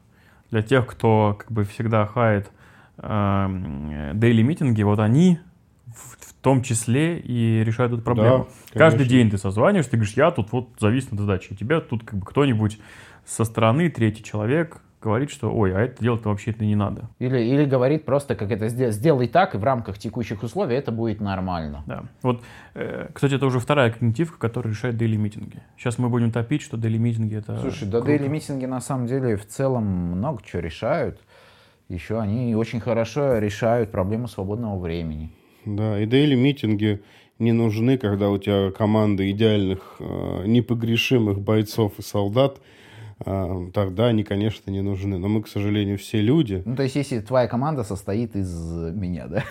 для 0.49 0.61
тех, 0.61 0.87
кто 0.87 1.37
как 1.39 1.51
бы 1.51 1.63
всегда 1.63 2.05
хает 2.05 2.49
эм, 2.97 4.11
daily 4.13 4.41
митинги, 4.41 4.83
вот 4.83 4.99
они 4.99 5.39
в, 5.87 6.17
в 6.25 6.33
том 6.41 6.61
числе 6.63 7.19
и 7.19 7.63
решают 7.63 7.93
эту 7.93 8.01
проблему. 8.01 8.47
Да, 8.73 8.79
Каждый 8.79 9.05
день 9.05 9.29
ты 9.29 9.37
созваниваешься, 9.37 9.91
ты 9.91 9.97
говоришь, 9.97 10.15
я 10.15 10.31
тут 10.31 10.51
вот 10.51 10.69
завис 10.79 11.11
над 11.11 11.19
задачей. 11.19 11.53
И 11.53 11.57
тебя 11.57 11.79
тут 11.81 12.03
как 12.03 12.19
бы 12.19 12.25
кто-нибудь 12.25 12.79
со 13.25 13.43
стороны, 13.43 13.89
третий 13.89 14.23
человек, 14.23 14.81
говорит, 15.01 15.31
что 15.31 15.51
ой, 15.51 15.73
а 15.73 15.79
это 15.79 16.01
делать 16.01 16.23
вообще-то 16.23 16.63
не 16.63 16.75
надо. 16.75 17.09
Или, 17.19 17.39
или 17.39 17.65
говорит 17.65 18.05
просто, 18.05 18.35
как 18.35 18.51
это 18.51 18.67
сделай, 18.67 18.91
сделай 18.91 19.27
так, 19.27 19.55
и 19.55 19.57
в 19.57 19.63
рамках 19.63 19.97
текущих 19.97 20.43
условий 20.43 20.75
это 20.75 20.91
будет 20.91 21.19
нормально. 21.19 21.83
Да. 21.87 22.03
Вот, 22.21 22.41
э, 22.75 23.09
кстати, 23.13 23.35
это 23.35 23.45
уже 23.45 23.59
вторая 23.59 23.91
когнитивка, 23.91 24.37
которая 24.37 24.73
решает 24.73 24.95
daily 24.95 25.17
митинги. 25.17 25.61
Сейчас 25.77 25.97
мы 25.97 26.09
будем 26.09 26.31
топить, 26.31 26.61
что 26.61 26.77
daily 26.77 26.97
митинги 26.97 27.37
это 27.37 27.59
Слушай, 27.59 27.85
да 27.85 27.99
круто. 27.99 28.17
дейли 28.17 28.27
митинги 28.27 28.65
на 28.65 28.81
самом 28.81 29.07
деле 29.07 29.35
в 29.35 29.47
целом 29.47 29.83
много 29.85 30.41
чего 30.43 30.61
решают. 30.61 31.19
Еще 31.89 32.19
они 32.19 32.55
очень 32.55 32.79
хорошо 32.79 33.37
решают 33.39 33.91
проблему 33.91 34.27
свободного 34.27 34.79
времени. 34.79 35.31
Да, 35.65 35.99
и 35.99 36.05
дейли 36.05 36.35
митинги 36.35 37.01
не 37.39 37.51
нужны, 37.51 37.97
когда 37.97 38.29
у 38.29 38.37
тебя 38.37 38.71
команда 38.71 39.29
идеальных, 39.29 39.95
э, 39.99 40.43
непогрешимых 40.45 41.39
бойцов 41.41 41.93
и 41.97 42.01
солдат. 42.01 42.61
Э, 43.25 43.67
Тогда 43.73 44.07
они, 44.07 44.23
конечно, 44.23 44.71
не 44.71 44.81
нужны. 44.81 45.17
Но 45.17 45.27
мы, 45.27 45.41
к 45.43 45.47
сожалению, 45.47 45.97
все 45.97 46.21
люди. 46.21 46.61
Ну, 46.65 46.75
то 46.75 46.83
есть, 46.83 46.95
если 46.95 47.19
твоя 47.19 47.47
команда 47.47 47.83
состоит 47.83 48.35
из 48.35 48.51
меня, 48.93 49.27
да? 49.27 49.43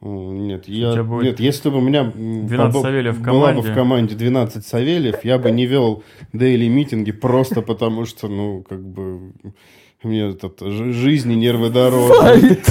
Нет, 0.00 0.68
я, 0.68 1.02
будет 1.02 1.24
нет, 1.24 1.40
если 1.40 1.70
бы 1.70 1.78
у 1.78 1.80
меня 1.80 2.12
м, 2.14 2.46
12 2.46 2.76
побо- 2.76 2.82
Савельев 2.82 3.16
в 3.16 3.22
была 3.22 3.52
бы 3.52 3.62
в 3.62 3.74
команде 3.74 4.14
12 4.14 4.64
Савельев, 4.64 5.24
я 5.24 5.38
бы 5.38 5.50
не 5.50 5.66
вел 5.66 6.04
дейли 6.32 6.68
митинги 6.68 7.10
просто 7.10 7.62
потому, 7.62 8.04
что, 8.04 8.28
ну, 8.28 8.62
как 8.68 8.80
бы, 8.80 9.32
мне 10.02 10.30
этот, 10.30 10.60
жи- 10.60 10.92
жизни 10.92 11.34
нервы 11.34 11.70
дороже. 11.70 12.58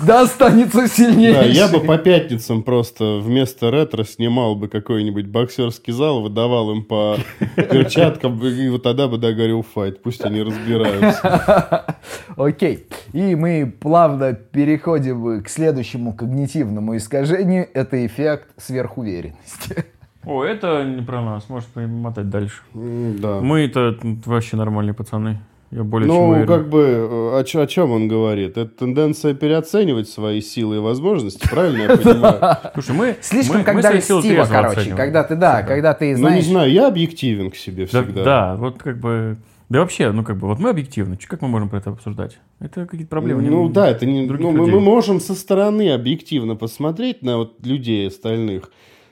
Да 0.00 0.22
останется 0.22 0.88
сильнее. 0.88 1.34
Да, 1.34 1.42
я 1.42 1.68
бы 1.68 1.80
по 1.80 1.98
пятницам 1.98 2.62
просто 2.62 3.18
вместо 3.18 3.70
ретро 3.70 4.04
снимал 4.04 4.54
бы 4.54 4.68
какой-нибудь 4.68 5.26
боксерский 5.26 5.92
зал, 5.92 6.22
выдавал 6.22 6.70
им 6.70 6.84
по 6.84 7.16
перчаткам, 7.56 8.42
и 8.42 8.68
вот 8.68 8.84
тогда 8.84 9.08
бы 9.08 9.18
договорил 9.18 9.62
файт, 9.62 10.02
пусть 10.02 10.24
они 10.24 10.42
разбираются. 10.42 11.96
Окей. 12.36 12.86
И 13.12 13.34
мы 13.34 13.70
плавно 13.78 14.32
переходим 14.32 15.42
к 15.42 15.48
следующему 15.48 16.14
когнитивному 16.14 16.96
искажению. 16.96 17.68
Это 17.74 18.06
эффект 18.06 18.48
сверхуверенности. 18.56 19.84
О, 20.28 20.44
это 20.44 20.84
не 20.84 21.02
про 21.02 21.22
нас, 21.22 21.48
можешь 21.48 21.68
мотать 21.74 22.28
дальше. 22.28 22.60
Да. 22.74 23.40
Мы-то 23.40 23.96
вообще 24.26 24.56
нормальные 24.56 24.94
пацаны. 24.94 25.38
Я 25.70 25.82
более 25.84 26.08
чем 26.08 26.16
Ну, 26.16 26.28
уверен. 26.28 26.46
как 26.46 26.68
бы, 26.70 26.80
э, 26.80 27.40
о, 27.40 27.62
о 27.62 27.66
чем 27.66 27.90
он 27.92 28.08
говорит? 28.08 28.56
Это 28.56 28.70
тенденция 28.70 29.34
переоценивать 29.34 30.08
свои 30.08 30.40
силы 30.40 30.76
и 30.76 30.78
возможности, 30.78 31.46
правильно 31.46 31.82
я 31.82 31.88
понимаю? 31.98 32.56
Слушай, 32.72 32.94
мы... 32.96 33.16
Слишком, 33.20 33.52
мы- 33.56 33.58
мы 33.60 33.64
когда 33.64 33.92
льстиво, 33.92 34.46
короче. 34.50 34.94
Когда 34.94 35.24
ты, 35.24 35.36
да, 35.36 35.62
когда 35.62 35.92
ты 35.92 36.06
Ну, 36.06 36.10
не 36.12 36.16
знаешь... 36.16 36.46
знаю, 36.46 36.72
я 36.72 36.88
объективен 36.88 37.50
к 37.50 37.56
себе 37.56 37.86
Да, 37.92 38.02
всегда. 38.02 38.24
да, 38.24 38.56
вот 38.56 38.78
как 38.82 38.98
бы... 38.98 39.36
Да 39.68 39.80
вообще, 39.80 40.10
ну 40.12 40.24
как 40.24 40.38
бы, 40.38 40.46
вот 40.48 40.58
мы 40.58 40.70
объективны. 40.70 41.18
Как 41.26 41.42
мы 41.42 41.48
можем 41.48 41.68
про 41.68 41.76
это 41.78 41.90
обсуждать? 41.90 42.38
Это 42.60 42.86
какие-то 42.86 43.10
проблемы. 43.10 43.42
не- 43.42 43.50
Ну 43.50 43.68
да, 43.68 43.90
это 43.90 44.06
не. 44.06 44.24
Ну, 44.26 44.50
мы, 44.52 44.66
мы 44.66 44.80
можем 44.80 45.20
со 45.20 45.34
стороны 45.34 45.90
объективно 45.92 46.56
посмотреть 46.56 47.20
на 47.22 47.36
вот 47.36 47.66
людей 47.66 48.08
остальных. 48.08 48.70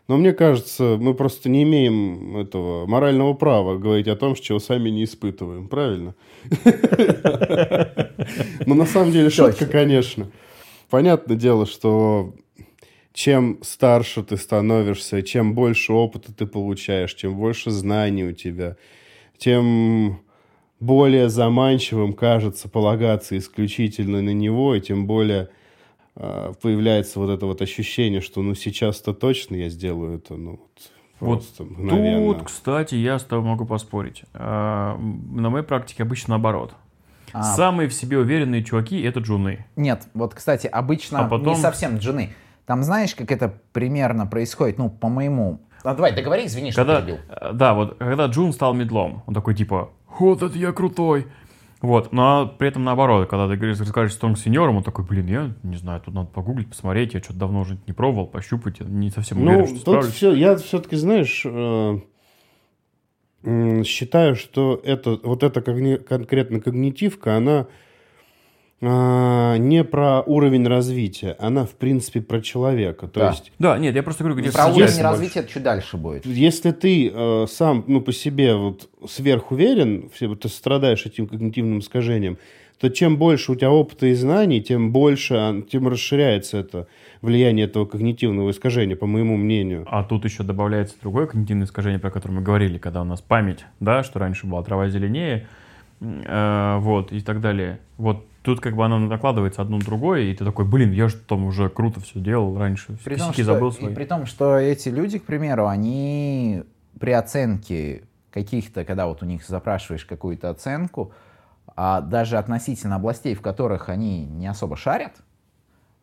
Но 0.09 0.17
мне 0.17 0.33
кажется, 0.33 0.97
мы 1.01 1.15
просто 1.15 1.49
не 1.49 1.65
имеем 1.65 2.37
этого 2.37 2.87
морального 2.87 3.35
права 3.35 3.77
говорить 3.77 4.07
о 4.07 4.15
том, 4.15 4.35
чего 4.37 4.61
сами 4.61 4.89
не 4.91 5.03
испытываем, 5.05 5.69
правильно? 5.69 6.15
Но 8.67 8.75
на 8.75 8.87
самом 8.87 9.11
деле 9.11 9.31
шутка, 9.31 9.67
конечно. 9.67 10.31
Понятное 10.91 11.37
дело, 11.37 11.67
что 11.67 12.35
чем 13.13 13.59
старше 13.63 14.23
ты 14.23 14.37
становишься, 14.37 15.23
чем 15.23 15.55
больше 15.55 15.93
опыта 15.93 16.33
ты 16.33 16.47
получаешь, 16.47 17.15
чем 17.15 17.35
больше 17.37 17.71
знаний 17.73 18.25
у 18.25 18.33
тебя, 18.33 18.77
тем 19.39 20.21
более 20.79 21.29
заманчивым 21.29 22.13
кажется 22.13 22.69
полагаться 22.69 23.37
исключительно 23.37 24.23
на 24.23 24.35
него, 24.35 24.75
и 24.75 24.81
тем 24.81 25.07
более 25.07 25.49
появляется 26.17 27.21
вот 27.21 27.31
это 27.31 27.47
вот 27.47 27.61
ощущение, 27.63 28.21
что 28.21 28.43
ну 28.43 28.55
сейчас-то 28.55 29.13
точно 29.13 29.57
я 29.57 29.69
сделаю 29.69 30.17
это, 30.19 30.35
ну 30.37 30.53
вот, 30.53 30.61
Вот 31.21 31.39
просто 31.39 31.65
мгновенно. 31.65 32.35
Тут, 32.35 32.45
кстати, 32.47 32.95
я 32.95 33.19
с 33.19 33.25
тобой 33.25 33.45
могу 33.47 33.65
поспорить. 33.67 34.23
А, 34.35 34.97
На 34.99 35.51
моей 35.51 35.65
практике 35.65 36.03
обычно 36.03 36.31
наоборот. 36.31 36.73
А. 37.33 37.43
Самые 37.43 37.89
в 37.89 37.95
себе 37.95 38.19
уверенные 38.19 38.65
чуваки— 38.65 39.01
это 39.03 39.21
джуны. 39.21 39.67
Нет, 39.77 40.09
вот, 40.15 40.35
кстати, 40.35 40.67
обычно 40.67 41.27
А 41.27 41.29
потом- 41.29 41.49
не 41.49 41.57
совсем 41.57 41.99
джины. 41.99 42.31
Там 42.65 42.83
знаешь, 42.83 43.15
как 43.15 43.31
это 43.31 43.61
примерно 43.73 44.27
происходит? 44.27 44.79
Ну, 44.79 44.89
по 44.91 45.09
моему... 45.09 45.61
А 45.85 45.95
давай, 45.95 46.15
договори, 46.15 46.47
извини, 46.47 46.73
что 46.73 46.81
Когда, 46.81 47.01
перебил. 47.01 47.19
э, 47.29 47.53
да, 47.53 47.75
вот 47.75 47.97
когда 47.99 48.27
Джун 48.27 48.53
стал 48.53 48.75
медлом, 48.75 49.23
он 49.27 49.35
такой 49.35 49.55
типа, 49.55 49.91
вот 50.19 50.43
это 50.43 50.57
я 50.59 50.73
крутой. 50.73 51.27
Вот, 51.87 52.13
но 52.13 52.47
при 52.59 52.67
этом 52.67 52.83
наоборот, 52.83 53.29
когда 53.29 53.47
ты 53.49 53.55
говоришь, 53.57 53.79
расскажешь 53.79 54.15
стронг 54.15 54.39
сеньором, 54.39 54.79
он 54.79 54.83
такой, 54.83 55.05
блин, 55.05 55.27
я 55.27 55.55
не 55.63 55.77
знаю, 55.77 56.01
тут 56.01 56.15
надо 56.15 56.29
погуглить, 56.29 56.69
посмотреть, 56.69 57.15
я 57.15 57.21
что-то 57.23 57.39
давно 57.39 57.61
уже 57.61 57.79
не 57.87 57.93
пробовал, 57.93 58.27
пощупать, 58.27 58.81
я 58.81 58.87
не 58.87 59.11
совсем 59.11 59.41
уверен, 59.41 59.61
Ну, 59.61 59.67
что 59.67 59.75
тут 59.77 59.83
справлюсь. 59.83 60.13
все, 60.13 60.33
я 60.35 60.57
все-таки, 60.57 60.97
знаешь, 60.97 61.43
э, 61.45 61.99
считаю, 63.85 64.35
что 64.35 64.81
это, 64.83 65.21
вот 65.23 65.43
эта 65.45 65.61
когни- 65.61 65.99
конкретно 65.99 66.61
когнитивка, 66.61 67.37
она 67.37 67.69
а, 68.83 69.57
не 69.57 69.85
про 69.85 70.21
уровень 70.23 70.67
развития, 70.67 71.35
она, 71.39 71.65
в 71.65 71.71
принципе, 71.77 72.21
про 72.21 72.41
человека. 72.43 73.09
То 73.09 73.21
Да. 73.21 73.29
есть, 73.31 73.53
Да, 73.59 73.79
нет, 73.79 73.95
я 73.95 74.03
просто 74.03 74.23
говорю, 74.25 74.39
где 74.41 74.53
Про 74.53 74.67
уровень 74.67 74.81
больше. 74.85 75.03
развития 75.03 75.41
это 75.41 75.49
чуть 75.49 75.63
дальше 75.63 75.97
будет. 75.97 76.27
если 76.27 76.73
ты 76.73 77.11
э, 77.13 77.47
сам, 77.49 77.85
ну, 77.87 78.01
по 78.03 78.13
себе 78.13 78.55
вот 78.55 78.89
сверхуверен, 79.09 80.11
все- 80.15 80.29
вот 80.29 80.41
ты 80.41 80.49
страдаешь 80.49 81.07
этим 81.07 81.27
когнитивным 81.27 81.79
искажением, 81.79 82.37
то 82.79 82.91
чем 82.91 83.17
больше 83.17 83.53
у 83.53 83.55
тебя 83.55 83.71
опыта 83.71 84.07
и 84.09 84.15
знаний, 84.15 84.61
тем 84.61 84.93
больше, 84.93 85.65
тем 85.71 85.89
расширяется 85.89 86.59
это 86.59 86.87
влияние 87.23 87.65
этого 87.65 87.87
когнитивного 87.87 88.51
искажения, 88.51 88.95
по 88.97 89.07
моему 89.07 89.39
мнению. 89.39 89.87
А 89.91 90.05
тут 90.05 90.25
еще 90.27 90.43
добавляется 90.43 90.95
другое 91.01 91.27
когнитивное 91.27 91.65
искажение, 91.67 91.99
про 91.99 92.11
которое 92.11 92.35
мы 92.35 92.43
говорили, 92.43 92.77
когда 92.77 93.01
у 93.01 93.05
нас 93.05 93.23
память, 93.23 93.65
да, 93.81 94.03
что 94.03 94.19
раньше 94.19 94.47
была 94.47 94.63
трава 94.63 94.89
зеленее, 94.91 95.47
э, 96.03 96.77
вот, 96.81 97.13
и 97.13 97.21
так 97.23 97.41
далее. 97.41 97.79
Вот 97.97 98.27
тут 98.47 98.61
как 98.61 98.77
бы 98.77 98.85
она 98.85 98.99
накладывается 99.01 99.61
одно 99.61 99.77
на 99.79 99.85
другое, 99.85 100.23
и 100.23 100.35
ты 100.35 100.45
такой, 100.45 100.65
блин, 100.65 100.93
я 100.93 101.09
же 101.09 101.17
там 101.17 101.45
уже 101.45 101.69
круто 101.69 101.99
все 102.01 102.21
делал 102.21 102.57
раньше, 102.57 102.97
При 103.05 103.17
том, 103.17 103.33
что, 103.33 103.43
забыл 103.43 103.71
и 103.71 103.73
свои. 103.73 103.95
при 103.95 104.05
том, 104.05 104.25
что 104.25 104.57
эти 104.57 104.89
люди, 104.89 105.19
к 105.19 105.25
примеру, 105.25 105.67
они 105.67 106.63
при 107.01 107.11
оценке 107.11 108.05
каких-то, 108.31 108.85
когда 108.85 109.09
вот 109.09 109.23
у 109.23 109.27
них 109.27 109.45
запрашиваешь 109.45 110.05
какую-то 110.05 110.49
оценку, 110.49 111.13
а 111.75 112.01
даже 112.01 112.39
относительно 112.39 112.97
областей, 112.97 113.35
в 113.35 113.43
которых 113.43 113.89
они 113.89 114.25
не 114.25 114.47
особо 114.47 114.77
шарят, 114.77 115.13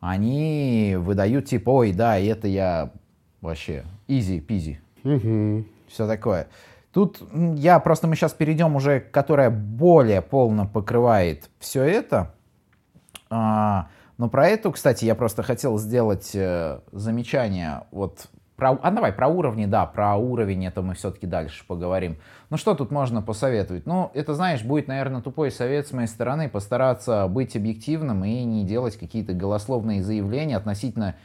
они 0.01 0.97
выдают 0.99 1.45
типа, 1.45 1.69
ой, 1.69 1.93
да, 1.93 2.19
и 2.19 2.25
это 2.25 2.49
я 2.49 2.91
вообще 3.39 3.85
изи-пизи, 4.09 4.81
Мгм. 5.03 5.65
все 5.87 6.07
такое. 6.07 6.47
Тут 6.93 7.23
я 7.55 7.79
просто 7.79 8.07
мы 8.07 8.15
сейчас 8.15 8.33
перейдем 8.33 8.75
уже, 8.75 8.99
которая 8.99 9.49
более 9.49 10.21
полно 10.21 10.67
покрывает 10.67 11.49
все 11.59 11.83
это. 11.83 12.35
А, 13.31 13.87
но 14.19 14.29
про 14.29 14.47
эту, 14.47 14.71
кстати, 14.71 15.05
я 15.05 15.15
просто 15.15 15.41
хотел 15.41 15.79
сделать 15.79 16.31
э, 16.35 16.81
замечание. 16.91 17.85
Вот 17.89 18.27
про, 18.55 18.77
а 18.81 18.91
давай 18.91 19.11
про 19.11 19.27
уровни, 19.27 19.65
да, 19.65 19.87
про 19.87 20.15
уровень 20.15 20.67
это 20.67 20.83
мы 20.83 20.93
все-таки 20.93 21.25
дальше 21.25 21.65
поговорим. 21.67 22.17
Ну 22.51 22.57
что 22.57 22.75
тут 22.75 22.91
можно 22.91 23.23
посоветовать? 23.23 23.87
Ну, 23.87 24.11
это, 24.13 24.35
знаешь, 24.35 24.63
будет, 24.63 24.87
наверное, 24.87 25.21
тупой 25.21 25.49
совет 25.49 25.87
с 25.87 25.93
моей 25.93 26.07
стороны 26.07 26.47
постараться 26.47 27.27
быть 27.27 27.55
объективным 27.55 28.23
и 28.23 28.43
не 28.43 28.63
делать 28.63 28.97
какие-то 28.97 29.33
голословные 29.33 30.03
заявления 30.03 30.57
относительно 30.57 31.15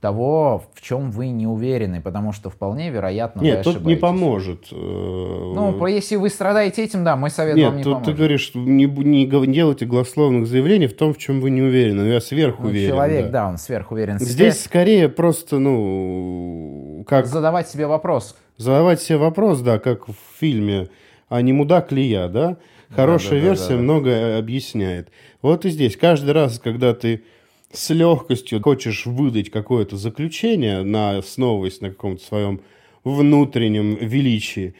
того, 0.00 0.64
в 0.74 0.80
чем 0.82 1.10
вы 1.10 1.28
не 1.28 1.46
уверены, 1.46 2.00
потому 2.02 2.32
что 2.32 2.50
вполне 2.50 2.90
вероятно 2.90 3.40
вы 3.40 3.46
Нет, 3.48 3.62
тут 3.64 3.66
не 3.66 3.76
ошибаетесь. 3.94 4.00
поможет. 4.02 4.66
э, 4.70 4.74
Ну, 4.76 5.86
если 5.86 6.16
вы 6.16 6.28
страдаете 6.28 6.84
этим, 6.84 7.02
да, 7.02 7.16
мой 7.16 7.30
совет 7.30 7.56
Нет, 7.56 7.66
вам 7.68 7.76
не 7.78 7.82
тут 7.82 7.92
поможет. 7.94 8.12
ты 8.12 8.16
говоришь, 8.18 8.50
не, 8.54 8.84
не 8.84 9.26
делайте 9.26 9.86
голословных 9.86 10.46
заявлений 10.46 10.86
в 10.86 10.94
том, 10.94 11.14
в 11.14 11.18
чем 11.18 11.40
вы 11.40 11.50
не 11.50 11.62
уверены. 11.62 12.02
Я 12.08 12.14
Ну, 12.14 12.20
сверхуверен. 12.20 12.90
человек, 12.90 13.24
да. 13.26 13.30
да. 13.44 13.48
он 13.48 13.58
сверхуверен 13.58 14.16
в 14.16 14.20
себе. 14.20 14.30
Здесь 14.30 14.62
скорее 14.64 15.08
просто, 15.08 15.58
ну, 15.58 17.04
как 17.08 17.26
Задавать 17.26 17.68
себе 17.68 17.86
вопрос. 17.86 18.36
задавать 18.56 19.00
себе 19.00 19.18
вопрос, 19.18 19.60
да, 19.60 19.78
как 19.78 20.08
в 20.08 20.14
фильме 20.38 20.88
«А 21.28 21.40
не 21.42 21.52
мудак 21.52 21.92
ли 21.92 22.04
я?», 22.04 22.28
да? 22.28 22.56
Хорошая 22.94 23.40
да, 23.40 23.44
да, 23.44 23.46
версия 23.48 23.76
да. 23.76 23.82
многое 23.82 24.38
объясняет. 24.38 25.08
Вот 25.42 25.64
и 25.64 25.70
здесь. 25.70 25.96
Каждый 25.96 26.30
раз, 26.32 26.60
когда 26.60 26.94
ты 26.94 27.24
с 27.72 27.90
легкостью 27.90 28.62
хочешь 28.62 29.06
выдать 29.06 29.50
какое-то 29.50 29.96
заключение, 29.96 30.82
на, 30.82 31.18
основываясь 31.18 31.80
на 31.80 31.90
каком-то 31.90 32.24
своем 32.24 32.60
внутреннем 33.04 33.96
величии, 33.96 34.74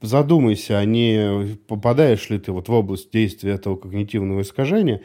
задумайся, 0.00 0.78
а 0.78 0.84
не 0.84 1.56
попадаешь 1.68 2.28
ли 2.30 2.38
ты 2.38 2.52
вот 2.52 2.68
в 2.68 2.72
область 2.72 3.10
действия 3.10 3.52
этого 3.52 3.76
когнитивного 3.76 4.42
искажения. 4.42 5.02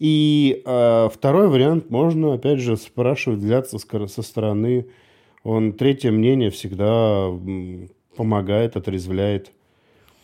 И 0.00 0.62
э, 0.64 1.08
второй 1.12 1.48
вариант 1.48 1.90
можно, 1.90 2.34
опять 2.34 2.58
же, 2.58 2.76
спрашивать, 2.76 3.38
взгляться 3.38 3.78
скоро- 3.78 4.08
со 4.08 4.22
стороны. 4.22 4.86
Он 5.44 5.72
третье 5.72 6.10
мнение 6.10 6.50
всегда 6.50 7.30
помогает, 8.16 8.76
отрезвляет. 8.76 9.52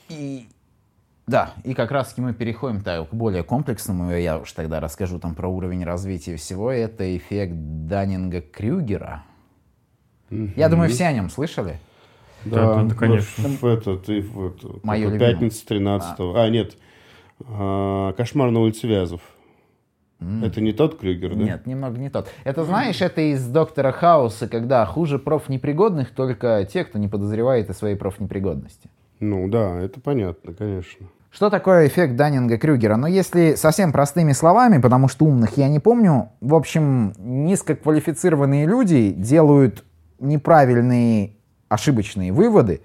И 0.08 0.44
да, 1.30 1.54
и 1.62 1.74
как 1.74 1.92
раз 1.92 2.08
таки 2.08 2.20
мы 2.20 2.34
переходим 2.34 2.80
так, 2.80 3.08
к 3.08 3.14
более 3.14 3.44
комплексному, 3.44 4.10
я 4.10 4.38
уж 4.38 4.50
тогда 4.50 4.80
расскажу 4.80 5.20
там 5.20 5.36
про 5.36 5.48
уровень 5.48 5.84
развития 5.84 6.34
всего. 6.34 6.72
Это 6.72 7.16
эффект 7.16 7.54
Даннинга-Крюгера. 7.54 9.20
Я 10.30 10.68
думаю, 10.68 10.90
все 10.90 11.06
о 11.06 11.12
нем 11.12 11.30
слышали. 11.30 11.78
Да, 12.44 12.82
да, 12.82 12.94
конечно. 12.96 13.48
В, 13.48 13.62
в 13.62 13.66
этот, 13.66 14.08
и 14.08 14.20
в 14.20 14.46
эту, 14.46 14.80
любимое. 14.82 15.18
пятница 15.18 15.64
13 15.66 16.16
а. 16.18 16.48
нет. 16.48 16.76
А, 17.46 18.12
Кошмар 18.14 18.50
на 18.50 18.60
улице 18.60 18.88
Вязов. 18.88 19.20
Это 20.42 20.60
не 20.60 20.72
тот 20.72 20.98
Крюгер, 20.98 21.34
да? 21.34 21.42
Нет, 21.42 21.66
немного 21.66 21.98
не 21.98 22.10
тот. 22.10 22.28
Это, 22.44 22.64
знаешь, 22.64 23.00
это 23.00 23.20
из 23.20 23.46
Доктора 23.46 23.92
Хауса, 23.92 24.48
когда 24.48 24.84
хуже 24.84 25.18
профнепригодных 25.18 26.10
только 26.10 26.66
те, 26.70 26.84
кто 26.84 26.98
не 26.98 27.06
подозревает 27.08 27.70
о 27.70 27.74
своей 27.74 27.94
профнепригодности. 27.94 28.90
Ну 29.20 29.48
да, 29.48 29.78
это 29.78 30.00
понятно, 30.00 30.52
конечно. 30.54 31.06
Что 31.30 31.48
такое 31.48 31.86
эффект 31.86 32.16
Даннинга-Крюгера? 32.16 32.96
Ну, 32.96 33.06
если 33.06 33.54
совсем 33.54 33.92
простыми 33.92 34.32
словами, 34.32 34.78
потому 34.78 35.06
что 35.06 35.26
умных 35.26 35.56
я 35.56 35.68
не 35.68 35.78
помню, 35.78 36.30
в 36.40 36.56
общем, 36.56 37.12
низкоквалифицированные 37.18 38.66
люди 38.66 39.10
делают 39.10 39.84
неправильные, 40.18 41.36
ошибочные 41.68 42.32
выводы 42.32 42.80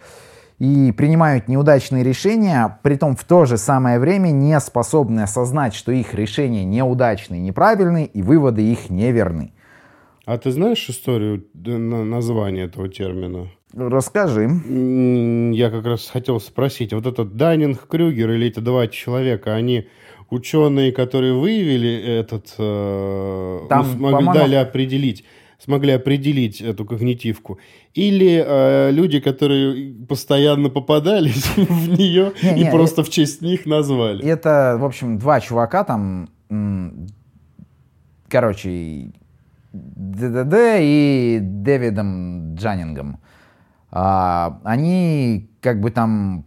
и 0.59 0.93
принимают 0.95 1.47
неудачные 1.47 2.03
решения, 2.03 2.77
при 2.83 2.97
том 2.97 3.15
в 3.15 3.23
то 3.23 3.45
же 3.45 3.57
самое 3.57 3.97
время 3.97 4.29
не 4.29 4.59
способны 4.59 5.21
осознать, 5.21 5.73
что 5.73 5.91
их 5.91 6.13
решения 6.13 6.63
неудачные, 6.63 7.41
неправильные, 7.41 8.05
и 8.05 8.21
выводы 8.21 8.61
их 8.61 8.91
неверны. 8.91 9.54
А 10.25 10.37
ты 10.37 10.51
знаешь 10.51 10.89
историю 10.89 11.45
на- 11.53 12.03
названия 12.03 12.63
этого 12.63 12.89
термина? 12.89 13.47
Расскажи. 13.73 14.49
Я 15.53 15.69
как 15.69 15.85
раз 15.85 16.09
хотел 16.09 16.39
спросить, 16.39 16.93
вот 16.93 17.05
этот 17.05 17.35
Даннинг 17.35 17.87
Крюгер 17.87 18.31
или 18.31 18.47
эти 18.47 18.59
два 18.59 18.87
человека, 18.87 19.53
они 19.53 19.87
ученые, 20.31 20.91
которые 20.91 21.33
выявили 21.33 21.93
этот, 22.19 22.55
э, 22.57 23.59
ну, 23.61 23.67
Там, 23.67 23.85
смогли, 23.85 24.01
по-моему- 24.25 24.33
дали 24.33 24.55
определить, 24.55 25.23
смогли 25.63 25.91
определить 25.91 26.61
эту 26.61 26.85
когнитивку, 26.85 27.59
или 27.93 28.43
э, 28.45 28.91
люди, 28.91 29.19
которые 29.19 29.93
постоянно 30.07 30.69
попадались 30.69 31.45
в 31.57 31.89
нее 31.99 32.31
Не, 32.41 32.61
и 32.61 32.63
не, 32.63 32.71
просто 32.71 33.03
в 33.03 33.09
честь 33.09 33.41
них 33.41 33.65
назвали. 33.67 34.25
Это, 34.25 34.77
в 34.79 34.85
общем, 34.85 35.19
два 35.19 35.39
чувака 35.41 35.83
там, 35.83 36.29
короче, 38.29 39.11
ДДД 39.75 40.53
и 40.79 41.39
Дэвидом 41.41 42.55
Джанингом. 42.55 43.19
А, 43.91 44.59
они 44.63 45.49
как 45.61 45.79
бы 45.79 45.91
там 45.91 46.45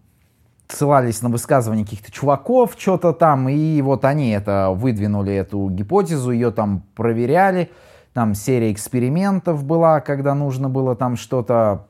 ссылались 0.68 1.22
на 1.22 1.30
высказывания 1.30 1.84
каких-то 1.84 2.12
чуваков, 2.12 2.74
что-то 2.76 3.12
там, 3.12 3.48
и 3.48 3.80
вот 3.80 4.04
они 4.04 4.30
это 4.30 4.70
выдвинули, 4.70 5.32
эту 5.32 5.70
гипотезу, 5.70 6.30
ее 6.30 6.50
там 6.50 6.84
проверяли, 6.94 7.70
там 8.12 8.34
серия 8.34 8.70
экспериментов 8.72 9.64
была, 9.64 10.00
когда 10.00 10.34
нужно 10.34 10.68
было 10.68 10.94
там 10.94 11.16
что-то 11.16 11.86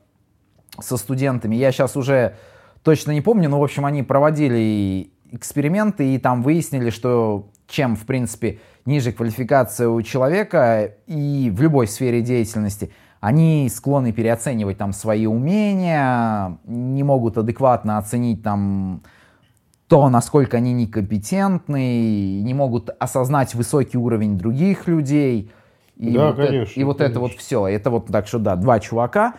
со 0.79 0.95
студентами. 0.95 1.55
Я 1.55 1.71
сейчас 1.71 1.97
уже 1.97 2.35
точно 2.83 3.11
не 3.11 3.21
помню, 3.21 3.49
но, 3.49 3.59
в 3.59 3.63
общем, 3.63 3.85
они 3.85 4.03
проводили 4.03 5.11
эксперименты 5.31 6.13
и 6.13 6.17
там 6.17 6.41
выяснили, 6.41 6.89
что 6.89 7.49
чем, 7.67 7.95
в 7.95 8.05
принципе, 8.05 8.59
ниже 8.85 9.11
квалификация 9.11 9.87
у 9.89 10.01
человека 10.01 10.93
и 11.07 11.51
в 11.53 11.61
любой 11.61 11.87
сфере 11.87 12.21
деятельности, 12.21 12.91
они 13.19 13.69
склонны 13.69 14.11
переоценивать 14.13 14.77
там 14.77 14.93
свои 14.93 15.25
умения, 15.25 16.57
не 16.65 17.03
могут 17.03 17.37
адекватно 17.37 17.97
оценить 17.97 18.41
там 18.43 19.01
то, 19.87 20.07
насколько 20.09 20.57
они 20.57 20.71
некомпетентны, 20.73 22.41
не 22.41 22.53
могут 22.53 22.89
осознать 22.99 23.55
высокий 23.55 23.97
уровень 23.97 24.37
других 24.37 24.87
людей. 24.87 25.51
И 25.97 26.11
Да, 26.13 26.27
вот 26.27 26.39
это- 26.39 26.47
конечно, 26.47 26.79
и 26.79 26.83
вот 26.83 26.95
это 26.97 27.03
конечно. 27.05 27.19
вот 27.21 27.31
все. 27.33 27.67
Это 27.67 27.89
вот 27.89 28.07
так 28.07 28.27
что 28.27 28.39
да, 28.39 28.55
два 28.55 28.79
чувака. 28.79 29.33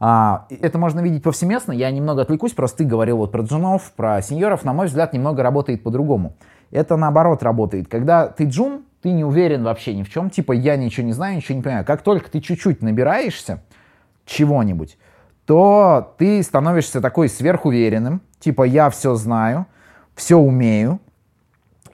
А, 0.00 0.46
это 0.50 0.78
можно 0.78 1.00
видеть 1.00 1.22
повсеместно. 1.22 1.72
Я 1.72 1.90
немного 1.90 2.22
отвлекусь, 2.22 2.52
просто 2.52 2.78
ты 2.78 2.84
говорил 2.84 3.18
вот 3.18 3.32
про 3.32 3.42
джунов, 3.42 3.92
про 3.96 4.20
сеньоров. 4.22 4.64
На 4.64 4.72
мой 4.72 4.86
взгляд, 4.86 5.12
немного 5.12 5.42
работает 5.42 5.82
по-другому. 5.82 6.36
Это 6.70 6.96
наоборот 6.96 7.42
работает. 7.42 7.88
Когда 7.88 8.26
ты 8.28 8.44
джун, 8.44 8.82
ты 9.02 9.12
не 9.12 9.24
уверен 9.24 9.62
вообще 9.62 9.94
ни 9.94 10.02
в 10.02 10.10
чем. 10.10 10.30
Типа, 10.30 10.52
я 10.52 10.76
ничего 10.76 11.06
не 11.06 11.12
знаю, 11.12 11.36
ничего 11.36 11.56
не 11.56 11.62
понимаю. 11.62 11.84
Как 11.84 12.02
только 12.02 12.30
ты 12.30 12.40
чуть-чуть 12.40 12.82
набираешься 12.82 13.62
чего-нибудь, 14.24 14.98
то 15.46 16.14
ты 16.18 16.42
становишься 16.42 17.00
такой 17.00 17.28
сверхуверенным. 17.28 18.22
Типа, 18.40 18.62
я 18.64 18.90
все 18.90 19.14
знаю, 19.14 19.66
все 20.14 20.36
умею. 20.36 21.00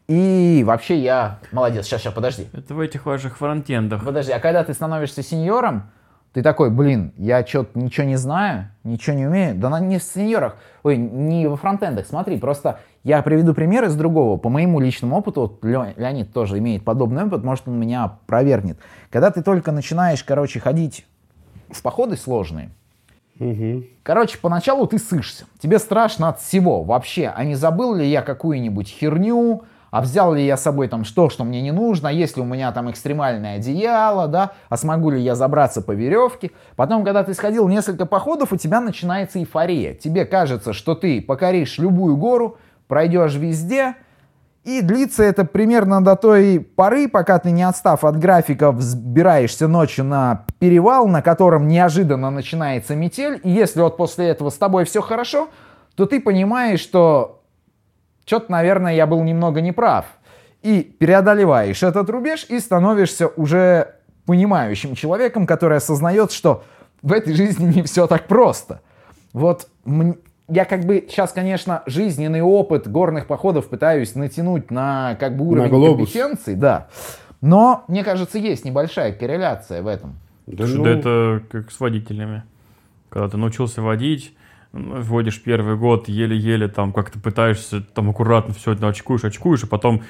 И 0.08 0.64
вообще 0.66 0.98
я 0.98 1.38
молодец. 1.52 1.86
Сейчас, 1.86 2.02
сейчас, 2.02 2.14
подожди. 2.14 2.48
Это 2.52 2.74
в 2.74 2.80
этих 2.80 3.06
ваших 3.06 3.38
фронтендах. 3.38 4.04
Подожди, 4.04 4.32
а 4.32 4.40
когда 4.40 4.64
ты 4.64 4.74
становишься 4.74 5.22
сеньором, 5.22 5.90
ты 6.32 6.42
такой, 6.42 6.70
блин, 6.70 7.12
я 7.16 7.44
что-то 7.44 7.78
ничего 7.78 8.06
не 8.06 8.16
знаю, 8.16 8.68
ничего 8.84 9.16
не 9.16 9.26
умею. 9.26 9.54
Да 9.56 9.68
на- 9.68 9.80
не 9.80 9.98
в 9.98 10.02
сеньорах, 10.02 10.56
ой, 10.82 10.96
не 10.96 11.48
во 11.48 11.56
фронтендах. 11.56 12.06
Смотри, 12.06 12.38
просто 12.38 12.78
я 13.02 13.20
приведу 13.22 13.52
пример 13.54 13.84
из 13.84 13.96
другого. 13.96 14.36
По 14.36 14.48
моему 14.48 14.78
личному 14.80 15.16
опыту, 15.16 15.40
вот 15.42 15.64
Лё- 15.64 15.92
Леонид 15.96 16.32
тоже 16.32 16.58
имеет 16.58 16.84
подобный 16.84 17.24
опыт, 17.24 17.42
может 17.42 17.66
он 17.66 17.78
меня 17.80 18.18
провергнет. 18.26 18.78
Когда 19.10 19.30
ты 19.30 19.42
только 19.42 19.72
начинаешь, 19.72 20.22
короче, 20.22 20.60
ходить 20.60 21.04
в 21.70 21.82
походы 21.82 22.16
сложные, 22.16 22.70
Мгм. 23.38 23.86
Короче, 24.02 24.36
поначалу 24.36 24.86
ты 24.86 24.98
сышься. 24.98 25.46
Тебе 25.60 25.78
страшно 25.78 26.28
от 26.28 26.40
всего 26.40 26.82
вообще. 26.82 27.32
А 27.34 27.42
не 27.42 27.54
забыл 27.54 27.94
ли 27.94 28.06
я 28.06 28.20
какую-нибудь 28.20 28.86
херню? 28.86 29.62
А 29.90 30.00
взял 30.00 30.34
ли 30.34 30.44
я 30.44 30.56
с 30.56 30.62
собой 30.62 30.88
там 30.88 31.04
что, 31.04 31.28
что 31.30 31.44
мне 31.44 31.60
не 31.60 31.72
нужно? 31.72 32.08
Есть 32.08 32.36
ли 32.36 32.42
у 32.42 32.46
меня 32.46 32.70
там 32.72 32.90
экстремальное 32.90 33.56
одеяло, 33.56 34.28
да? 34.28 34.52
А 34.68 34.76
смогу 34.76 35.10
ли 35.10 35.20
я 35.20 35.34
забраться 35.34 35.82
по 35.82 35.92
веревке? 35.92 36.52
Потом, 36.76 37.04
когда 37.04 37.24
ты 37.24 37.34
сходил 37.34 37.68
несколько 37.68 38.06
походов, 38.06 38.52
у 38.52 38.56
тебя 38.56 38.80
начинается 38.80 39.38
эйфория. 39.38 39.94
Тебе 39.94 40.24
кажется, 40.24 40.72
что 40.72 40.94
ты 40.94 41.20
покоришь 41.20 41.78
любую 41.78 42.16
гору, 42.16 42.58
пройдешь 42.86 43.34
везде, 43.34 43.96
и 44.64 44.82
длится 44.82 45.22
это 45.22 45.46
примерно 45.46 46.04
до 46.04 46.16
той 46.16 46.60
поры, 46.60 47.08
пока 47.08 47.38
ты, 47.38 47.50
не 47.50 47.62
отстав 47.62 48.04
от 48.04 48.18
графика, 48.18 48.72
взбираешься 48.72 49.68
ночью 49.68 50.04
на 50.04 50.44
перевал, 50.58 51.08
на 51.08 51.22
котором 51.22 51.66
неожиданно 51.66 52.30
начинается 52.30 52.94
метель. 52.94 53.40
И 53.42 53.50
если 53.50 53.80
вот 53.80 53.96
после 53.96 54.28
этого 54.28 54.50
с 54.50 54.58
тобой 54.58 54.84
все 54.84 55.00
хорошо, 55.00 55.48
то 55.96 56.04
ты 56.04 56.20
понимаешь, 56.20 56.80
что 56.80 57.39
что-то, 58.30 58.52
наверное, 58.52 58.94
я 58.94 59.08
был 59.08 59.24
немного 59.24 59.60
неправ. 59.60 60.06
И 60.62 60.94
преодолеваешь 61.00 61.82
этот 61.82 62.08
рубеж 62.10 62.46
и 62.48 62.60
становишься 62.60 63.26
уже 63.26 63.96
понимающим 64.24 64.94
человеком, 64.94 65.48
который 65.48 65.78
осознает, 65.78 66.30
что 66.30 66.62
в 67.02 67.12
этой 67.12 67.34
жизни 67.34 67.74
не 67.74 67.82
все 67.82 68.06
так 68.06 68.28
просто. 68.28 68.82
Вот 69.32 69.66
я 70.48 70.64
как 70.64 70.84
бы 70.84 71.04
сейчас, 71.08 71.32
конечно, 71.32 71.82
жизненный 71.86 72.40
опыт 72.40 72.86
горных 72.86 73.26
походов 73.26 73.68
пытаюсь 73.68 74.14
натянуть 74.14 74.70
на 74.70 75.16
как 75.18 75.36
бы 75.36 75.48
уровень 75.48 75.70
глобус. 75.70 76.12
компетенции, 76.12 76.54
да. 76.54 76.86
Но, 77.40 77.82
мне 77.88 78.04
кажется, 78.04 78.38
есть 78.38 78.64
небольшая 78.64 79.12
корреляция 79.12 79.82
в 79.82 79.88
этом. 79.88 80.14
Да 80.46 80.66
ну, 80.68 80.84
да 80.84 80.90
это 80.90 81.42
как 81.50 81.72
с 81.72 81.80
водителями. 81.80 82.44
Когда 83.08 83.28
ты 83.28 83.38
научился 83.38 83.82
водить, 83.82 84.36
вводишь 84.72 85.42
первый 85.42 85.76
год, 85.76 86.08
еле-еле 86.08 86.68
там 86.68 86.92
как-то 86.92 87.18
пытаешься 87.18 87.80
там 87.80 88.10
аккуратно 88.10 88.54
все 88.54 88.72
это 88.72 88.86
очкуешь, 88.88 89.24
очкуешь, 89.24 89.64
и 89.64 89.66
потом 89.66 90.02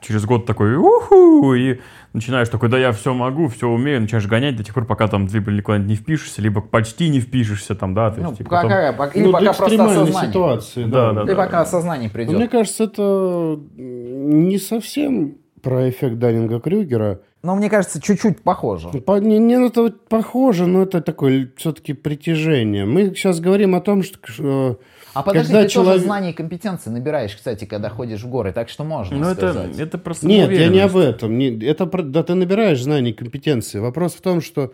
через 0.00 0.24
год 0.26 0.44
такой 0.44 0.76
уху, 0.76 1.54
и 1.54 1.80
начинаешь 2.12 2.48
такой, 2.50 2.68
да 2.68 2.78
я 2.78 2.92
все 2.92 3.14
могу, 3.14 3.48
все 3.48 3.68
умею, 3.68 4.02
начинаешь 4.02 4.26
гонять 4.26 4.54
до 4.54 4.62
тех 4.62 4.74
пор, 4.74 4.84
пока 4.84 5.08
там 5.08 5.26
либо 5.26 5.50
никуда 5.50 5.78
не 5.78 5.96
впишешься, 5.96 6.42
либо 6.42 6.60
почти 6.60 7.08
не 7.08 7.20
впишешься 7.20 7.74
там, 7.74 7.94
да, 7.94 8.10
то 8.10 8.20
есть, 8.20 8.30
Ну, 8.30 8.36
типа, 8.36 8.50
потом- 8.50 8.70
какая- 8.70 8.92
пока- 8.92 9.18
или 9.18 9.24
ну, 9.26 9.32
пока 9.32 9.52
просто 9.54 9.84
осознание. 9.84 10.28
ситуации, 10.30 10.84
Да, 10.84 11.12
да, 11.12 11.22
Или 11.22 11.28
да. 11.30 11.36
пока 11.36 11.60
осознание 11.62 12.08
Но 12.08 12.12
придет. 12.12 12.36
Мне 12.36 12.48
кажется, 12.48 12.84
это 12.84 13.58
не 13.76 14.58
совсем 14.58 15.36
про 15.62 15.88
эффект 15.88 16.16
Даннинга-Крюгера. 16.16 17.20
Но 17.44 17.54
мне 17.56 17.68
кажется, 17.68 18.00
чуть-чуть 18.00 18.40
похоже. 18.40 18.88
По- 18.88 19.18
не, 19.20 19.38
не, 19.38 19.58
ну, 19.58 19.66
это 19.66 19.92
похоже, 20.08 20.66
но 20.66 20.82
это 20.84 21.02
такое 21.02 21.50
все-таки 21.56 21.92
притяжение. 21.92 22.86
Мы 22.86 23.08
сейчас 23.14 23.38
говорим 23.38 23.74
о 23.74 23.82
том, 23.82 24.02
что 24.02 24.18
э, 24.38 24.74
А 25.12 25.22
подожди, 25.22 25.52
когда 25.52 25.62
ты 25.64 25.68
человек- 25.68 25.92
тоже 25.96 26.04
знания 26.06 26.30
и 26.30 26.32
компетенции 26.32 26.88
набираешь, 26.88 27.36
кстати, 27.36 27.66
когда 27.66 27.90
ходишь 27.90 28.22
в 28.22 28.28
горы, 28.30 28.52
так 28.52 28.70
что 28.70 28.82
можно 28.84 29.18
Ну, 29.18 29.26
это, 29.28 29.52
сказать. 29.52 29.78
это 29.78 29.98
просто 29.98 30.26
Нет, 30.26 30.50
я 30.52 30.68
не 30.68 30.80
об 30.80 30.96
этом. 30.96 31.36
Не- 31.36 31.62
это 31.66 31.84
да, 31.84 32.22
ты 32.22 32.32
набираешь 32.32 32.82
знаний 32.82 33.10
и 33.10 33.12
компетенции. 33.12 33.78
Вопрос 33.78 34.14
в 34.14 34.22
том, 34.22 34.40
что, 34.40 34.72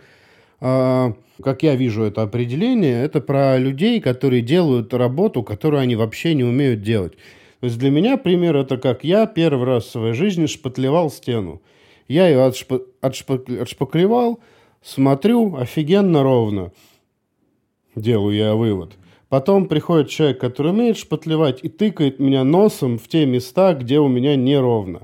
а, 0.60 1.14
как 1.42 1.64
я 1.64 1.74
вижу 1.74 2.04
это 2.04 2.22
определение, 2.22 3.02
это 3.04 3.20
про 3.20 3.58
людей, 3.58 4.00
которые 4.00 4.42
делают 4.42 4.94
работу, 4.94 5.42
которую 5.42 5.80
они 5.82 5.96
вообще 5.96 6.34
не 6.34 6.44
умеют 6.44 6.82
делать. 6.82 7.14
То 7.58 7.66
есть 7.66 7.78
для 7.80 7.90
меня 7.90 8.16
пример 8.16 8.56
это 8.56 8.76
как 8.76 9.02
я 9.02 9.26
первый 9.26 9.66
раз 9.66 9.86
в 9.86 9.90
своей 9.90 10.14
жизни 10.14 10.46
шпатлевал 10.46 11.10
стену. 11.10 11.60
Я 12.10 12.26
ее 12.28 12.38
отшпа- 12.38 12.82
отшпак- 13.02 13.62
отшпаклевал, 13.62 14.40
смотрю, 14.82 15.54
офигенно 15.56 16.24
ровно. 16.24 16.72
Делаю 17.94 18.34
я 18.36 18.54
вывод. 18.56 18.94
Потом 19.28 19.66
приходит 19.66 20.08
человек, 20.08 20.40
который 20.40 20.72
умеет 20.72 20.96
шпатлевать, 20.96 21.60
и 21.62 21.68
тыкает 21.68 22.18
меня 22.18 22.42
носом 22.42 22.98
в 22.98 23.06
те 23.06 23.26
места, 23.26 23.74
где 23.74 24.00
у 24.00 24.08
меня 24.08 24.34
неровно. 24.34 25.02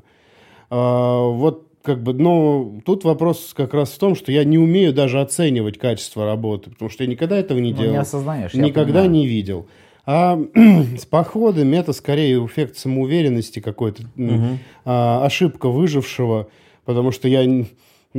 А, 0.68 1.28
вот 1.28 1.68
как 1.82 2.02
бы, 2.02 2.12
ну, 2.12 2.82
тут 2.84 3.04
вопрос 3.04 3.54
как 3.56 3.72
раз 3.72 3.90
в 3.90 3.98
том, 4.00 4.16
что 4.16 4.32
я 4.32 4.42
не 4.42 4.58
умею 4.58 4.92
даже 4.92 5.20
оценивать 5.20 5.78
качество 5.78 6.24
работы, 6.26 6.70
потому 6.70 6.90
что 6.90 7.04
я 7.04 7.08
никогда 7.08 7.36
этого 7.38 7.58
не 7.60 7.70
Ну, 7.70 7.76
делал. 7.78 7.92
не 7.92 7.98
осознаешь, 8.00 8.52
Никогда 8.54 9.06
не 9.06 9.28
видел. 9.28 9.68
А 10.06 10.36
с 10.98 11.06
походами 11.06 11.76
это 11.76 11.92
скорее 11.92 12.44
эффект 12.44 12.76
самоуверенности 12.78 13.60
какой-то, 13.60 14.02
м, 14.16 14.58
а, 14.84 15.24
ошибка 15.24 15.68
выжившего, 15.68 16.48
потому 16.86 17.10
что 17.12 17.28
я 17.28 17.64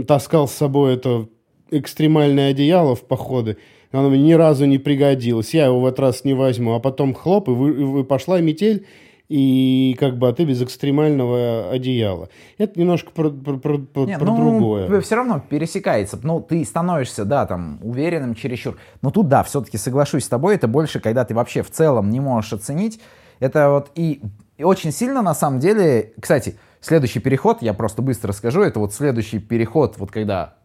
таскал 0.08 0.48
с 0.48 0.52
собой 0.54 0.94
это 0.94 1.28
экстремальное 1.72 2.52
одеяло 2.52 2.96
в 2.96 3.02
походы, 3.04 3.58
оно 3.92 4.10
мне 4.10 4.22
ни 4.22 4.34
разу 4.34 4.66
не 4.66 4.78
пригодилось. 4.78 5.54
Я 5.54 5.66
его 5.66 5.80
в 5.80 5.86
этот 5.86 6.00
раз 6.02 6.24
не 6.26 6.34
возьму, 6.34 6.76
а 6.76 6.80
потом 6.80 7.14
хлоп, 7.14 7.48
и, 7.48 7.52
вы- 7.52 7.72
и 7.72 7.84
вы- 7.84 8.04
пошла 8.04 8.40
метель, 8.42 8.86
и 9.30 9.96
как 10.00 10.18
бы, 10.18 10.28
а 10.30 10.34
ты 10.34 10.46
без 10.46 10.62
экстремального 10.62 11.70
одеяла. 11.72 12.30
Это 12.58 12.80
немножко 12.80 13.12
про, 13.12 13.30
про, 13.30 13.58
про, 13.58 13.78
про 13.80 14.06
Не, 14.06 14.18
про 14.18 14.26
ну, 14.26 14.38
другое. 14.38 15.02
все 15.02 15.16
равно 15.16 15.42
пересекается. 15.50 16.18
Ну, 16.24 16.40
ты 16.40 16.64
становишься, 16.64 17.26
да, 17.26 17.46
там, 17.46 17.80
уверенным 17.82 18.36
чересчур. 18.36 18.78
Но 19.02 19.12
тут, 19.12 19.28
да, 19.28 19.44
все-таки 19.44 19.78
соглашусь 19.78 20.24
с 20.26 20.30
тобой, 20.30 20.56
это 20.56 20.68
больше, 20.70 21.00
когда 21.02 21.26
ты 21.26 21.34
вообще 21.34 21.62
в 21.62 21.70
целом 21.72 22.10
не 22.10 22.20
можешь 22.22 22.54
оценить. 22.54 23.00
Это 23.40 23.70
вот 23.70 23.92
и, 23.96 24.22
и 24.58 24.64
очень 24.64 24.92
сильно, 24.94 25.22
на 25.22 25.34
самом 25.36 25.60
деле, 25.60 26.14
кстати, 26.22 26.56
следующий 26.88 27.20
переход, 27.20 27.62
я 27.62 27.74
просто 27.74 28.02
быстро 28.02 28.32
скажу, 28.32 28.62
это 28.62 28.80
вот 28.80 28.94
следующий 28.94 29.40
переход, 29.40 29.98
вот 29.98 30.12
когда 30.12 30.56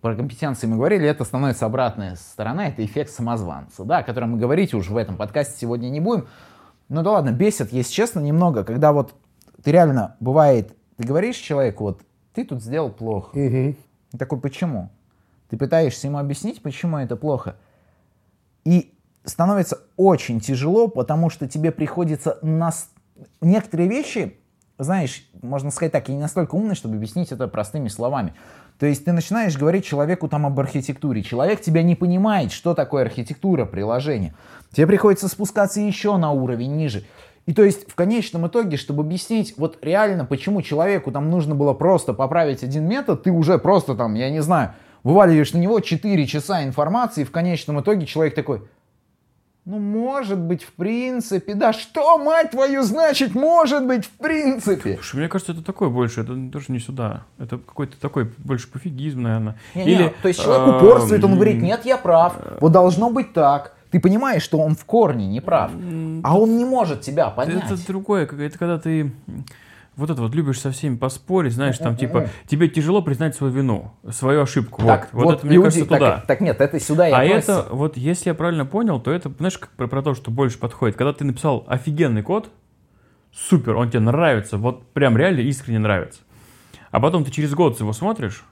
про 0.00 0.14
компетенции 0.14 0.66
мы 0.66 0.76
говорили, 0.76 1.08
это 1.08 1.24
становится 1.24 1.64
обратная 1.64 2.16
сторона, 2.16 2.68
это 2.68 2.84
эффект 2.84 3.10
самозванца, 3.10 3.84
да, 3.84 3.98
о 3.98 4.02
котором 4.02 4.32
мы 4.32 4.38
говорить 4.38 4.74
уже 4.74 4.92
в 4.92 4.96
этом 4.98 5.16
подкасте 5.16 5.58
сегодня 5.58 5.88
не 5.88 6.00
будем. 6.00 6.28
Ну 6.90 7.02
да 7.02 7.12
ладно, 7.12 7.30
бесит, 7.30 7.72
если 7.72 7.92
честно, 7.92 8.20
немного, 8.20 8.64
когда 8.64 8.92
вот 8.92 9.14
ты 9.62 9.72
реально, 9.72 10.16
бывает, 10.20 10.76
ты 10.98 11.06
говоришь 11.06 11.36
человеку, 11.36 11.84
вот, 11.84 12.02
ты 12.34 12.44
тут 12.44 12.62
сделал 12.62 12.90
плохо. 12.90 13.38
И 13.38 13.76
такой, 14.18 14.38
почему? 14.38 14.90
Ты 15.48 15.56
пытаешься 15.56 16.08
ему 16.08 16.18
объяснить, 16.18 16.60
почему 16.60 16.98
это 16.98 17.16
плохо. 17.16 17.56
И 18.64 18.94
становится 19.24 19.80
очень 19.96 20.40
тяжело, 20.40 20.88
потому 20.88 21.30
что 21.30 21.48
тебе 21.48 21.72
приходится 21.72 22.38
нас... 22.42 22.90
некоторые 23.40 23.88
вещи, 23.88 24.38
знаешь, 24.78 25.24
можно 25.42 25.70
сказать 25.70 25.92
так, 25.92 26.08
я 26.08 26.14
не 26.14 26.20
настолько 26.20 26.54
умный, 26.54 26.74
чтобы 26.74 26.96
объяснить 26.96 27.32
это 27.32 27.46
простыми 27.48 27.88
словами. 27.88 28.34
То 28.78 28.86
есть 28.86 29.04
ты 29.04 29.12
начинаешь 29.12 29.56
говорить 29.56 29.84
человеку 29.84 30.28
там 30.28 30.46
об 30.46 30.58
архитектуре. 30.58 31.22
Человек 31.22 31.60
тебя 31.60 31.82
не 31.82 31.94
понимает, 31.94 32.50
что 32.50 32.74
такое 32.74 33.04
архитектура 33.04 33.66
приложения. 33.66 34.34
Тебе 34.72 34.88
приходится 34.88 35.28
спускаться 35.28 35.80
еще 35.80 36.16
на 36.16 36.32
уровень 36.32 36.76
ниже. 36.76 37.04
И 37.46 37.52
то 37.52 37.62
есть 37.62 37.88
в 37.88 37.94
конечном 37.94 38.46
итоге, 38.46 38.76
чтобы 38.76 39.02
объяснить 39.02 39.54
вот 39.58 39.78
реально, 39.82 40.24
почему 40.24 40.62
человеку 40.62 41.12
там 41.12 41.30
нужно 41.30 41.54
было 41.54 41.74
просто 41.74 42.14
поправить 42.14 42.64
один 42.64 42.88
метод, 42.88 43.22
ты 43.22 43.30
уже 43.30 43.58
просто 43.58 43.94
там, 43.94 44.14
я 44.14 44.30
не 44.30 44.40
знаю, 44.40 44.72
вываливаешь 45.02 45.52
на 45.52 45.58
него 45.58 45.78
4 45.80 46.26
часа 46.26 46.64
информации, 46.64 47.20
и 47.20 47.24
в 47.24 47.30
конечном 47.30 47.80
итоге 47.80 48.06
человек 48.06 48.34
такой, 48.34 48.62
ну, 49.64 49.78
может 49.78 50.38
быть, 50.38 50.62
в 50.62 50.72
принципе, 50.72 51.54
да 51.54 51.72
что, 51.72 52.18
мать 52.18 52.50
твою, 52.50 52.82
значит, 52.82 53.34
может 53.34 53.86
быть, 53.86 54.04
в 54.04 54.10
принципе. 54.10 54.96
Слушай, 54.96 55.16
мне 55.16 55.28
кажется, 55.28 55.52
это 55.52 55.64
такое 55.64 55.88
больше, 55.88 56.20
это 56.20 56.36
тоже 56.52 56.66
не 56.68 56.78
сюда. 56.78 57.22
Это 57.38 57.56
какой-то 57.56 57.98
такой 57.98 58.30
больше 58.38 58.68
пофигизм, 58.70 59.22
наверное. 59.22 59.56
Не-не, 59.74 60.10
то 60.20 60.28
есть 60.28 60.42
человек 60.42 60.76
упорствует, 60.76 61.24
он 61.24 61.36
говорит, 61.36 61.62
нет, 61.62 61.86
я 61.86 61.96
прав, 61.96 62.36
вот 62.60 62.72
должно 62.72 63.10
быть 63.10 63.32
так. 63.32 63.74
Ты 63.90 64.00
понимаешь, 64.00 64.42
что 64.42 64.58
он 64.58 64.74
в 64.74 64.84
корне 64.84 65.26
не 65.28 65.40
прав, 65.40 65.70
а 66.24 66.38
он 66.38 66.58
не 66.58 66.64
может 66.64 67.00
тебя 67.00 67.30
понять. 67.30 67.64
Это 67.64 67.86
другое, 67.86 68.24
это 68.26 68.58
когда 68.58 68.78
ты 68.78 69.12
вот 69.96 70.10
это 70.10 70.20
вот 70.22 70.34
любишь 70.34 70.60
со 70.60 70.70
всеми 70.70 70.96
поспорить, 70.96 71.52
знаешь, 71.52 71.78
там 71.78 71.96
типа 71.96 72.28
тебе 72.46 72.68
тяжело 72.68 73.02
признать 73.02 73.34
свою 73.36 73.52
вину, 73.52 73.92
свою 74.10 74.42
ошибку. 74.42 74.82
Так, 74.82 75.08
вот, 75.12 75.24
вот, 75.24 75.38
это, 75.38 75.46
мне 75.46 75.56
люди- 75.56 75.64
кажется, 75.64 75.86
так, 75.86 75.98
туда. 75.98 76.24
Так, 76.26 76.40
нет, 76.40 76.60
это 76.60 76.80
сюда 76.80 77.08
и 77.08 77.12
А 77.12 77.18
относится. 77.20 77.60
это, 77.60 77.74
вот 77.74 77.96
если 77.96 78.30
я 78.30 78.34
правильно 78.34 78.66
понял, 78.66 79.00
то 79.00 79.10
это, 79.12 79.30
знаешь, 79.38 79.58
как 79.58 79.70
про, 79.70 79.86
про 79.86 80.02
то, 80.02 80.14
что 80.14 80.30
больше 80.30 80.58
подходит. 80.58 80.96
Когда 80.96 81.12
ты 81.12 81.24
написал 81.24 81.64
офигенный 81.68 82.22
код, 82.22 82.50
супер, 83.32 83.76
он 83.76 83.90
тебе 83.90 84.00
нравится, 84.00 84.58
вот 84.58 84.86
прям 84.92 85.16
реально 85.16 85.40
искренне 85.40 85.78
нравится. 85.78 86.20
А 86.90 87.00
потом 87.00 87.24
ты 87.24 87.30
через 87.30 87.54
год 87.54 87.78
его 87.80 87.92
смотришь 87.92 88.44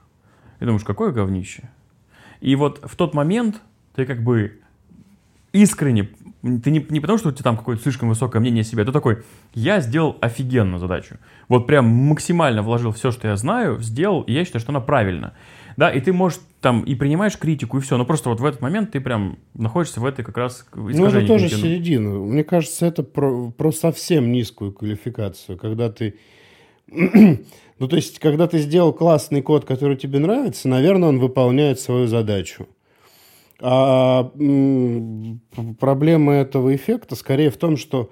и 0.59 0.65
думаешь, 0.65 0.83
какое 0.83 1.11
говнище. 1.11 1.69
И 2.41 2.55
вот 2.55 2.79
в 2.83 2.95
тот 2.95 3.13
момент 3.13 3.61
ты 3.95 4.05
как 4.05 4.21
бы 4.21 4.59
искренне, 5.53 6.09
ты 6.43 6.71
не, 6.71 6.85
не 6.89 6.99
потому, 6.99 7.17
что 7.17 7.29
у 7.29 7.31
тебя 7.31 7.43
там 7.43 7.57
какое-то 7.57 7.81
слишком 7.81 8.09
высокое 8.09 8.41
мнение 8.41 8.61
о 8.61 8.65
себе, 8.65 8.83
ты 8.83 8.91
такой, 8.91 9.23
я 9.53 9.79
сделал 9.79 10.17
офигенную 10.19 10.77
задачу. 10.77 11.17
Вот 11.47 11.65
прям 11.67 11.85
максимально 11.85 12.61
вложил 12.61 12.91
все, 12.91 13.11
что 13.11 13.29
я 13.29 13.37
знаю, 13.37 13.81
сделал, 13.81 14.23
и 14.23 14.33
я 14.33 14.43
считаю, 14.43 14.59
что 14.59 14.71
она 14.71 14.81
правильна. 14.81 15.33
Да, 15.77 15.89
и 15.89 16.01
ты 16.01 16.11
можешь 16.11 16.39
там 16.59 16.83
и 16.83 16.95
принимаешь 16.95 17.37
критику, 17.37 17.77
и 17.77 17.81
все, 17.81 17.97
но 17.97 18.05
просто 18.05 18.29
вот 18.29 18.41
в 18.41 18.45
этот 18.45 18.61
момент 18.61 18.91
ты 18.91 18.99
прям 18.99 19.39
находишься 19.53 20.01
в 20.01 20.05
этой 20.05 20.23
как 20.23 20.37
раз 20.37 20.65
Ну, 20.75 21.05
это 21.05 21.25
тоже 21.25 21.49
когнитивном. 21.49 21.61
середина. 21.61 22.09
Мне 22.09 22.43
кажется, 22.43 22.85
это 22.85 23.03
про, 23.03 23.49
про 23.49 23.71
совсем 23.71 24.31
низкую 24.31 24.73
квалификацию, 24.73 25.57
когда 25.57 25.89
ты... 25.89 26.15
ну, 26.87 27.87
то 27.87 27.95
есть, 27.95 28.19
когда 28.19 28.47
ты 28.47 28.59
сделал 28.59 28.91
классный 28.91 29.41
код, 29.41 29.63
который 29.63 29.95
тебе 29.95 30.19
нравится, 30.19 30.67
наверное, 30.67 31.09
он 31.09 31.19
выполняет 31.19 31.79
свою 31.79 32.07
задачу. 32.07 32.67
А 33.61 34.31
проблема 35.79 36.33
этого 36.33 36.75
эффекта 36.75 37.15
скорее 37.15 37.49
в 37.49 37.57
том, 37.57 37.77
что 37.77 38.11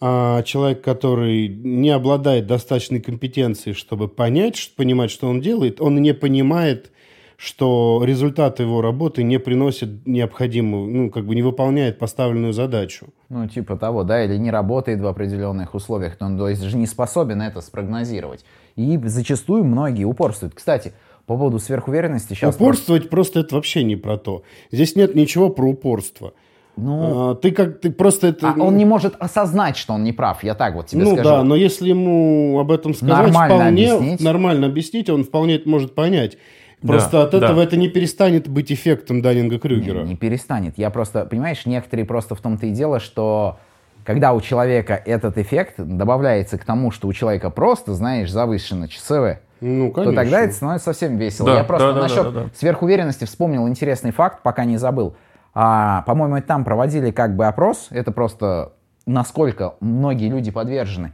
а, 0.00 0.42
человек, 0.42 0.82
который 0.82 1.48
не 1.48 1.90
обладает 1.90 2.46
достаточной 2.46 3.00
компетенцией, 3.00 3.74
чтобы 3.74 4.08
понять, 4.08 4.72
понимать, 4.76 5.10
что 5.10 5.28
он 5.28 5.40
делает, 5.40 5.80
он 5.80 6.00
не 6.00 6.14
понимает, 6.14 6.92
что 7.36 8.02
результат 8.04 8.58
его 8.58 8.80
работы 8.80 9.22
не 9.22 9.38
приносит 9.38 10.06
необходимую, 10.06 10.90
ну, 10.90 11.10
как 11.10 11.24
бы 11.24 11.36
не 11.36 11.42
выполняет 11.42 11.98
поставленную 11.98 12.52
задачу. 12.52 13.08
Ну, 13.28 13.48
типа 13.48 13.76
того, 13.76 14.02
да, 14.02 14.24
или 14.24 14.36
не 14.36 14.50
работает 14.50 15.00
в 15.00 15.06
определенных 15.06 15.74
условиях, 15.74 16.16
то 16.16 16.26
он 16.26 16.36
то 16.36 16.48
есть, 16.48 16.62
же 16.62 16.76
не 16.76 16.86
способен 16.86 17.40
это 17.40 17.60
спрогнозировать. 17.60 18.44
И 18.74 18.98
зачастую 19.04 19.64
многие 19.64 20.04
упорствуют. 20.04 20.54
Кстати, 20.54 20.92
по 21.28 21.36
поводу 21.36 21.58
сверхуверенности 21.58 22.32
сейчас... 22.32 22.56
Упорствовать 22.56 23.10
просто 23.10 23.40
это 23.40 23.54
вообще 23.54 23.84
не 23.84 23.96
про 23.96 24.16
то. 24.16 24.42
Здесь 24.72 24.96
нет 24.96 25.14
ничего 25.14 25.50
про 25.50 25.68
упорство. 25.68 26.32
Ну, 26.76 27.30
А, 27.30 27.34
ты 27.34 27.50
как 27.50 27.80
ты 27.80 27.90
просто 27.90 28.28
это. 28.28 28.50
а 28.50 28.62
он 28.62 28.78
не 28.78 28.86
может 28.86 29.14
осознать, 29.18 29.76
что 29.76 29.92
он 29.92 30.04
не 30.04 30.12
прав, 30.12 30.42
я 30.42 30.54
так 30.54 30.74
вот 30.74 30.86
тебе 30.86 31.04
ну 31.04 31.12
скажу. 31.12 31.28
да, 31.28 31.42
но 31.42 31.54
если 31.54 31.90
ему 31.90 32.58
об 32.58 32.70
этом 32.72 32.94
сказать, 32.94 33.14
Нормально 33.14 33.56
вполне 33.56 33.92
объяснить. 33.92 34.20
нормально 34.22 34.66
объяснить, 34.68 35.10
он 35.10 35.24
вполне 35.24 35.56
это 35.56 35.68
может 35.68 35.94
понять. 35.94 36.38
Да, 36.80 36.92
Просто 36.94 37.22
от 37.24 37.32
да. 37.32 37.38
этого 37.38 37.60
это 37.60 37.76
не 37.76 37.88
перестанет 37.88 38.48
быть 38.48 38.72
эффектом 38.72 39.20
Даннинга-Крюгера. 39.20 40.04
Не, 40.04 40.10
не 40.10 40.16
перестанет. 40.16 40.78
Я 40.78 40.88
просто, 40.90 41.26
понимаешь, 41.26 41.66
некоторые 41.66 42.06
просто 42.06 42.36
в 42.36 42.40
том-то 42.40 42.66
и 42.66 42.70
дело, 42.70 43.00
что 43.00 43.58
когда 44.04 44.32
у 44.32 44.40
человека 44.40 44.94
этот 44.94 45.36
эффект 45.36 45.74
добавляется 45.76 46.56
к 46.56 46.64
тому, 46.64 46.90
что 46.92 47.08
у 47.08 47.12
человека 47.12 47.50
просто, 47.50 47.92
знаешь, 47.94 48.30
завышено 48.30 48.88
ЧСВ, 48.88 49.40
Ну, 49.60 49.88
то 49.88 49.94
конечно. 49.94 50.22
тогда 50.22 50.40
это 50.40 50.54
становится 50.54 50.84
совсем 50.92 51.16
весело. 51.16 51.46
Да, 51.46 51.58
Я 51.58 51.64
просто 51.64 51.88
да, 51.88 51.94
да, 51.94 52.00
насчет 52.02 52.24
да, 52.24 52.30
да, 52.30 52.40
да. 52.44 52.50
сверхуверенности 52.54 53.24
вспомнил 53.24 53.66
интересный 53.68 54.12
факт, 54.12 54.42
пока 54.42 54.64
не 54.64 54.76
забыл. 54.76 55.16
А, 55.54 56.02
по-моему, 56.02 56.40
там 56.42 56.64
проводили 56.64 57.10
как 57.10 57.34
бы 57.34 57.46
опрос, 57.46 57.88
это 57.90 58.12
просто 58.12 58.72
насколько 59.06 59.74
многие 59.80 60.28
люди 60.28 60.50
подвержены. 60.50 61.12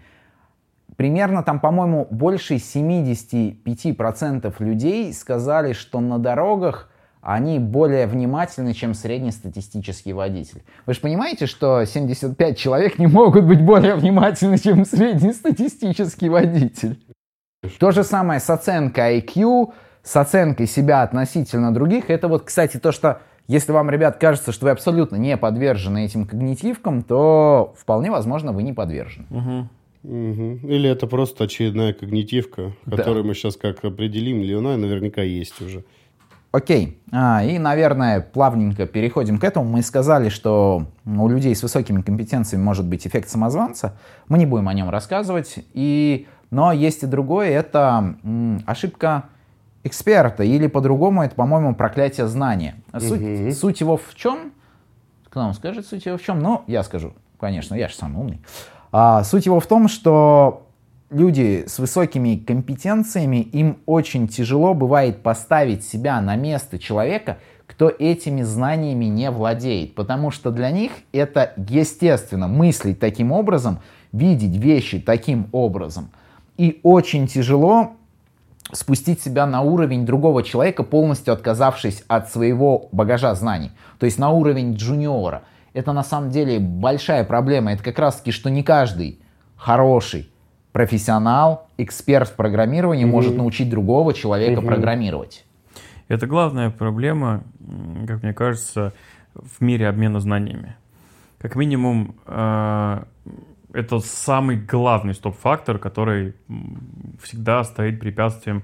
Примерно 0.97 1.43
там, 1.43 1.61
по-моему, 1.61 2.07
больше 2.11 2.57
75% 2.57 4.55
людей 4.59 5.13
сказали, 5.13 5.73
что 5.73 6.01
на 6.01 6.19
дорогах 6.19 6.89
они 7.21 7.59
более 7.59 8.07
внимательны, 8.07 8.75
чем 8.75 8.93
среднестатистический 8.95 10.13
водитель. 10.13 10.63
Вы 10.85 10.93
же 10.93 11.01
понимаете, 11.01 11.47
что 11.47 11.85
75 11.85 12.59
человек 12.59 12.99
не 12.99 13.07
могут 13.07 13.47
быть 13.47 13.63
более 13.65 13.95
внимательны, 13.95 14.59
чем 14.59 14.85
среднестатистический 14.85 16.29
водитель? 16.29 17.03
То 17.79 17.91
же 17.91 18.05
самое 18.05 18.41
с 18.41 18.51
оценкой 18.51 19.21
IQ, 19.21 19.73
с 20.03 20.17
оценкой 20.17 20.67
себя 20.67 21.03
относительно 21.03 21.73
других. 21.73 22.11
Это 22.11 22.29
вот, 22.29 22.45
кстати, 22.45 22.77
то, 22.79 22.93
что 22.93 23.21
если 23.49 23.73
вам, 23.73 23.91
ребят, 23.91 24.17
кажется, 24.19 24.53
что 24.53 24.67
вы 24.67 24.71
абсолютно 24.71 25.17
не 25.17 25.37
подвержены 25.37 26.05
этим 26.05 26.27
когнитивкам, 26.27 27.03
то 27.03 27.75
вполне 27.79 28.11
возможно 28.11 28.53
вы 28.53 28.63
не 28.63 28.73
подвержены. 28.73 29.27
Мгм. 29.31 29.69
Мгм. 30.03 30.57
Или 30.67 30.91
это 30.91 31.07
просто 31.07 31.45
очередная 31.45 31.95
когнитивка, 31.95 32.73
Да. 32.85 32.97
которую 32.99 33.25
мы 33.25 33.35
сейчас 33.35 33.57
как 33.57 33.85
определим, 33.85 34.41
или 34.43 34.55
она 34.55 34.77
наверняка 34.77 35.23
есть 35.23 35.61
уже. 35.63 35.85
Окей, 36.53 36.99
А, 37.11 37.43
и, 37.45 37.59
наверное, 37.59 38.21
плавненько 38.21 38.87
переходим 38.87 39.39
к 39.39 39.45
этому. 39.45 39.69
Мы 39.69 39.83
сказали, 39.83 40.29
что 40.29 40.87
у 41.05 41.29
людей 41.29 41.55
с 41.55 41.63
высокими 41.63 42.01
компетенциями 42.01 42.63
может 42.63 42.87
быть 42.87 43.07
эффект 43.07 43.29
самозванца. 43.29 43.97
Мы 44.29 44.39
не 44.39 44.47
будем 44.47 44.69
о 44.69 44.75
нем 44.75 44.89
рассказывать. 44.91 45.57
И... 45.73 46.27
Но 46.55 46.71
есть 46.71 47.03
и 47.03 47.07
другое, 47.07 47.49
это 47.49 48.15
ошибка 48.65 49.25
эксперта, 49.83 50.45
или 50.45 50.69
по-другому 50.69 51.25
это, 51.25 51.35
по-моему, 51.35 51.75
проклятие 51.75 52.29
знания. 52.29 52.77
Суть, 52.97 53.21
Мгм. 53.21 53.51
суть 53.51 53.81
его 53.81 53.97
в 53.97 54.15
чем? 54.15 54.53
Кто 55.27 55.43
нам 55.43 55.53
скажет 55.55 55.85
суть 55.85 56.07
его 56.07 56.17
в 56.17 56.23
чем? 56.23 56.39
Ну, 56.39 56.63
я 56.69 56.85
скажу, 56.85 57.13
конечно, 57.41 57.75
я 57.75 57.89
же 57.89 57.95
самый 57.97 58.21
умный. 58.21 58.41
А, 58.93 59.25
суть 59.25 59.47
его 59.47 59.59
в 59.59 59.67
том, 59.67 59.89
что 59.89 60.69
люди 61.11 61.65
с 61.67 61.81
высокими 61.81 62.37
компетенциями, 62.37 63.39
им 63.39 63.79
очень 63.85 64.29
тяжело 64.29 64.75
бывает 64.75 65.25
поставить 65.25 65.85
себя 65.85 66.21
на 66.21 66.37
место 66.37 66.79
человека, 66.79 67.39
кто 67.67 67.89
этими 67.89 68.43
знаниями 68.43 69.07
не 69.07 69.29
владеет. 69.33 69.97
Потому 69.97 70.31
что 70.31 70.53
для 70.53 70.71
них 70.71 70.93
это 71.13 71.53
естественно 71.57 72.47
мыслить 72.47 73.01
таким 73.01 73.33
образом, 73.33 73.81
видеть 74.13 74.57
вещи 74.57 75.01
таким 75.01 75.49
образом. 75.51 76.11
И 76.57 76.81
очень 76.83 77.27
тяжело 77.27 77.97
спустить 78.73 79.21
себя 79.21 79.47
на 79.47 79.63
уровень 79.63 80.07
другого 80.07 80.43
человека, 80.43 80.83
полностью 80.83 81.35
отказавшись 81.35 82.05
от 82.09 82.31
своего 82.31 82.89
багажа 82.93 83.35
знаний. 83.35 83.71
То 83.99 84.07
есть 84.07 84.19
на 84.19 84.31
уровень 84.31 84.75
джуниора. 84.75 85.43
это 85.73 85.93
на 85.93 86.05
самом 86.05 86.31
деле 86.31 86.59
большая 86.61 87.25
проблема. 87.25 87.73
Это 87.73 87.83
как 87.83 87.99
раз 87.99 88.17
таки, 88.17 88.31
что 88.31 88.49
не 88.51 88.63
каждый 88.63 89.19
хороший 89.57 90.31
профессионал, 90.73 91.69
эксперт 91.79 92.29
в 92.29 92.35
программировании 92.35 93.05
может 93.05 93.37
научить 93.37 93.71
другого 93.71 94.13
человека 94.13 94.61
программировать. 94.61 95.45
Это 96.09 96.27
главная 96.27 96.71
проблема, 96.71 97.45
как 98.07 98.23
мне 98.23 98.35
кажется, 98.35 98.93
в 99.35 99.61
мире 99.61 99.89
обмена 99.89 100.21
знаниями. 100.21 100.77
Как 101.39 101.57
минимум, 101.57 102.15
э, 102.27 103.03
это 103.75 103.99
самый 103.99 104.57
главный 104.57 105.15
стоп-фактор, 105.15 105.79
который 105.79 106.35
всегда 107.21 107.65
стоит 107.65 107.99
препятствием 107.99 108.63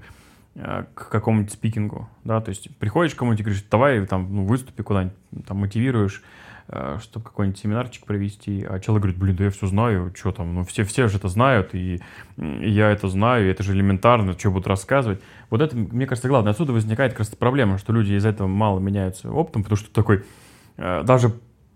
э, 0.55 0.85
к 0.93 1.09
какому-нибудь 1.09 1.51
спикингу, 1.51 2.09
да, 2.23 2.39
то 2.39 2.49
есть 2.49 2.75
приходишь 2.77 3.13
к 3.13 3.17
кому-нибудь 3.17 3.41
и 3.41 3.43
говоришь, 3.43 3.65
давай 3.69 4.05
там 4.05 4.33
ну, 4.33 4.45
выступи 4.45 4.83
куда-нибудь, 4.83 5.17
там 5.45 5.57
мотивируешь, 5.57 6.23
э, 6.69 6.97
чтобы 7.01 7.25
какой-нибудь 7.25 7.59
семинарчик 7.59 8.05
провести, 8.05 8.63
а 8.63 8.79
человек 8.79 9.03
говорит, 9.03 9.19
блин, 9.19 9.35
да 9.35 9.43
я 9.43 9.49
все 9.49 9.67
знаю, 9.67 10.13
что 10.17 10.31
там, 10.31 10.55
ну 10.55 10.63
все, 10.63 10.85
все 10.85 11.09
же 11.09 11.17
это 11.17 11.27
знают, 11.27 11.75
и, 11.75 12.01
и 12.37 12.69
я 12.69 12.89
это 12.89 13.09
знаю, 13.09 13.47
и 13.47 13.51
это 13.51 13.63
же 13.63 13.73
элементарно, 13.73 14.31
что 14.39 14.49
будут 14.49 14.67
рассказывать. 14.67 15.21
Вот 15.49 15.61
это, 15.61 15.75
мне 15.75 16.07
кажется, 16.07 16.29
главное. 16.29 16.51
Отсюда 16.53 16.71
возникает 16.71 17.11
как 17.11 17.19
раз 17.19 17.29
проблема, 17.29 17.77
что 17.77 17.91
люди 17.91 18.13
из 18.13 18.25
этого 18.25 18.47
мало 18.47 18.79
меняются 18.79 19.29
опытом, 19.29 19.63
потому 19.63 19.77
что 19.77 19.93
такой, 19.93 20.23
э, 20.77 21.03
даже 21.03 21.33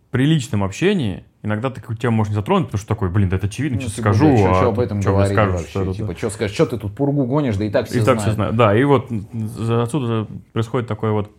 при 0.10 0.26
личном 0.26 0.64
общении 0.64 1.26
иногда 1.46 1.70
такую 1.70 1.96
тему 1.98 2.18
можно 2.18 2.32
не 2.32 2.36
затронуть, 2.36 2.68
потому 2.68 2.80
что 2.80 2.88
такой, 2.88 3.10
блин, 3.10 3.30
да 3.30 3.38
это 3.38 3.48
очевидно, 3.48 3.80
что 3.80 3.90
типа, 3.90 4.02
скажу, 4.02 4.26
да, 4.32 4.38
чё- 4.38 4.54
а 4.54 4.68
об 4.68 4.80
этом 4.80 5.00
говорили 5.00 5.34
скажете, 5.34 5.58
вообще? 5.58 5.70
что 5.70 5.94
Типа, 5.94 6.18
что 6.18 6.30
скажешь, 6.30 6.56
что 6.56 6.66
ты 6.66 6.78
тут 6.78 6.96
пургу 6.96 7.26
гонишь, 7.26 7.56
да 7.56 7.64
и 7.66 7.70
так 7.70 7.88
все 7.88 8.02
и 8.02 8.04
так 8.04 8.20
все 8.20 8.32
знают. 8.34 8.56
знают. 8.56 8.56
Да, 8.58 8.76
и 8.78 8.84
вот 8.84 9.10
отсюда 9.70 10.28
происходит 10.52 10.88
такой 10.88 11.12
вот 11.12 11.32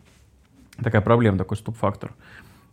такая 0.83 1.03
проблема, 1.03 1.37
такой 1.39 1.57
стоп-фактор. 1.57 2.13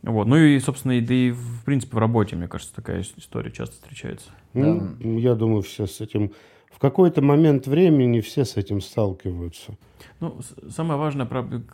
Вот. 0.03 0.27
Ну 0.27 0.35
и, 0.37 0.59
собственно, 0.59 0.93
и, 0.93 1.01
да 1.01 1.13
и 1.13 1.31
в 1.31 1.63
принципе 1.65 1.95
в 1.95 1.99
работе, 1.99 2.35
мне 2.35 2.47
кажется, 2.47 2.75
такая 2.75 2.99
ис- 3.01 3.13
история 3.17 3.51
часто 3.51 3.75
встречается. 3.75 4.29
Ну, 4.53 4.95
я 4.99 5.35
думаю, 5.35 5.61
все 5.61 5.87
с 5.87 6.01
этим... 6.01 6.31
В 6.71 6.79
какой-то 6.79 7.21
момент 7.21 7.67
времени 7.67 8.19
все 8.19 8.43
с 8.43 8.57
этим 8.57 8.81
сталкиваются. 8.81 9.77
Ну, 10.19 10.37
самая 10.69 10.97
важная, 10.97 11.25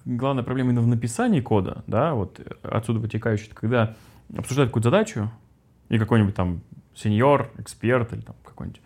главная 0.05 0.43
проблема 0.43 0.69
именно 0.69 0.81
в 0.81 0.87
написании 0.87 1.41
кода, 1.41 1.83
да, 1.87 2.13
вот 2.13 2.39
отсюда 2.61 2.99
вытекающая, 2.99 3.49
когда 3.53 3.95
обсуждают 4.37 4.69
какую-то 4.69 4.89
задачу, 4.91 5.31
и 5.89 5.97
какой-нибудь 5.97 6.35
там 6.35 6.61
сеньор, 6.95 7.51
эксперт 7.57 8.13
или 8.13 8.21
там 8.21 8.35
какой-нибудь 8.43 8.81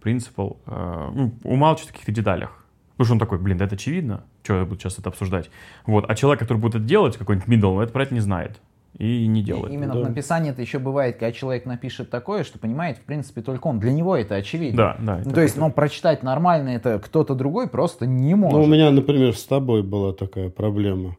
принципал 0.00 0.58
э, 0.66 1.10
ну, 1.12 1.32
умалчивает 1.42 1.90
о 1.90 1.92
каких-то 1.92 2.12
деталях. 2.12 2.64
Потому 2.92 3.04
что 3.04 3.12
он 3.14 3.18
такой, 3.18 3.38
блин, 3.38 3.58
да 3.58 3.66
это 3.66 3.74
очевидно, 3.74 4.24
что 4.42 4.58
я 4.58 4.64
буду 4.64 4.80
сейчас 4.80 4.98
это 4.98 5.10
обсуждать. 5.10 5.50
Вот. 5.84 6.04
А 6.08 6.14
человек, 6.14 6.40
который 6.40 6.58
будет 6.58 6.76
это 6.76 6.84
делать, 6.84 7.16
какой-нибудь 7.16 7.48
middle, 7.48 7.82
это 7.82 7.92
про 7.92 8.04
это 8.04 8.14
не 8.14 8.20
знает 8.20 8.60
и 8.98 9.26
не 9.26 9.42
делает. 9.42 9.74
Именно 9.74 9.94
Да. 9.94 10.00
в 10.00 10.08
написании 10.08 10.50
это 10.52 10.62
еще 10.62 10.78
бывает, 10.78 11.16
когда 11.16 11.32
человек 11.32 11.66
напишет 11.66 12.08
такое, 12.08 12.44
что 12.44 12.58
понимает, 12.58 12.96
в 12.96 13.02
принципе, 13.02 13.42
только 13.42 13.66
он. 13.66 13.78
Для 13.78 13.92
него 13.92 14.16
это 14.16 14.36
очевидно. 14.36 14.76
Да, 14.76 14.96
да. 14.98 15.14
Ну, 15.16 15.20
это 15.20 15.30
то 15.30 15.40
есть, 15.42 15.56
ну, 15.58 15.70
прочитать 15.70 16.22
нормально 16.22 16.70
это 16.70 16.98
кто-то 16.98 17.34
другой 17.34 17.68
просто 17.68 18.06
не 18.06 18.34
может. 18.34 18.56
Ну, 18.56 18.64
у 18.64 18.66
меня, 18.66 18.90
например, 18.90 19.36
с 19.36 19.44
тобой 19.44 19.82
была 19.82 20.12
такая 20.14 20.48
проблема. 20.48 21.16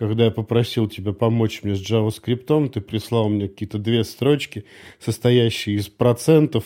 Когда 0.00 0.24
я 0.24 0.30
попросил 0.30 0.88
тебя 0.88 1.12
помочь 1.12 1.60
мне 1.62 1.74
с 1.76 1.78
JavaScript, 1.80 2.70
ты 2.70 2.80
прислал 2.80 3.28
мне 3.28 3.48
какие-то 3.48 3.76
две 3.78 4.02
строчки, 4.02 4.64
состоящие 4.98 5.76
из 5.76 5.88
процентов, 5.88 6.64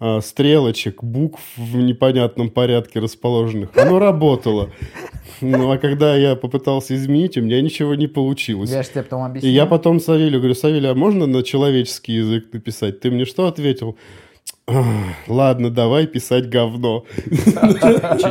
а, 0.00 0.20
стрелочек, 0.20 1.04
букв 1.04 1.40
в 1.56 1.76
непонятном 1.76 2.50
порядке 2.50 2.98
расположенных. 2.98 3.70
Оно 3.76 4.00
работало. 4.00 4.70
Ну, 5.40 5.70
а 5.70 5.78
когда 5.78 6.16
я 6.16 6.34
попытался 6.34 6.96
изменить, 6.96 7.36
у 7.38 7.42
меня 7.42 7.60
ничего 7.62 7.94
не 7.94 8.08
получилось. 8.08 8.70
Я 8.70 8.82
же 8.82 8.88
тебе 8.90 9.02
потом 9.04 9.22
И 9.22 9.26
объясню. 9.30 9.50
я 9.50 9.66
потом 9.66 10.00
Савелию 10.00 10.40
говорю, 10.40 10.56
Савелий, 10.56 10.90
а 10.90 10.94
можно 10.94 11.26
на 11.26 11.44
человеческий 11.44 12.14
язык 12.14 12.52
написать? 12.52 12.98
Ты 12.98 13.12
мне 13.12 13.24
что 13.26 13.46
ответил? 13.46 13.96
«Ах, 14.66 14.84
Ладно, 15.28 15.70
давай 15.70 16.06
писать 16.08 16.48
говно. 16.48 17.04
Ч- 17.16 18.28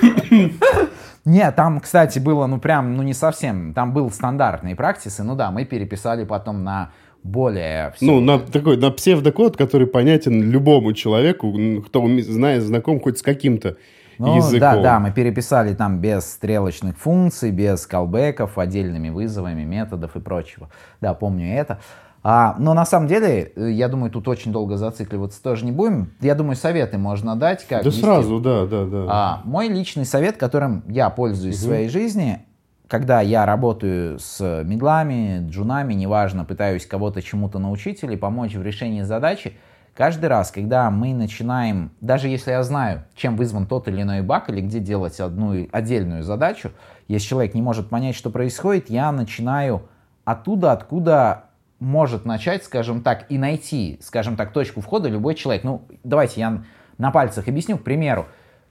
Не, 1.24 1.50
там, 1.52 1.80
кстати, 1.80 2.18
было, 2.18 2.46
ну, 2.46 2.58
прям, 2.58 2.96
ну, 2.96 3.02
не 3.02 3.14
совсем. 3.14 3.72
Там 3.72 3.92
был 3.94 4.10
стандартные 4.10 4.76
практисы. 4.76 5.22
Ну 5.22 5.34
да, 5.34 5.50
мы 5.50 5.64
переписали 5.64 6.24
потом 6.24 6.64
на 6.64 6.90
более... 7.22 7.92
всё- 7.96 8.04
Ну, 8.06 8.20
на 8.20 8.38
такой, 8.38 8.76
на 8.76 8.90
псевдокод, 8.90 9.56
который 9.56 9.86
понятен 9.86 10.50
любому 10.50 10.92
человеку, 10.92 11.54
кто 11.86 12.06
знает, 12.20 12.62
знаком 12.62 13.00
хоть 13.00 13.18
с 13.18 13.22
каким-то 13.22 13.76
Ну, 14.18 14.36
языком. 14.36 14.60
да, 14.60 14.76
да, 14.82 15.00
мы 15.00 15.10
переписали 15.12 15.74
там 15.74 15.98
без 16.00 16.30
стрелочных 16.30 16.98
функций, 16.98 17.50
без 17.50 17.86
колбеков, 17.86 18.58
отдельными 18.58 19.08
вызовами, 19.08 19.64
методов 19.64 20.16
и 20.16 20.20
прочего. 20.20 20.68
Да, 21.00 21.14
помню 21.14 21.54
это. 21.54 21.78
А, 22.26 22.56
но 22.58 22.72
на 22.72 22.86
самом 22.86 23.06
деле, 23.06 23.52
э, 23.54 23.70
я 23.72 23.88
думаю, 23.88 24.10
тут 24.10 24.26
очень 24.28 24.50
долго 24.50 24.78
зацикливаться 24.78 25.42
тоже 25.42 25.66
не 25.66 25.72
будем. 25.72 26.14
Я 26.22 26.34
думаю, 26.34 26.56
советы 26.56 26.96
можно 26.96 27.36
дать, 27.36 27.66
как 27.66 27.82
Да 27.84 27.90
вести- 27.90 28.00
сразу, 28.00 28.40
да, 28.40 28.64
да, 28.64 28.86
да. 28.86 29.04
А, 29.08 29.42
мой 29.44 29.68
личный 29.68 30.06
совет, 30.06 30.38
которым 30.38 30.82
я 30.88 31.10
пользуюсь 31.10 31.56
в 31.56 31.62
своей 31.62 31.90
жизни, 31.90 32.40
когда 32.88 33.20
я 33.20 33.44
работаю 33.44 34.18
с 34.18 34.62
медлами, 34.64 35.46
джунами, 35.50 35.92
неважно, 35.92 36.46
пытаюсь 36.46 36.86
кого-то 36.86 37.20
чему-то 37.20 37.58
научить 37.58 38.02
или 38.02 38.16
помочь 38.16 38.54
в 38.54 38.62
решении 38.62 39.02
задачи, 39.02 39.52
каждый 39.94 40.26
раз, 40.30 40.50
когда 40.50 40.90
мы 40.90 41.12
начинаем, 41.12 41.90
даже 42.00 42.28
если 42.28 42.52
я 42.52 42.62
знаю, 42.62 43.04
чем 43.14 43.36
вызван 43.36 43.66
тот 43.66 43.86
или 43.86 44.00
иной 44.00 44.22
баг, 44.22 44.48
или 44.48 44.62
где 44.62 44.80
делать 44.80 45.20
одну 45.20 45.66
отдельную 45.70 46.22
задачу, 46.22 46.70
если 47.06 47.28
человек 47.28 47.52
не 47.52 47.60
может 47.60 47.90
понять, 47.90 48.14
что 48.14 48.30
происходит, 48.30 48.88
я 48.88 49.12
начинаю 49.12 49.82
оттуда, 50.24 50.72
откуда 50.72 51.44
может 51.84 52.24
начать, 52.24 52.64
скажем 52.64 53.02
так, 53.02 53.26
и 53.28 53.38
найти, 53.38 54.00
скажем 54.02 54.36
так, 54.36 54.52
точку 54.52 54.80
входа 54.80 55.08
любой 55.08 55.34
человек. 55.34 55.64
Ну, 55.64 55.86
давайте 56.02 56.40
я 56.40 56.64
на 56.98 57.10
пальцах 57.10 57.46
объясню, 57.46 57.78
к 57.78 57.84
примеру. 57.84 58.26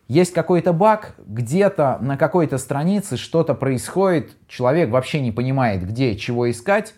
Есть 0.07 0.33
какой-то 0.33 0.73
баг, 0.73 1.15
где-то 1.25 1.99
на 2.01 2.17
какой-то 2.17 2.57
странице 2.57 3.15
что-то 3.15 3.53
происходит, 3.53 4.31
человек 4.47 4.89
вообще 4.89 5.21
не 5.21 5.31
понимает, 5.31 5.87
где, 5.87 6.17
чего 6.17 6.49
искать. 6.51 6.93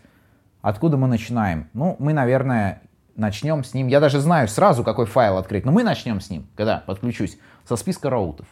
Откуда 0.62 0.98
мы 0.98 1.08
начинаем? 1.08 1.70
Ну, 1.74 1.96
мы, 2.00 2.14
наверное, 2.14 2.82
начнем 3.16 3.64
с 3.64 3.74
ним. 3.74 3.88
Я 3.88 4.00
даже 4.00 4.20
знаю 4.20 4.48
сразу, 4.48 4.84
какой 4.84 5.06
файл 5.06 5.38
открыть, 5.38 5.66
но 5.66 5.72
мы 5.72 5.84
начнем 5.84 6.20
с 6.20 6.30
ним, 6.30 6.48
когда 6.56 6.84
подключусь, 6.86 7.38
со 7.68 7.76
списка 7.76 8.10
роутов. 8.10 8.48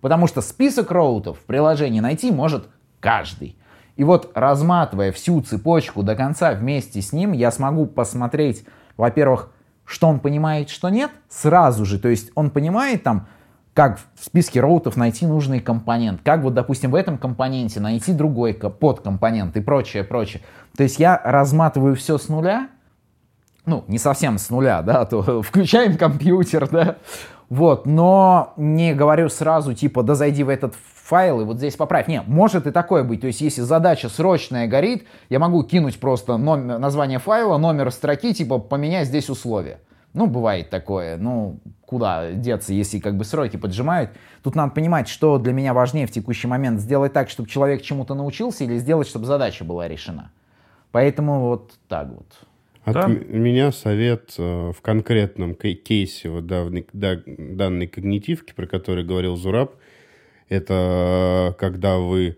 Потому 0.00 0.26
что 0.26 0.40
список 0.40 0.90
роутов 0.90 1.38
в 1.38 1.44
приложении 1.44 2.00
найти 2.00 2.30
может 2.30 2.68
каждый. 3.00 3.56
И 4.00 4.02
вот 4.02 4.30
разматывая 4.34 5.12
всю 5.12 5.42
цепочку 5.42 6.02
до 6.02 6.16
конца 6.16 6.52
вместе 6.52 7.02
с 7.02 7.12
ним, 7.12 7.32
я 7.32 7.50
смогу 7.50 7.84
посмотреть, 7.84 8.64
во-первых, 8.96 9.50
что 9.84 10.08
он 10.08 10.20
понимает, 10.20 10.70
что 10.70 10.88
нет, 10.88 11.10
сразу 11.28 11.84
же. 11.84 11.98
То 11.98 12.08
есть 12.08 12.30
он 12.34 12.48
понимает 12.48 13.02
там, 13.02 13.26
как 13.74 13.98
в 13.98 14.24
списке 14.24 14.62
роутов 14.62 14.96
найти 14.96 15.26
нужный 15.26 15.60
компонент, 15.60 16.22
как 16.24 16.40
вот, 16.40 16.54
допустим, 16.54 16.92
в 16.92 16.94
этом 16.94 17.18
компоненте 17.18 17.78
найти 17.78 18.14
другой 18.14 18.54
ко- 18.54 18.70
подкомпонент 18.70 19.54
и 19.58 19.60
прочее, 19.60 20.02
прочее. 20.02 20.40
То 20.78 20.82
есть 20.82 20.98
я 20.98 21.20
разматываю 21.22 21.94
все 21.94 22.16
с 22.16 22.30
нуля, 22.30 22.68
ну, 23.66 23.84
не 23.88 23.98
совсем 23.98 24.38
с 24.38 24.50
нуля, 24.50 24.82
да, 24.82 25.04
то 25.04 25.42
включаем 25.42 25.96
компьютер, 25.96 26.68
да, 26.68 26.96
вот, 27.48 27.84
но 27.84 28.52
не 28.56 28.94
говорю 28.94 29.28
сразу, 29.28 29.74
типа, 29.74 30.02
да 30.02 30.14
зайди 30.14 30.44
в 30.44 30.48
этот 30.48 30.74
файл 31.10 31.40
и 31.40 31.44
вот 31.44 31.56
здесь 31.56 31.74
поправь. 31.74 32.06
Не, 32.06 32.22
может 32.22 32.68
и 32.68 32.70
такое 32.70 33.02
быть, 33.02 33.20
то 33.20 33.26
есть 33.26 33.40
если 33.40 33.62
задача 33.62 34.08
срочная 34.08 34.68
горит, 34.68 35.06
я 35.28 35.40
могу 35.40 35.64
кинуть 35.64 35.98
просто 35.98 36.36
номер, 36.36 36.78
название 36.78 37.18
файла, 37.18 37.58
номер 37.58 37.90
строки, 37.90 38.32
типа, 38.32 38.58
поменять 38.58 39.08
здесь 39.08 39.28
условия. 39.28 39.80
Ну, 40.12 40.26
бывает 40.26 40.70
такое, 40.70 41.16
ну, 41.16 41.58
куда 41.86 42.32
деться, 42.32 42.72
если 42.72 43.00
как 43.00 43.16
бы 43.16 43.24
сроки 43.24 43.56
поджимают. 43.56 44.10
Тут 44.42 44.54
надо 44.54 44.72
понимать, 44.72 45.08
что 45.08 45.38
для 45.38 45.52
меня 45.52 45.74
важнее 45.74 46.06
в 46.06 46.12
текущий 46.12 46.46
момент, 46.46 46.80
сделать 46.80 47.12
так, 47.12 47.30
чтобы 47.30 47.48
человек 47.48 47.82
чему-то 47.82 48.14
научился 48.14 48.64
или 48.64 48.78
сделать, 48.78 49.08
чтобы 49.08 49.26
задача 49.26 49.64
была 49.64 49.88
решена. 49.88 50.30
Поэтому 50.92 51.40
вот 51.40 51.72
так 51.88 52.08
вот. 52.08 52.26
От 52.84 52.94
Да. 52.94 53.06
меня 53.08 53.72
совет 53.72 54.34
э, 54.38 54.72
в 54.74 54.80
конкретном 54.80 55.54
кей- 55.54 55.74
кейсе 55.74 56.30
вот 56.30 56.46
давной- 56.46 56.86
да- 56.92 57.22
данной 57.26 57.86
когнитивки, 57.86 58.52
про 58.54 58.66
который 58.66 59.04
говорил 59.04 59.36
Зураб, 59.36 59.74
это 60.48 61.50
э, 61.52 61.58
когда 61.58 61.98
вы 61.98 62.36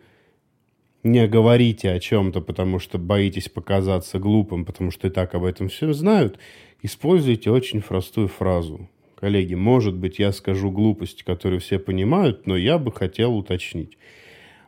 не 1.05 1.27
говорите 1.27 1.91
о 1.91 2.01
чем-то, 2.01 2.41
потому 2.41 2.79
что 2.79 2.99
боитесь 2.99 3.49
показаться 3.49 4.19
глупым, 4.19 4.65
потому 4.65 4.91
что 4.91 5.09
и 5.09 5.11
так 5.11 5.35
об 5.35 5.45
этом 5.45 5.69
все 5.69 5.93
знают, 5.93 6.39
используйте 6.83 7.51
очень 7.51 7.81
простую 7.83 8.29
фразу. 8.29 8.89
Коллеги, 9.15 9.55
может 9.55 9.95
быть, 9.95 10.19
я 10.19 10.33
скажу 10.33 10.71
глупость, 10.73 11.23
которую 11.23 11.61
все 11.61 11.79
понимают, 11.79 12.47
но 12.47 12.57
я 12.57 12.79
бы 12.79 12.91
хотел 12.91 13.37
уточнить. 13.37 13.97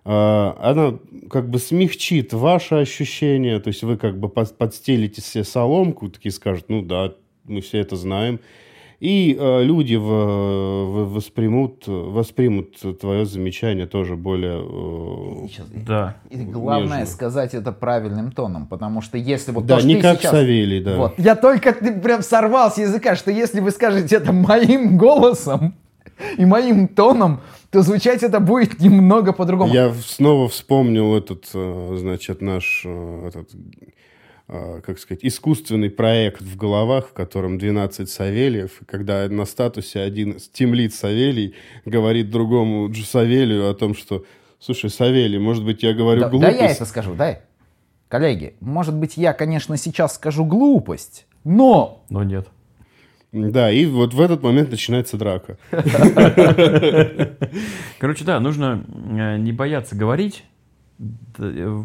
А, 0.05 0.57
Она 0.61 0.99
как 1.31 1.49
бы 1.49 1.59
смягчит 1.59 2.33
ваше 2.33 2.75
ощущение, 2.77 3.59
то 3.61 3.69
есть 3.69 3.83
вы 3.83 3.97
как 3.97 4.19
бы 4.19 4.29
под- 4.29 4.57
подстелите 4.59 5.23
себе 5.23 5.45
соломку, 5.45 6.09
такие 6.11 6.33
скажут, 6.33 6.67
ну 6.69 6.83
да, 6.83 7.13
мы 7.45 7.61
все 7.63 7.79
это 7.79 7.97
знаем, 7.97 8.39
И 9.01 9.37
э, 9.39 9.63
люди 9.65 9.97
воспримут, 9.97 11.85
воспримут 11.87 12.77
твое 13.01 13.25
замечание 13.27 13.87
тоже 13.87 14.17
более... 14.17 14.61
э, 14.63 15.49
Сейчас- 15.49 15.67
Да. 15.87 16.17
И 16.31 16.37
главное 16.39 17.01
Нежно. 17.01 17.13
сказать 17.13 17.55
это 17.55 17.73
правильным 17.73 18.31
тоном, 18.33 18.67
потому 18.67 19.03
что 19.03 19.19
если 19.19 19.53
вот 19.53 19.67
да, 19.67 19.79
то, 19.81 19.87
не 19.87 19.97
как 20.01 20.21
сейчас... 20.21 20.31
Савелий, 20.31 20.81
да. 20.83 20.97
Вот. 20.97 21.15
Я 21.19 21.35
только 21.35 21.73
ты 21.73 21.93
прям 22.01 22.23
сорвал 22.23 22.71
с 22.71 22.79
языка, 22.79 23.17
что 23.17 23.31
если 23.31 23.61
вы 23.61 23.71
скажете 23.73 24.17
это 24.17 24.33
моим 24.33 24.97
голосом 24.97 25.75
и 26.39 26.45
моим 26.45 26.89
тоном, 26.89 27.41
то 27.71 27.83
звучать 27.83 28.23
это 28.23 28.41
будет 28.41 28.81
немного 28.81 29.33
по-другому. 29.33 29.73
Я 29.73 29.93
снова 29.95 30.49
вспомнил 30.49 31.17
этот, 31.17 31.51
э, 31.55 31.97
значит, 31.99 32.41
наш, 32.41 32.83
э, 32.85 33.29
этот, 33.29 33.51
э, 34.49 34.81
как 34.85 34.99
сказать, 34.99 35.25
искусственный 35.25 35.91
проект 35.91 36.43
в 36.43 36.57
головах, 36.57 37.09
в 37.09 37.13
котором 37.13 37.59
12 37.59 38.09
Савельев, 38.09 38.81
когда 38.87 39.29
на 39.29 39.45
статусе 39.45 40.01
один 40.01 40.39
стимлит 40.39 40.95
Савелий 40.95 41.55
говорит 41.85 42.31
другому 42.31 42.93
Савелию 42.95 43.69
о 43.69 43.75
том, 43.75 43.95
что, 43.95 44.25
слушай, 44.61 44.91
Савелий, 44.91 45.39
может 45.39 45.65
быть, 45.65 45.83
я 45.83 45.95
говорю 45.95 46.21
Да, 46.21 46.27
да 46.27 46.31
глупость? 46.31 46.61
я 46.61 46.71
это 46.71 46.85
скажу, 46.85 47.15
дай. 47.15 47.41
Коллеги, 48.09 48.55
может 48.61 48.95
быть, 48.95 49.17
я, 49.17 49.33
конечно, 49.33 49.77
сейчас 49.77 50.15
скажу 50.15 50.45
глупость, 50.45 51.27
но 51.43 52.05
Но 52.11 52.23
нет. 52.23 52.47
Да, 53.35 53.71
и 53.71 53.85
вот 53.87 54.15
в 54.15 54.21
этот 54.21 54.43
момент 54.45 54.71
начинается 54.71 55.17
драка. 55.17 55.59
Короче, 57.99 58.25
да, 58.25 58.39
нужно 58.39 58.85
э, 58.87 59.39
не 59.39 59.51
бояться 59.51 59.97
говорить 59.97 60.45
э, 61.39 61.83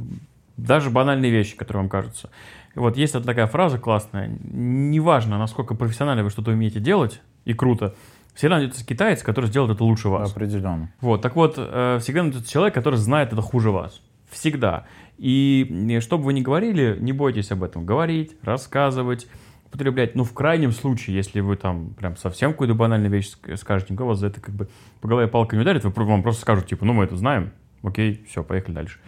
даже 0.57 0.91
банальные 0.91 1.31
вещи, 1.31 1.57
которые 1.57 1.81
вам 1.81 1.89
кажутся. 1.89 2.29
Вот 2.75 2.97
есть 2.97 3.15
вот 3.15 3.25
такая 3.25 3.47
фраза 3.47 3.79
классная. 3.79 4.29
Неважно, 4.43 5.39
насколько 5.39 5.73
профессионально 5.73 6.23
вы 6.23 6.29
что-то 6.29 6.51
умеете 6.51 6.79
делать, 6.79 7.19
и 7.45 7.55
круто, 7.55 7.95
всегда 8.35 8.57
найдется 8.57 8.85
китаец, 8.85 9.23
который 9.23 9.47
сделает 9.47 9.73
это 9.73 9.83
лучше 9.83 10.09
вас. 10.09 10.31
определенно. 10.31 10.91
Вот, 11.01 11.23
так 11.23 11.35
вот, 11.35 11.55
э, 11.57 11.97
всегда 11.99 12.21
найдется 12.23 12.51
человек, 12.51 12.75
который 12.75 12.97
знает 12.97 13.33
это 13.33 13.41
хуже 13.41 13.71
вас. 13.71 13.99
Всегда. 14.29 14.85
И 15.17 15.97
что 16.01 16.19
бы 16.19 16.25
вы 16.25 16.33
ни 16.33 16.41
говорили, 16.41 16.95
не 16.99 17.11
бойтесь 17.11 17.51
об 17.51 17.63
этом. 17.63 17.87
Говорить, 17.87 18.37
рассказывать, 18.43 19.27
употреблять. 19.69 20.15
Ну, 20.15 20.23
в 20.23 20.33
крайнем 20.33 20.71
случае, 20.71 21.15
если 21.15 21.39
вы 21.39 21.55
там 21.55 21.93
прям 21.93 22.17
совсем 22.17 22.51
какую-то 22.51 22.73
банальную 22.75 23.11
вещь 23.11 23.31
ск- 23.35 23.55
скажете, 23.55 23.93
никто 23.93 24.05
вас 24.05 24.19
за 24.19 24.27
это 24.27 24.41
как 24.41 24.53
бы 24.55 24.67
по 25.01 25.07
голове 25.07 25.27
палкой 25.27 25.57
не 25.57 25.61
ударит, 25.61 25.83
вы 25.83 25.91
вам 26.05 26.23
просто 26.23 26.41
скажут, 26.41 26.67
типа, 26.67 26.85
ну, 26.85 26.93
мы 26.93 27.03
это 27.05 27.15
знаем, 27.15 27.51
окей, 27.83 28.23
все, 28.27 28.43
поехали 28.43 28.75
дальше. 28.75 28.99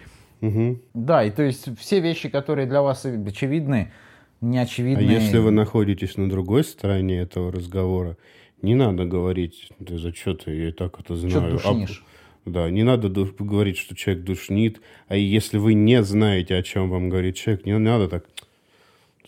Мгм. 0.42 0.82
Да, 0.94 1.24
и 1.24 1.30
то 1.32 1.44
есть 1.44 1.78
все 1.80 2.00
вещи, 2.00 2.30
которые 2.30 2.68
для 2.68 2.82
вас 2.82 3.06
очевидны, 3.06 3.92
не 4.40 4.58
А 4.60 4.64
очевидны. 4.64 5.02
если 5.02 5.38
вы 5.38 5.52
находитесь 5.52 6.18
на 6.18 6.30
другой 6.30 6.64
стороне 6.64 7.20
этого 7.20 7.52
разговора, 7.52 8.18
не 8.62 8.74
надо 8.76 9.06
говорить, 9.06 9.70
да 9.80 9.98
за 9.98 10.14
что 10.14 10.34
ты, 10.34 10.52
я 10.56 10.70
и 10.70 10.72
так 10.72 11.00
это 11.00 11.16
знаю. 11.16 11.58
ты 11.60 11.64
А- 11.68 11.72
душнишь? 11.74 12.04
да, 12.46 12.70
не 12.72 12.82
надо 12.84 13.10
говорить, 13.10 13.78
что 13.78 13.96
человек 13.96 14.24
душнит. 14.24 14.82
А 15.08 15.16
если 15.16 15.58
вы 15.60 15.76
не 15.76 16.02
знаете, 16.04 16.56
о 16.56 16.64
чем 16.64 16.90
вам 16.90 17.10
говорит 17.10 17.36
человек, 17.36 17.66
не 17.66 17.78
надо 17.78 18.08
так, 18.08 18.26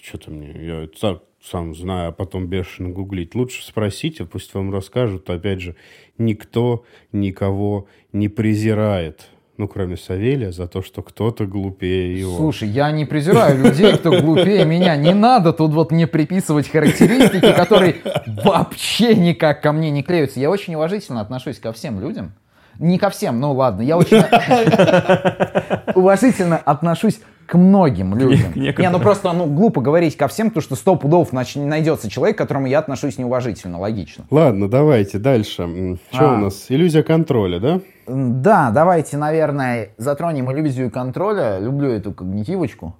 что-то 0.03 0.31
мне, 0.31 0.53
я 0.65 0.87
так 0.99 1.23
сам 1.41 1.75
знаю, 1.75 2.09
а 2.09 2.11
потом 2.11 2.47
бешено 2.47 2.89
гуглить. 2.89 3.35
Лучше 3.35 3.65
спросите, 3.65 4.25
пусть 4.25 4.53
вам 4.53 4.71
расскажут. 4.71 5.29
Опять 5.29 5.61
же, 5.61 5.75
никто 6.17 6.85
никого 7.11 7.87
не 8.11 8.29
презирает. 8.29 9.29
Ну, 9.57 9.67
кроме 9.67 9.97
Савелия, 9.97 10.51
за 10.51 10.67
то, 10.67 10.81
что 10.81 11.03
кто-то 11.03 11.45
глупее 11.45 12.19
его. 12.19 12.35
Слушай, 12.37 12.69
я 12.69 12.91
не 12.91 13.05
презираю 13.05 13.63
людей, 13.63 13.93
кто 13.93 14.19
глупее 14.19 14.65
меня. 14.65 14.95
Не 14.95 15.13
надо 15.13 15.53
тут 15.53 15.73
вот 15.73 15.91
мне 15.91 16.07
приписывать 16.07 16.67
характеристики, 16.67 17.53
которые 17.53 17.97
вообще 18.43 19.15
никак 19.15 19.61
ко 19.61 19.71
мне 19.71 19.91
не 19.91 20.01
клеются. 20.01 20.39
Я 20.39 20.49
очень 20.49 20.73
уважительно 20.75 21.21
отношусь 21.21 21.59
ко 21.59 21.71
всем 21.71 21.99
людям. 21.99 22.33
Не 22.79 22.97
ко 22.97 23.09
всем, 23.09 23.39
ну 23.39 23.53
ладно, 23.53 23.81
я 23.81 23.97
очень 23.97 24.17
уважительно 25.95 26.57
отношусь 26.57 27.19
к 27.45 27.55
многим 27.55 28.15
людям. 28.17 28.53
К. 28.53 28.79
Не, 28.79 28.89
ну 28.89 28.99
просто 28.99 29.31
ну, 29.33 29.45
глупо 29.45 29.81
говорить 29.81 30.17
ко 30.17 30.27
всем, 30.27 30.49
потому 30.49 30.63
что 30.63 30.75
сто 30.75 30.95
пудов 30.95 31.33
найдется 31.33 32.09
человек, 32.09 32.35
к 32.35 32.39
которому 32.39 32.67
я 32.67 32.79
отношусь 32.79 33.17
неуважительно, 33.17 33.79
логично. 33.79 34.25
Ладно, 34.31 34.69
давайте 34.69 35.19
дальше. 35.19 35.97
Что 36.11 36.31
А. 36.31 36.33
у 36.35 36.37
нас? 36.37 36.65
Иллюзия 36.69 37.03
контроля, 37.03 37.59
да? 37.59 37.81
Да, 38.07 38.71
давайте, 38.71 39.17
наверное, 39.17 39.89
затронем 39.97 40.51
иллюзию 40.51 40.89
контроля. 40.89 41.59
Люблю 41.59 41.89
эту 41.89 42.11
когнитивочку. 42.11 42.95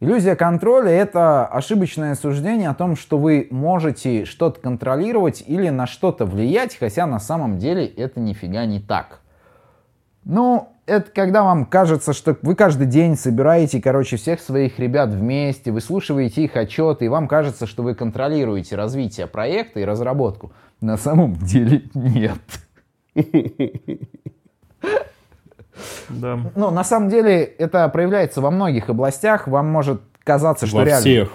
Иллюзия 0.00 0.34
контроля— 0.34 0.90
это 0.90 1.46
ошибочное 1.46 2.14
суждение 2.14 2.68
о 2.68 2.74
том, 2.74 2.96
что 2.96 3.16
вы 3.16 3.46
можете 3.50 4.24
что-то 4.24 4.60
контролировать 4.60 5.42
или 5.46 5.68
на 5.68 5.86
что-то 5.86 6.26
влиять, 6.26 6.76
хотя 6.76 7.06
на 7.06 7.20
самом 7.20 7.58
деле 7.58 7.86
это 7.86 8.20
нифига 8.20 8.66
не 8.66 8.80
так. 8.80 9.20
Ну, 10.24 10.68
это 10.86 11.10
когда 11.10 11.44
вам 11.44 11.64
кажется, 11.64 12.12
что 12.12 12.36
вы 12.42 12.56
каждый 12.56 12.86
день 12.86 13.16
собираете, 13.16 13.80
короче, 13.80 14.16
всех 14.16 14.40
своих 14.40 14.78
ребят 14.78 15.10
вместе, 15.10 15.70
выслушиваете 15.70 16.44
их 16.44 16.56
отчеты, 16.56 17.04
и 17.04 17.08
вам 17.08 17.28
кажется, 17.28 17.66
что 17.66 17.82
вы 17.82 17.94
контролируете 17.94 18.76
развитие 18.76 19.26
проекта 19.26 19.80
и 19.80 19.84
разработку. 19.84 20.52
На 20.80 20.96
самом 20.96 21.36
деле 21.36 21.84
нет. 21.94 22.38
Да. 26.08 26.38
Ну, 26.54 26.70
на 26.70 26.84
самом 26.84 27.08
деле, 27.08 27.42
это 27.42 27.88
проявляется 27.88 28.40
во 28.40 28.50
многих 28.50 28.88
областях. 28.88 29.46
Вам 29.48 29.68
может 29.68 30.00
казаться, 30.24 30.66
что 30.66 30.78
Во 30.78 30.84
реально... 30.84 31.00
всех, 31.00 31.32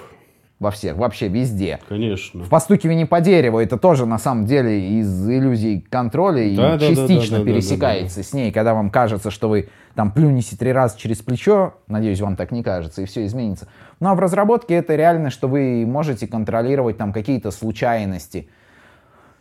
Во 0.59 0.71
всех, 0.71 0.97
вообще 0.97 1.27
везде. 1.27 1.79
конечно. 1.87 2.43
В 2.43 2.49
постукивании 2.49 3.05
по 3.05 3.21
дереву 3.21 3.59
это 3.59 3.77
тоже, 3.77 4.05
на 4.05 4.17
самом 4.17 4.45
деле, 4.45 4.99
из 4.99 5.29
иллюзий 5.29 5.81
контроля 5.89 6.43
и 6.43 6.55
Да, 6.55 6.71
да, 6.71 6.77
да, 6.77 6.87
частично 6.87 7.37
да, 7.37 7.43
да, 7.43 7.49
да, 7.49 7.51
пересекается 7.51 8.23
с 8.23 8.33
ней, 8.33 8.51
когда 8.51 8.73
вам 8.73 8.89
кажется, 8.89 9.31
что 9.31 9.47
вы 9.49 9.69
там 9.95 10.11
плюнете 10.11 10.57
три 10.57 10.71
раза 10.71 10.97
через 10.97 11.17
плечо, 11.19 11.75
надеюсь, 11.87 12.19
вам 12.21 12.35
так 12.35 12.51
не 12.51 12.63
кажется, 12.63 13.01
и 13.01 13.05
все 13.05 13.25
изменится. 13.25 13.67
Ну, 13.99 14.09
а 14.09 14.15
в 14.15 14.19
разработке 14.19 14.75
это 14.75 14.95
реально, 14.95 15.29
что 15.29 15.47
вы 15.47 15.85
можете 15.85 16.27
контролировать 16.27 16.97
там 16.97 17.13
какие-то 17.13 17.51
случайности, 17.51 18.49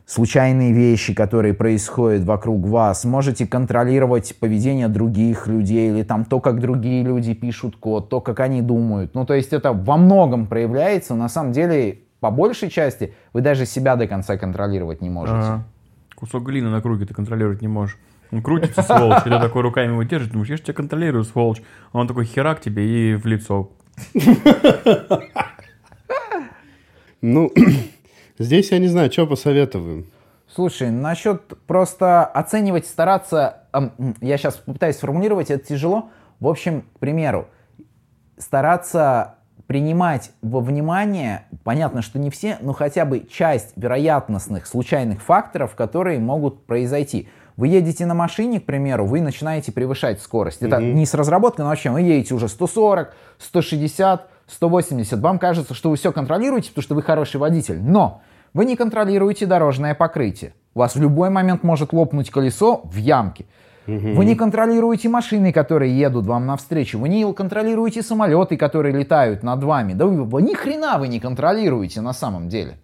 случайные 0.09 0.73
вещи, 0.73 1.13
которые 1.13 1.53
происходят 1.53 2.25
вокруг 2.25 2.67
вас. 2.67 3.05
Можете 3.05 3.47
контролировать 3.47 4.35
поведение 4.41 4.89
других 4.89 5.47
людей 5.47 5.91
или 5.91 6.03
там 6.03 6.25
то, 6.25 6.41
как 6.41 6.61
другие 6.61 7.05
люди 7.05 7.35
пишут 7.35 7.77
код, 7.77 8.09
то, 8.09 8.23
как 8.23 8.41
они 8.41 8.63
думают. 8.63 9.15
Ну, 9.15 9.27
то 9.27 9.35
есть 9.35 9.53
это 9.53 9.75
во 9.75 9.99
многом 9.99 10.47
проявляется. 10.47 11.15
На 11.15 11.29
самом 11.29 11.53
деле, 11.53 11.99
по 12.21 12.31
большей 12.31 12.71
части, 12.71 13.13
вы 13.35 13.43
даже 13.43 13.67
себя 13.67 13.97
до 13.97 14.07
конца 14.07 14.39
контролировать 14.39 15.03
не 15.03 15.11
можете. 15.11 15.37
Ага. 15.39 15.65
Кусок 16.15 16.43
глины 16.43 16.71
на 16.71 16.81
круге 16.81 17.05
ты 17.05 17.13
контролировать 17.13 17.61
не 17.61 17.69
можешь. 17.69 17.99
Он 18.33 18.43
крутится, 18.43 18.83
сволочь, 18.83 19.27
и 19.27 19.31
ты 19.31 19.39
такой 19.39 19.61
руками 19.61 19.93
его 19.93 20.03
держишь, 20.05 20.31
думаешь, 20.31 20.49
я 20.49 20.57
же 20.57 20.63
тебя 20.63 20.75
контролирую, 20.75 21.25
сволочь. 21.25 21.63
А 21.93 21.99
он 21.99 22.09
такой 22.09 22.25
херак 22.25 22.63
тебе 22.63 23.13
и 23.13 23.15
в 23.15 23.27
лицо. 23.27 23.71
Ну, 27.21 27.53
здесь 28.39 28.71
я 28.71 28.79
не 28.79 28.89
знаю, 28.89 29.11
что 29.13 29.27
посоветую. 29.27 30.07
Слушай, 30.55 30.91
насчет 30.91 31.59
просто 31.67 32.25
оценивать, 32.25 32.87
стараться, 32.87 33.65
я 34.21 34.39
сейчас 34.39 34.55
попытаюсь 34.57 34.97
сформулировать, 34.97 35.51
это 35.51 35.65
тяжело. 35.65 36.11
В 36.41 36.49
общем, 36.49 36.83
к 36.95 36.99
примеру, 36.99 37.49
стараться 38.39 39.35
принимать 39.67 40.31
во 40.41 40.61
внимание, 40.61 41.45
понятно, 41.63 42.01
что 42.01 42.19
не 42.19 42.31
все, 42.31 42.57
но 42.63 42.73
хотя 42.73 43.05
бы 43.05 43.27
часть 43.31 43.73
вероятностных 43.77 44.67
случайных 44.67 45.21
факторов, 45.21 45.75
которые 45.75 46.19
могут 46.19 46.65
произойти. 46.65 47.29
Вы 47.59 47.69
едете 47.69 48.07
на 48.07 48.15
машине, 48.15 48.61
к 48.61 48.65
примеру, 48.65 49.05
вы 49.05 49.21
начинаете 49.21 49.71
превышать 49.73 50.23
скорость. 50.23 50.63
Это 50.63 50.81
не 50.81 51.05
с 51.05 51.13
разработкой, 51.13 51.65
но 51.65 51.69
вообще 51.71 51.91
вы 51.91 52.01
едете 52.01 52.35
уже 52.35 52.49
140, 52.49 53.13
160, 53.37 54.31
180. 54.47 55.19
Вам 55.19 55.39
кажется, 55.39 55.75
что 55.75 55.91
вы 55.91 55.97
все 55.97 56.13
контролируете, 56.13 56.71
потому 56.71 56.83
что 56.83 56.95
вы 56.95 57.03
хороший 57.03 57.37
водитель. 57.37 57.79
Но 57.83 58.23
вы 58.59 58.65
не 58.65 58.75
контролируете 58.75 59.47
дорожное 59.47 59.95
покрытие. 59.95 60.53
У 60.75 60.81
вас 60.81 60.97
в 60.97 61.01
любой 61.01 61.31
момент 61.31 61.63
может 61.63 61.93
лопнуть 61.93 62.29
колесо 62.29 62.81
в 62.83 62.97
ямке. 62.97 63.47
Вы 63.87 64.25
не 64.25 64.35
контролируете 64.35 65.09
машины, 65.09 65.53
которые 65.53 65.97
едут 65.97 66.27
вам 66.27 66.47
навстречу. 66.47 66.99
Вы 66.99 67.09
не 67.09 67.33
контролируете 67.33 68.03
самолеты, 68.03 68.57
которые 68.57 68.99
летают 68.99 69.45
над 69.45 69.63
вами. 69.63 69.93
Да 69.93 70.07
вы, 70.07 70.25
вы 70.25 70.43
ни 70.43 70.55
хрена 70.55 70.99
вы 70.99 71.07
не 71.07 71.21
контролируете 71.21 72.01
на 72.01 72.13
самом 72.13 72.49
деле. 72.49 72.79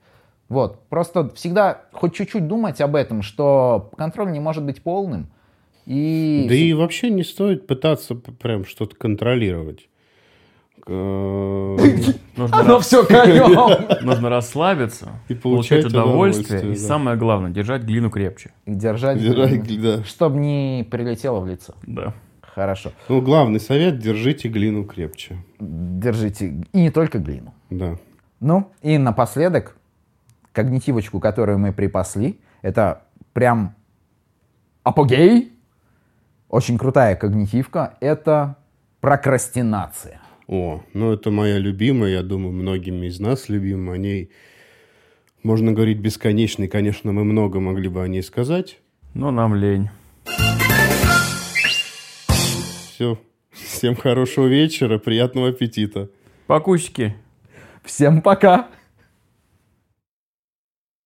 Вот. 0.48 0.78
Просто 0.88 1.30
всегда 1.34 1.78
хоть 1.90 2.14
чуть-чуть 2.14 2.46
думать 2.46 2.80
об 2.80 2.94
этом, 2.94 3.22
что 3.22 3.90
контроль 3.96 4.30
не 4.30 4.38
может 4.38 4.62
быть 4.62 4.80
полным. 4.80 5.26
И... 5.86 6.46
Да 6.48 6.54
и 6.54 6.72
вообще 6.72 7.10
не 7.10 7.24
стоит 7.24 7.66
пытаться 7.66 8.14
прям 8.14 8.64
что-то 8.64 8.94
контролировать. 8.94 9.88
Э, 10.86 11.76
Нужно, 12.36 12.58
Оно 12.58 12.80
все 12.80 13.02
нужно 14.02 14.28
расслабиться, 14.28 15.10
И 15.28 15.34
получать 15.34 15.84
удовольствие, 15.84 16.72
и 16.72 16.76
самое 16.76 17.16
главное, 17.16 17.50
держать 17.50 17.82
глину 17.82 18.10
крепче. 18.10 18.50
Держать, 18.66 19.18
да. 19.22 20.02
чтобы 20.04 20.38
не 20.38 20.86
прилетело 20.90 21.40
в 21.40 21.46
лицо. 21.46 21.74
Да. 21.86 22.12
Хорошо. 22.42 22.92
Ну, 23.08 23.20
главный 23.20 23.58
совет– 23.58 23.98
держите 24.00 24.48
глину 24.48 24.84
крепче. 24.84 25.36
Держите. 25.58 26.64
И 26.72 26.80
не 26.80 26.90
только 26.90 27.18
глину. 27.18 27.52
Да. 27.70 27.96
Ну, 28.38 28.70
и 28.82 28.96
напоследок, 28.96 29.76
когнитивочку, 30.52 31.18
которую 31.18 31.58
мы 31.58 31.72
припасли. 31.72 32.38
Это 32.62 33.02
прям 33.32 33.74
апогей. 34.84 35.52
Очень 36.48 36.78
крутая 36.78 37.16
когнитивка. 37.16 37.94
Это 38.00 38.56
прокрастинация. 39.00 40.20
О, 40.46 40.82
ну 40.92 41.12
это 41.12 41.30
моя 41.30 41.58
любимая, 41.58 42.12
я 42.12 42.22
думаю, 42.22 42.52
многими 42.52 43.06
из 43.06 43.18
нас 43.20 43.48
любимая. 43.48 43.96
О 43.96 43.98
ней 43.98 44.30
можно 45.42 45.72
говорить 45.72 45.98
бесконечно, 45.98 46.64
и, 46.64 46.68
конечно, 46.68 47.12
мы 47.12 47.24
много 47.24 47.60
могли 47.60 47.88
бы 47.88 48.02
о 48.02 48.08
ней 48.08 48.22
сказать. 48.22 48.78
Но 49.14 49.30
нам 49.30 49.54
лень. 49.54 49.88
Все. 52.28 53.18
Всем 53.50 53.96
хорошего 53.96 54.46
вечера, 54.46 54.98
приятного 54.98 55.48
аппетита. 55.48 56.08
Покусики. 56.46 57.14
Всем 57.82 58.22
пока! 58.22 58.68